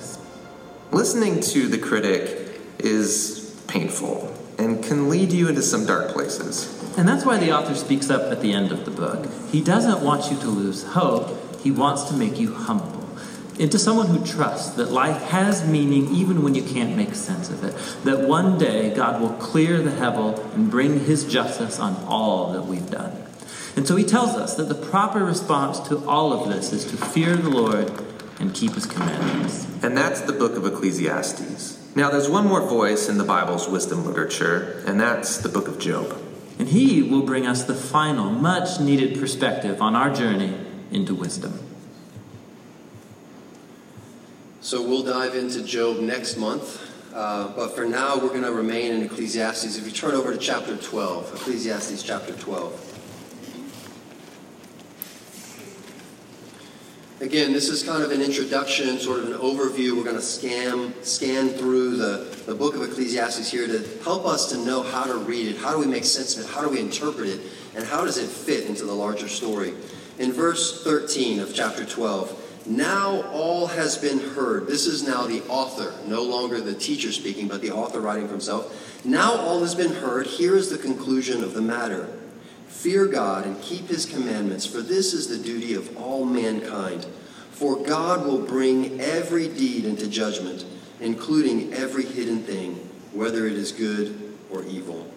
Listening 0.90 1.40
to 1.40 1.68
the 1.68 1.76
critic 1.76 2.62
is 2.78 3.62
painful 3.68 4.34
and 4.58 4.82
can 4.82 5.10
lead 5.10 5.32
you 5.32 5.46
into 5.46 5.60
some 5.60 5.84
dark 5.84 6.12
places. 6.12 6.74
And 6.96 7.06
that's 7.06 7.26
why 7.26 7.36
the 7.36 7.52
author 7.52 7.74
speaks 7.74 8.08
up 8.08 8.32
at 8.32 8.40
the 8.40 8.54
end 8.54 8.72
of 8.72 8.86
the 8.86 8.90
book. 8.90 9.26
He 9.50 9.60
doesn't 9.60 10.02
want 10.02 10.30
you 10.30 10.38
to 10.38 10.46
lose 10.46 10.84
hope, 10.84 11.60
he 11.60 11.70
wants 11.70 12.04
to 12.04 12.14
make 12.14 12.38
you 12.40 12.54
humble. 12.54 13.06
Into 13.58 13.78
someone 13.78 14.06
who 14.06 14.24
trusts 14.24 14.76
that 14.76 14.90
life 14.90 15.20
has 15.24 15.66
meaning 15.68 16.14
even 16.14 16.42
when 16.42 16.54
you 16.54 16.62
can't 16.62 16.96
make 16.96 17.14
sense 17.14 17.50
of 17.50 17.64
it. 17.64 17.74
That 18.04 18.26
one 18.26 18.56
day 18.56 18.94
God 18.94 19.20
will 19.20 19.34
clear 19.34 19.82
the 19.82 19.90
hevel 19.90 20.42
and 20.54 20.70
bring 20.70 21.00
his 21.00 21.24
justice 21.24 21.78
on 21.78 22.02
all 22.06 22.52
that 22.54 22.64
we've 22.64 22.90
done. 22.90 23.12
And 23.76 23.86
so 23.86 23.94
he 23.94 24.04
tells 24.04 24.30
us 24.30 24.54
that 24.54 24.70
the 24.70 24.74
proper 24.74 25.22
response 25.22 25.80
to 25.88 25.98
all 26.08 26.32
of 26.32 26.48
this 26.48 26.72
is 26.72 26.86
to 26.86 26.96
fear 26.96 27.36
the 27.36 27.50
Lord 27.50 27.92
and 28.40 28.54
keep 28.54 28.72
his 28.74 28.86
commandments. 28.86 29.66
And 29.82 29.96
that's 29.96 30.20
the 30.20 30.32
book 30.32 30.56
of 30.56 30.66
Ecclesiastes. 30.66 31.78
Now, 31.96 32.10
there's 32.10 32.28
one 32.28 32.46
more 32.46 32.60
voice 32.60 33.08
in 33.08 33.18
the 33.18 33.24
Bible's 33.24 33.68
wisdom 33.68 34.04
literature, 34.06 34.82
and 34.86 35.00
that's 35.00 35.38
the 35.38 35.48
book 35.48 35.66
of 35.68 35.78
Job. 35.78 36.16
And 36.58 36.68
he 36.68 37.02
will 37.02 37.22
bring 37.22 37.46
us 37.46 37.64
the 37.64 37.74
final, 37.74 38.30
much 38.30 38.80
needed 38.80 39.18
perspective 39.18 39.80
on 39.80 39.96
our 39.96 40.12
journey 40.12 40.54
into 40.90 41.14
wisdom. 41.14 41.58
So 44.60 44.86
we'll 44.86 45.04
dive 45.04 45.34
into 45.34 45.62
Job 45.62 46.00
next 46.00 46.36
month. 46.36 46.84
Uh, 47.14 47.48
but 47.56 47.74
for 47.74 47.86
now, 47.86 48.16
we're 48.16 48.28
going 48.28 48.42
to 48.42 48.52
remain 48.52 48.92
in 48.92 49.02
Ecclesiastes. 49.02 49.78
If 49.78 49.86
you 49.86 49.92
turn 49.92 50.14
over 50.14 50.32
to 50.32 50.38
chapter 50.38 50.76
12, 50.76 51.34
Ecclesiastes 51.34 52.02
chapter 52.02 52.34
12. 52.34 52.97
Again, 57.20 57.52
this 57.52 57.68
is 57.68 57.82
kind 57.82 58.04
of 58.04 58.12
an 58.12 58.22
introduction, 58.22 58.96
sort 59.00 59.18
of 59.18 59.26
an 59.26 59.32
overview. 59.32 59.96
We're 59.96 60.04
going 60.04 60.14
to 60.14 60.22
scan, 60.22 60.94
scan 61.02 61.48
through 61.48 61.96
the, 61.96 62.42
the 62.46 62.54
book 62.54 62.76
of 62.76 62.82
Ecclesiastes 62.82 63.50
here 63.50 63.66
to 63.66 63.84
help 64.04 64.24
us 64.24 64.48
to 64.50 64.58
know 64.58 64.84
how 64.84 65.02
to 65.02 65.16
read 65.16 65.48
it. 65.48 65.56
How 65.56 65.72
do 65.72 65.80
we 65.80 65.86
make 65.86 66.04
sense 66.04 66.36
of 66.36 66.44
it? 66.44 66.48
How 66.48 66.60
do 66.60 66.68
we 66.68 66.78
interpret 66.78 67.28
it? 67.28 67.40
And 67.74 67.84
how 67.84 68.04
does 68.04 68.18
it 68.18 68.28
fit 68.28 68.66
into 68.66 68.84
the 68.84 68.92
larger 68.92 69.26
story? 69.26 69.74
In 70.20 70.30
verse 70.30 70.84
13 70.84 71.40
of 71.40 71.52
chapter 71.52 71.84
12, 71.84 72.66
now 72.68 73.22
all 73.32 73.66
has 73.66 73.98
been 73.98 74.20
heard. 74.20 74.68
This 74.68 74.86
is 74.86 75.04
now 75.04 75.26
the 75.26 75.42
author, 75.48 75.92
no 76.06 76.22
longer 76.22 76.60
the 76.60 76.74
teacher 76.74 77.10
speaking, 77.10 77.48
but 77.48 77.62
the 77.62 77.72
author 77.72 78.00
writing 78.00 78.26
for 78.26 78.32
himself. 78.32 79.04
Now 79.04 79.34
all 79.34 79.58
has 79.62 79.74
been 79.74 79.94
heard. 79.94 80.28
Here 80.28 80.54
is 80.54 80.70
the 80.70 80.78
conclusion 80.78 81.42
of 81.42 81.54
the 81.54 81.62
matter. 81.62 82.17
Fear 82.68 83.06
God 83.06 83.46
and 83.46 83.60
keep 83.60 83.88
his 83.88 84.06
commandments, 84.06 84.66
for 84.66 84.80
this 84.80 85.12
is 85.12 85.26
the 85.28 85.38
duty 85.38 85.74
of 85.74 85.96
all 85.96 86.24
mankind. 86.24 87.06
For 87.50 87.76
God 87.76 88.24
will 88.24 88.38
bring 88.38 89.00
every 89.00 89.48
deed 89.48 89.84
into 89.84 90.06
judgment, 90.06 90.64
including 91.00 91.72
every 91.72 92.04
hidden 92.04 92.42
thing, 92.42 92.74
whether 93.12 93.46
it 93.46 93.54
is 93.54 93.72
good 93.72 94.36
or 94.50 94.62
evil. 94.64 95.10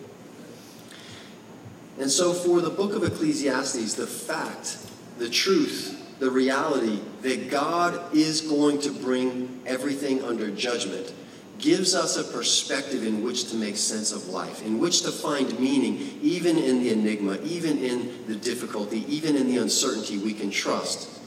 And 1.99 2.10
so, 2.10 2.34
for 2.34 2.62
the 2.62 2.70
book 2.70 2.95
of 2.95 3.04
Ecclesiastes, 3.04 3.93
the 3.93 4.08
fact, 4.08 4.78
the 5.20 5.30
truth, 5.30 6.18
the 6.20 6.32
reality 6.32 6.99
that 7.22 7.52
God 7.52 8.16
is 8.16 8.41
going 8.41 8.82
to 8.82 8.91
bring 8.91 9.62
everything 9.66 10.24
under 10.24 10.49
judgment 10.49 11.14
gives 11.62 11.95
us 11.95 12.18
a 12.18 12.24
perspective 12.24 13.05
in 13.05 13.24
which 13.24 13.49
to 13.49 13.55
make 13.55 13.78
sense 13.78 14.12
of 14.12 14.28
life, 14.28 14.66
in 14.66 14.80
which 14.80 15.03
to 15.03 15.12
find 15.12 15.57
meaning, 15.59 16.20
even 16.22 16.57
in 16.57 16.84
the 16.84 16.91
enigma, 16.91 17.38
even 17.43 17.78
in 17.78 18.26
the 18.28 18.36
difficulty, 18.36 19.05
even 19.07 19.36
in 19.36 19.47
the 19.47 19.57
uncertainty, 19.57 20.18
we 20.18 20.34
can 20.34 20.49
trust 20.49 21.22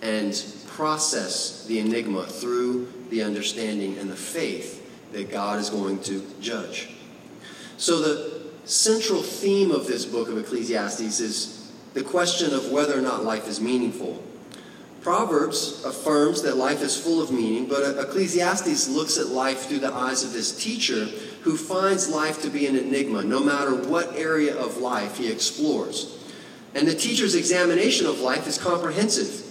and 0.00 0.44
process 0.66 1.66
the 1.66 1.80
enigma 1.80 2.24
through 2.24 2.90
the 3.10 3.22
understanding 3.22 3.98
and 3.98 4.08
the 4.08 4.16
faith 4.16 4.76
that 5.12 5.30
God 5.30 5.58
is 5.58 5.70
going 5.70 6.00
to 6.04 6.24
judge. 6.40 6.90
So, 7.78 7.98
the 8.00 8.42
central 8.64 9.22
theme 9.22 9.70
of 9.70 9.86
this 9.86 10.04
book 10.04 10.28
of 10.28 10.38
Ecclesiastes 10.38 11.20
is 11.20 11.72
the 11.94 12.02
question 12.02 12.54
of 12.54 12.70
whether 12.70 12.96
or 12.96 13.00
not 13.00 13.24
life 13.24 13.48
is 13.48 13.60
meaningful. 13.60 14.22
Proverbs 15.08 15.82
affirms 15.86 16.42
that 16.42 16.58
life 16.58 16.82
is 16.82 16.94
full 16.94 17.22
of 17.22 17.30
meaning, 17.30 17.64
but 17.64 17.98
Ecclesiastes 17.98 18.90
looks 18.90 19.16
at 19.16 19.28
life 19.28 19.60
through 19.60 19.78
the 19.78 19.90
eyes 19.90 20.22
of 20.22 20.34
this 20.34 20.62
teacher 20.62 21.06
who 21.40 21.56
finds 21.56 22.10
life 22.10 22.42
to 22.42 22.50
be 22.50 22.66
an 22.66 22.76
enigma, 22.76 23.24
no 23.24 23.40
matter 23.40 23.74
what 23.74 24.14
area 24.16 24.54
of 24.54 24.76
life 24.76 25.16
he 25.16 25.32
explores. 25.32 26.18
And 26.74 26.86
the 26.86 26.94
teacher's 26.94 27.34
examination 27.34 28.06
of 28.06 28.20
life 28.20 28.46
is 28.46 28.58
comprehensive, 28.58 29.46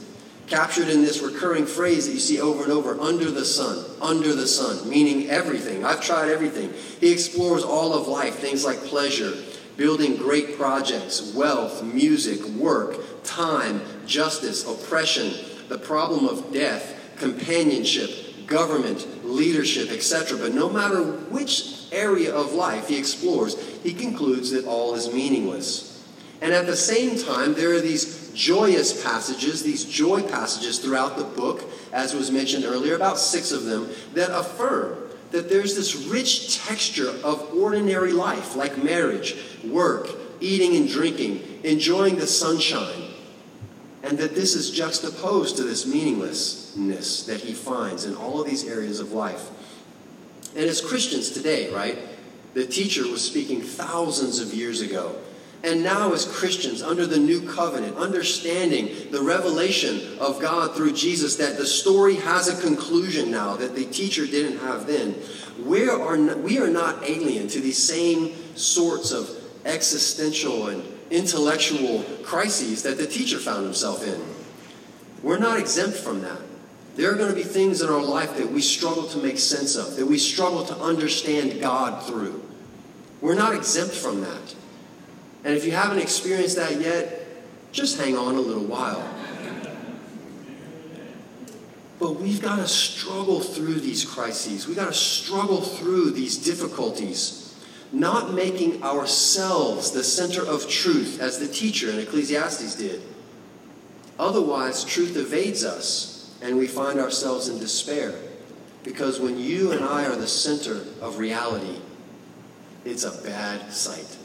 captured 0.45 0.89
in 0.89 1.01
this 1.01 1.23
recurring 1.23 1.65
phrase 1.65 2.05
that 2.05 2.13
you 2.13 2.19
see 2.19 2.39
over 2.39 2.61
and 2.61 2.71
over 2.71 3.01
under 3.01 3.31
the 3.31 3.43
sun, 3.43 3.83
under 3.99 4.35
the 4.35 4.45
sun, 4.45 4.87
meaning 4.87 5.27
everything. 5.31 5.83
I've 5.83 6.01
tried 6.03 6.29
everything. 6.29 6.71
He 6.99 7.11
explores 7.11 7.63
all 7.63 7.95
of 7.95 8.07
life, 8.07 8.35
things 8.35 8.63
like 8.63 8.77
pleasure, 8.83 9.33
building 9.75 10.17
great 10.17 10.55
projects, 10.55 11.33
wealth, 11.33 11.83
music, 11.83 12.43
work, 12.49 13.23
time, 13.23 13.81
justice, 14.05 14.67
oppression, 14.67 15.33
the 15.67 15.77
problem 15.77 16.25
of 16.25 16.51
death, 16.51 16.95
companionship, 17.17 18.47
government, 18.47 19.25
leadership, 19.25 19.91
etc. 19.91 20.37
But 20.37 20.53
no 20.53 20.69
matter 20.69 21.03
which 21.03 21.87
area 21.91 22.33
of 22.33 22.53
life 22.53 22.87
he 22.87 22.97
explores, 22.97 23.59
he 23.83 23.93
concludes 23.93 24.51
that 24.51 24.65
all 24.65 24.95
is 24.95 25.13
meaningless. 25.13 26.03
And 26.41 26.53
at 26.53 26.65
the 26.65 26.77
same 26.77 27.17
time, 27.17 27.53
there 27.53 27.73
are 27.73 27.81
these 27.81 28.31
joyous 28.31 29.03
passages, 29.03 29.63
these 29.63 29.83
joy 29.83 30.21
passages 30.21 30.79
throughout 30.79 31.17
the 31.17 31.23
book, 31.23 31.63
as 31.91 32.13
was 32.13 32.29
mentioned 32.29 32.63
earlier, 32.63 32.95
about 32.95 33.17
six 33.17 33.51
of 33.51 33.65
them, 33.65 33.89
that 34.13 34.29
affirm 34.29 34.95
that 35.31 35.49
there's 35.49 35.75
this 35.75 35.95
rich 35.95 36.57
texture 36.57 37.09
of 37.23 37.53
ordinary 37.53 38.13
life, 38.13 38.55
like 38.55 38.81
marriage, 38.81 39.35
work, 39.65 40.09
eating 40.39 40.75
and 40.75 40.87
drinking, 40.87 41.59
enjoying 41.63 42.15
the 42.15 42.27
sunshine, 42.27 43.06
and 44.07 44.17
that 44.19 44.35
this 44.35 44.55
is 44.55 44.71
juxtaposed 44.71 45.57
to 45.57 45.63
this 45.63 45.85
meaninglessness 45.85 47.25
that 47.25 47.41
he 47.41 47.53
finds 47.53 48.05
in 48.05 48.15
all 48.15 48.39
of 48.39 48.47
these 48.47 48.65
areas 48.65 49.01
of 49.01 49.11
life. 49.11 49.49
And 50.55 50.65
as 50.65 50.79
Christians 50.79 51.31
today, 51.31 51.69
right, 51.73 51.97
the 52.53 52.65
teacher 52.65 53.03
was 53.03 53.23
speaking 53.23 53.61
thousands 53.61 54.39
of 54.39 54.53
years 54.53 54.79
ago. 54.79 55.15
And 55.63 55.83
now, 55.83 56.13
as 56.13 56.25
Christians, 56.25 56.81
under 56.81 57.05
the 57.05 57.17
new 57.17 57.41
covenant, 57.49 57.97
understanding 57.97 59.11
the 59.11 59.21
revelation 59.21 60.17
of 60.19 60.39
God 60.39 60.75
through 60.75 60.93
Jesus, 60.93 61.35
that 61.37 61.57
the 61.57 61.65
story 61.65 62.15
has 62.15 62.47
a 62.47 62.61
conclusion 62.61 63.29
now 63.29 63.57
that 63.57 63.75
the 63.75 63.85
teacher 63.85 64.25
didn't 64.25 64.59
have 64.59 64.87
then, 64.87 65.15
we 65.65 65.89
are, 65.89 66.15
we 66.37 66.59
are 66.59 66.69
not 66.69 67.03
alien 67.03 67.47
to 67.49 67.59
these 67.59 67.77
same 67.77 68.33
sorts 68.55 69.11
of 69.11 69.29
existential 69.65 70.67
and 70.69 70.96
intellectual 71.09 72.03
crises 72.23 72.83
that 72.83 72.97
the 72.97 73.07
teacher 73.07 73.37
found 73.37 73.63
himself 73.63 74.05
in. 74.05 74.21
We're 75.23 75.39
not 75.39 75.59
exempt 75.59 75.97
from 75.97 76.21
that. 76.21 76.39
There 76.95 77.11
are 77.11 77.15
going 77.15 77.29
to 77.29 77.35
be 77.35 77.43
things 77.43 77.81
in 77.81 77.89
our 77.89 78.01
life 78.01 78.37
that 78.37 78.51
we 78.51 78.61
struggle 78.61 79.07
to 79.09 79.17
make 79.19 79.37
sense 79.37 79.75
of, 79.75 79.95
that 79.95 80.05
we 80.05 80.17
struggle 80.17 80.65
to 80.65 80.75
understand 80.77 81.61
God 81.61 82.05
through. 82.05 82.43
We're 83.21 83.35
not 83.35 83.55
exempt 83.55 83.93
from 83.93 84.21
that. 84.21 84.55
And 85.43 85.55
if 85.55 85.65
you 85.65 85.71
haven't 85.71 85.99
experienced 85.99 86.55
that 86.55 86.79
yet, 86.81 87.27
just 87.71 87.99
hang 87.99 88.17
on 88.17 88.35
a 88.35 88.41
little 88.41 88.65
while. 88.65 89.07
But 91.99 92.15
we've 92.17 92.41
got 92.41 92.57
to 92.57 92.67
struggle 92.67 93.39
through 93.39 93.79
these 93.79 94.05
crises. 94.05 94.67
We've 94.67 94.75
got 94.75 94.87
to 94.87 94.93
struggle 94.93 95.61
through 95.61 96.11
these 96.11 96.37
difficulties 96.37 97.46
not 97.91 98.33
making 98.33 98.83
ourselves 98.83 99.91
the 99.91 100.03
center 100.03 100.45
of 100.45 100.69
truth, 100.69 101.19
as 101.21 101.39
the 101.39 101.47
teacher 101.47 101.89
in 101.89 101.99
Ecclesiastes 101.99 102.75
did. 102.75 103.01
Otherwise, 104.19 104.83
truth 104.83 105.15
evades 105.15 105.63
us, 105.63 106.35
and 106.41 106.57
we 106.57 106.67
find 106.67 106.99
ourselves 106.99 107.47
in 107.47 107.59
despair. 107.59 108.13
Because 108.83 109.19
when 109.19 109.37
you 109.37 109.71
and 109.71 109.83
I 109.83 110.05
are 110.05 110.15
the 110.15 110.27
center 110.27 110.81
of 111.01 111.17
reality, 111.17 111.79
it's 112.85 113.03
a 113.03 113.11
bad 113.23 113.71
sight. 113.71 114.17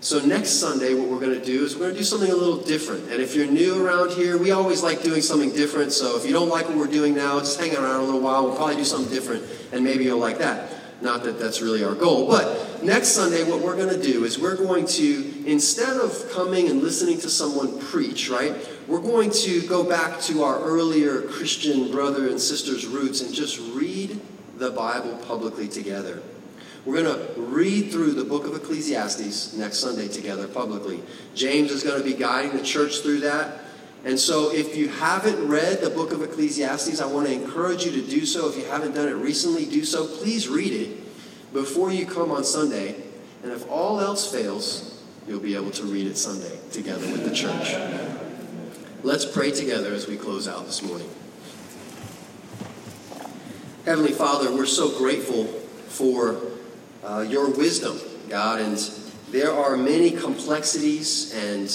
So 0.00 0.20
next 0.20 0.50
Sunday, 0.50 0.94
what 0.94 1.08
we're 1.08 1.20
going 1.20 1.38
to 1.38 1.44
do 1.44 1.64
is 1.64 1.74
we're 1.74 1.82
going 1.82 1.94
to 1.94 1.98
do 1.98 2.04
something 2.04 2.30
a 2.30 2.36
little 2.36 2.62
different. 2.62 3.10
And 3.10 3.20
if 3.20 3.34
you're 3.34 3.46
new 3.46 3.84
around 3.84 4.12
here, 4.12 4.38
we 4.38 4.52
always 4.52 4.82
like 4.82 5.02
doing 5.02 5.22
something 5.22 5.52
different. 5.52 5.92
So 5.92 6.16
if 6.16 6.24
you 6.24 6.32
don't 6.32 6.48
like 6.48 6.68
what 6.68 6.76
we're 6.76 6.86
doing 6.86 7.16
now, 7.16 7.38
just 7.40 7.58
hang 7.58 7.74
around 7.74 8.00
a 8.00 8.04
little 8.04 8.20
while. 8.20 8.44
We'll 8.44 8.54
probably 8.54 8.76
do 8.76 8.84
something 8.84 9.12
different, 9.12 9.44
and 9.72 9.82
maybe 9.84 10.04
you'll 10.04 10.20
like 10.20 10.38
that. 10.38 10.70
Not 11.00 11.22
that 11.24 11.38
that's 11.38 11.62
really 11.62 11.84
our 11.84 11.94
goal. 11.94 12.26
But 12.28 12.82
next 12.82 13.08
Sunday, 13.08 13.48
what 13.48 13.60
we're 13.60 13.76
going 13.76 13.94
to 13.94 14.02
do 14.02 14.24
is 14.24 14.38
we're 14.38 14.56
going 14.56 14.86
to, 14.86 15.44
instead 15.46 15.96
of 15.96 16.30
coming 16.32 16.68
and 16.68 16.82
listening 16.82 17.18
to 17.20 17.30
someone 17.30 17.78
preach, 17.78 18.28
right, 18.28 18.54
we're 18.88 19.00
going 19.00 19.30
to 19.30 19.66
go 19.68 19.84
back 19.84 20.20
to 20.22 20.42
our 20.42 20.60
earlier 20.60 21.22
Christian 21.22 21.92
brother 21.92 22.28
and 22.28 22.40
sister's 22.40 22.86
roots 22.86 23.20
and 23.20 23.32
just 23.32 23.60
read 23.74 24.20
the 24.56 24.70
Bible 24.70 25.16
publicly 25.18 25.68
together. 25.68 26.20
We're 26.84 27.02
going 27.02 27.16
to 27.16 27.40
read 27.40 27.92
through 27.92 28.14
the 28.14 28.24
book 28.24 28.46
of 28.46 28.54
Ecclesiastes 28.56 29.54
next 29.54 29.78
Sunday 29.78 30.08
together 30.08 30.48
publicly. 30.48 31.02
James 31.34 31.70
is 31.70 31.84
going 31.84 31.98
to 31.98 32.04
be 32.04 32.14
guiding 32.14 32.56
the 32.56 32.62
church 32.62 33.00
through 33.00 33.20
that. 33.20 33.60
And 34.04 34.18
so, 34.18 34.54
if 34.54 34.76
you 34.76 34.88
haven't 34.88 35.48
read 35.48 35.80
the 35.80 35.90
book 35.90 36.12
of 36.12 36.22
Ecclesiastes, 36.22 37.00
I 37.00 37.06
want 37.06 37.26
to 37.26 37.32
encourage 37.32 37.84
you 37.84 37.90
to 37.92 38.02
do 38.08 38.24
so. 38.24 38.48
If 38.48 38.56
you 38.56 38.64
haven't 38.64 38.94
done 38.94 39.08
it 39.08 39.14
recently, 39.14 39.64
do 39.64 39.84
so. 39.84 40.06
Please 40.06 40.48
read 40.48 40.72
it 40.72 41.52
before 41.52 41.92
you 41.92 42.06
come 42.06 42.30
on 42.30 42.44
Sunday. 42.44 42.94
And 43.42 43.52
if 43.52 43.68
all 43.68 44.00
else 44.00 44.30
fails, 44.30 45.02
you'll 45.26 45.40
be 45.40 45.54
able 45.56 45.70
to 45.72 45.84
read 45.84 46.06
it 46.06 46.16
Sunday 46.16 46.58
together 46.70 47.10
with 47.10 47.24
the 47.24 47.34
church. 47.34 47.74
Let's 49.02 49.24
pray 49.24 49.50
together 49.50 49.92
as 49.92 50.06
we 50.06 50.16
close 50.16 50.48
out 50.48 50.66
this 50.66 50.82
morning. 50.82 51.08
Heavenly 53.84 54.12
Father, 54.12 54.52
we're 54.52 54.66
so 54.66 54.96
grateful 54.98 55.46
for 55.88 56.40
uh, 57.04 57.20
your 57.20 57.50
wisdom, 57.50 57.98
God. 58.28 58.60
And 58.60 58.76
there 59.30 59.52
are 59.52 59.76
many 59.76 60.10
complexities 60.10 61.32
and 61.34 61.70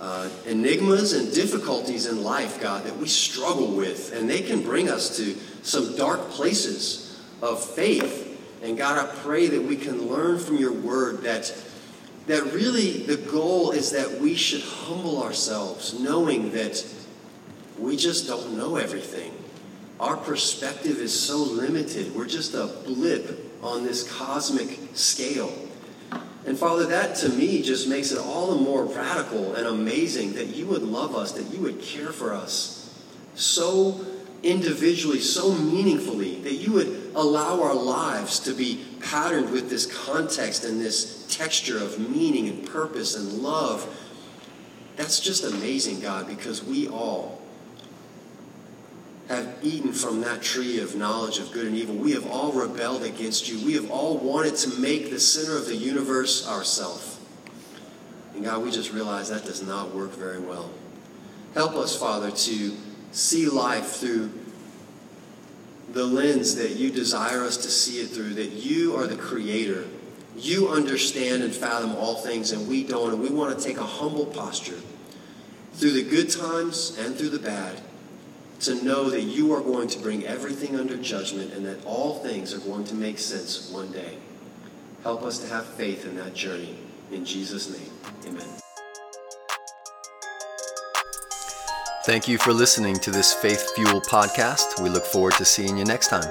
uh, 0.00 0.28
enigmas 0.46 1.12
and 1.12 1.32
difficulties 1.32 2.06
in 2.06 2.22
life, 2.22 2.60
God, 2.60 2.84
that 2.84 2.96
we 2.96 3.06
struggle 3.06 3.68
with. 3.68 4.12
And 4.14 4.28
they 4.28 4.40
can 4.40 4.62
bring 4.62 4.88
us 4.88 5.16
to 5.18 5.36
some 5.62 5.94
dark 5.96 6.30
places 6.30 7.20
of 7.42 7.62
faith. 7.62 8.26
And 8.62 8.76
God, 8.76 8.98
I 8.98 9.14
pray 9.16 9.46
that 9.48 9.62
we 9.62 9.76
can 9.76 10.08
learn 10.08 10.38
from 10.38 10.56
your 10.56 10.72
word 10.72 11.22
that, 11.22 11.54
that 12.26 12.44
really 12.52 13.04
the 13.04 13.16
goal 13.16 13.72
is 13.72 13.92
that 13.92 14.20
we 14.20 14.34
should 14.34 14.62
humble 14.62 15.22
ourselves, 15.22 15.98
knowing 15.98 16.52
that 16.52 16.84
we 17.78 17.96
just 17.96 18.26
don't 18.26 18.56
know 18.56 18.76
everything. 18.76 19.32
Our 19.98 20.16
perspective 20.16 20.96
is 20.96 21.18
so 21.18 21.36
limited. 21.36 22.14
We're 22.14 22.26
just 22.26 22.54
a 22.54 22.66
blip 22.86 23.38
on 23.62 23.84
this 23.84 24.10
cosmic 24.10 24.78
scale. 24.94 25.52
And 26.46 26.58
Father, 26.58 26.86
that 26.86 27.16
to 27.16 27.28
me 27.28 27.62
just 27.62 27.88
makes 27.88 28.12
it 28.12 28.18
all 28.18 28.54
the 28.54 28.60
more 28.60 28.84
radical 28.84 29.54
and 29.54 29.66
amazing 29.66 30.34
that 30.34 30.48
you 30.48 30.66
would 30.66 30.82
love 30.82 31.14
us, 31.14 31.32
that 31.32 31.52
you 31.52 31.60
would 31.60 31.82
care 31.82 32.12
for 32.12 32.32
us 32.32 32.80
so 33.34 34.04
individually, 34.42 35.20
so 35.20 35.52
meaningfully, 35.52 36.36
that 36.42 36.54
you 36.54 36.72
would 36.72 37.12
allow 37.14 37.62
our 37.62 37.74
lives 37.74 38.40
to 38.40 38.54
be 38.54 38.84
patterned 39.00 39.50
with 39.50 39.68
this 39.68 39.86
context 40.06 40.64
and 40.64 40.80
this 40.80 41.26
texture 41.28 41.76
of 41.76 41.98
meaning 41.98 42.48
and 42.48 42.66
purpose 42.66 43.16
and 43.16 43.42
love. 43.42 43.86
That's 44.96 45.20
just 45.20 45.44
amazing, 45.44 46.00
God, 46.00 46.26
because 46.26 46.64
we 46.64 46.88
all 46.88 47.39
have 49.30 49.54
eaten 49.62 49.92
from 49.92 50.22
that 50.22 50.42
tree 50.42 50.80
of 50.80 50.96
knowledge 50.96 51.38
of 51.38 51.52
good 51.52 51.64
and 51.64 51.76
evil. 51.76 51.94
We 51.94 52.12
have 52.12 52.28
all 52.28 52.50
rebelled 52.50 53.04
against 53.04 53.48
you. 53.48 53.64
We 53.64 53.74
have 53.74 53.88
all 53.88 54.18
wanted 54.18 54.56
to 54.56 54.80
make 54.80 55.08
the 55.08 55.20
center 55.20 55.56
of 55.56 55.66
the 55.66 55.76
universe 55.76 56.48
ourselves. 56.48 57.20
And 58.34 58.44
God, 58.44 58.64
we 58.64 58.72
just 58.72 58.92
realize 58.92 59.30
that 59.30 59.44
does 59.44 59.62
not 59.62 59.94
work 59.94 60.10
very 60.10 60.40
well. 60.40 60.68
Help 61.54 61.76
us, 61.76 61.96
Father, 61.96 62.32
to 62.32 62.76
see 63.12 63.46
life 63.46 63.92
through 63.92 64.32
the 65.92 66.04
lens 66.04 66.56
that 66.56 66.72
you 66.72 66.90
desire 66.90 67.44
us 67.44 67.56
to 67.58 67.70
see 67.70 68.00
it 68.00 68.08
through, 68.08 68.34
that 68.34 68.50
you 68.50 68.96
are 68.96 69.06
the 69.06 69.16
creator. 69.16 69.84
You 70.36 70.70
understand 70.70 71.44
and 71.44 71.54
fathom 71.54 71.94
all 71.94 72.16
things, 72.16 72.50
and 72.50 72.66
we 72.66 72.82
don't. 72.82 73.12
And 73.12 73.22
we 73.22 73.28
want 73.28 73.56
to 73.56 73.64
take 73.64 73.78
a 73.78 73.86
humble 73.86 74.26
posture 74.26 74.80
through 75.74 75.92
the 75.92 76.02
good 76.02 76.30
times 76.30 76.98
and 76.98 77.14
through 77.14 77.30
the 77.30 77.38
bad 77.38 77.80
to 78.60 78.82
know 78.84 79.08
that 79.10 79.22
you 79.22 79.52
are 79.54 79.60
going 79.60 79.88
to 79.88 79.98
bring 79.98 80.24
everything 80.26 80.78
under 80.78 80.96
judgment 80.96 81.52
and 81.52 81.64
that 81.66 81.84
all 81.84 82.16
things 82.16 82.52
are 82.54 82.60
going 82.60 82.84
to 82.84 82.94
make 82.94 83.18
sense 83.18 83.70
one 83.70 83.90
day. 83.92 84.18
Help 85.02 85.22
us 85.22 85.38
to 85.38 85.48
have 85.48 85.64
faith 85.64 86.04
in 86.04 86.16
that 86.16 86.34
journey. 86.34 86.76
In 87.10 87.24
Jesus' 87.24 87.70
name, 87.70 87.90
amen. 88.26 88.46
Thank 92.04 92.28
you 92.28 92.38
for 92.38 92.52
listening 92.52 92.96
to 92.96 93.10
this 93.10 93.32
Faith 93.32 93.74
Fuel 93.74 94.00
podcast. 94.00 94.82
We 94.82 94.88
look 94.88 95.04
forward 95.04 95.34
to 95.34 95.44
seeing 95.44 95.76
you 95.76 95.84
next 95.84 96.08
time. 96.08 96.30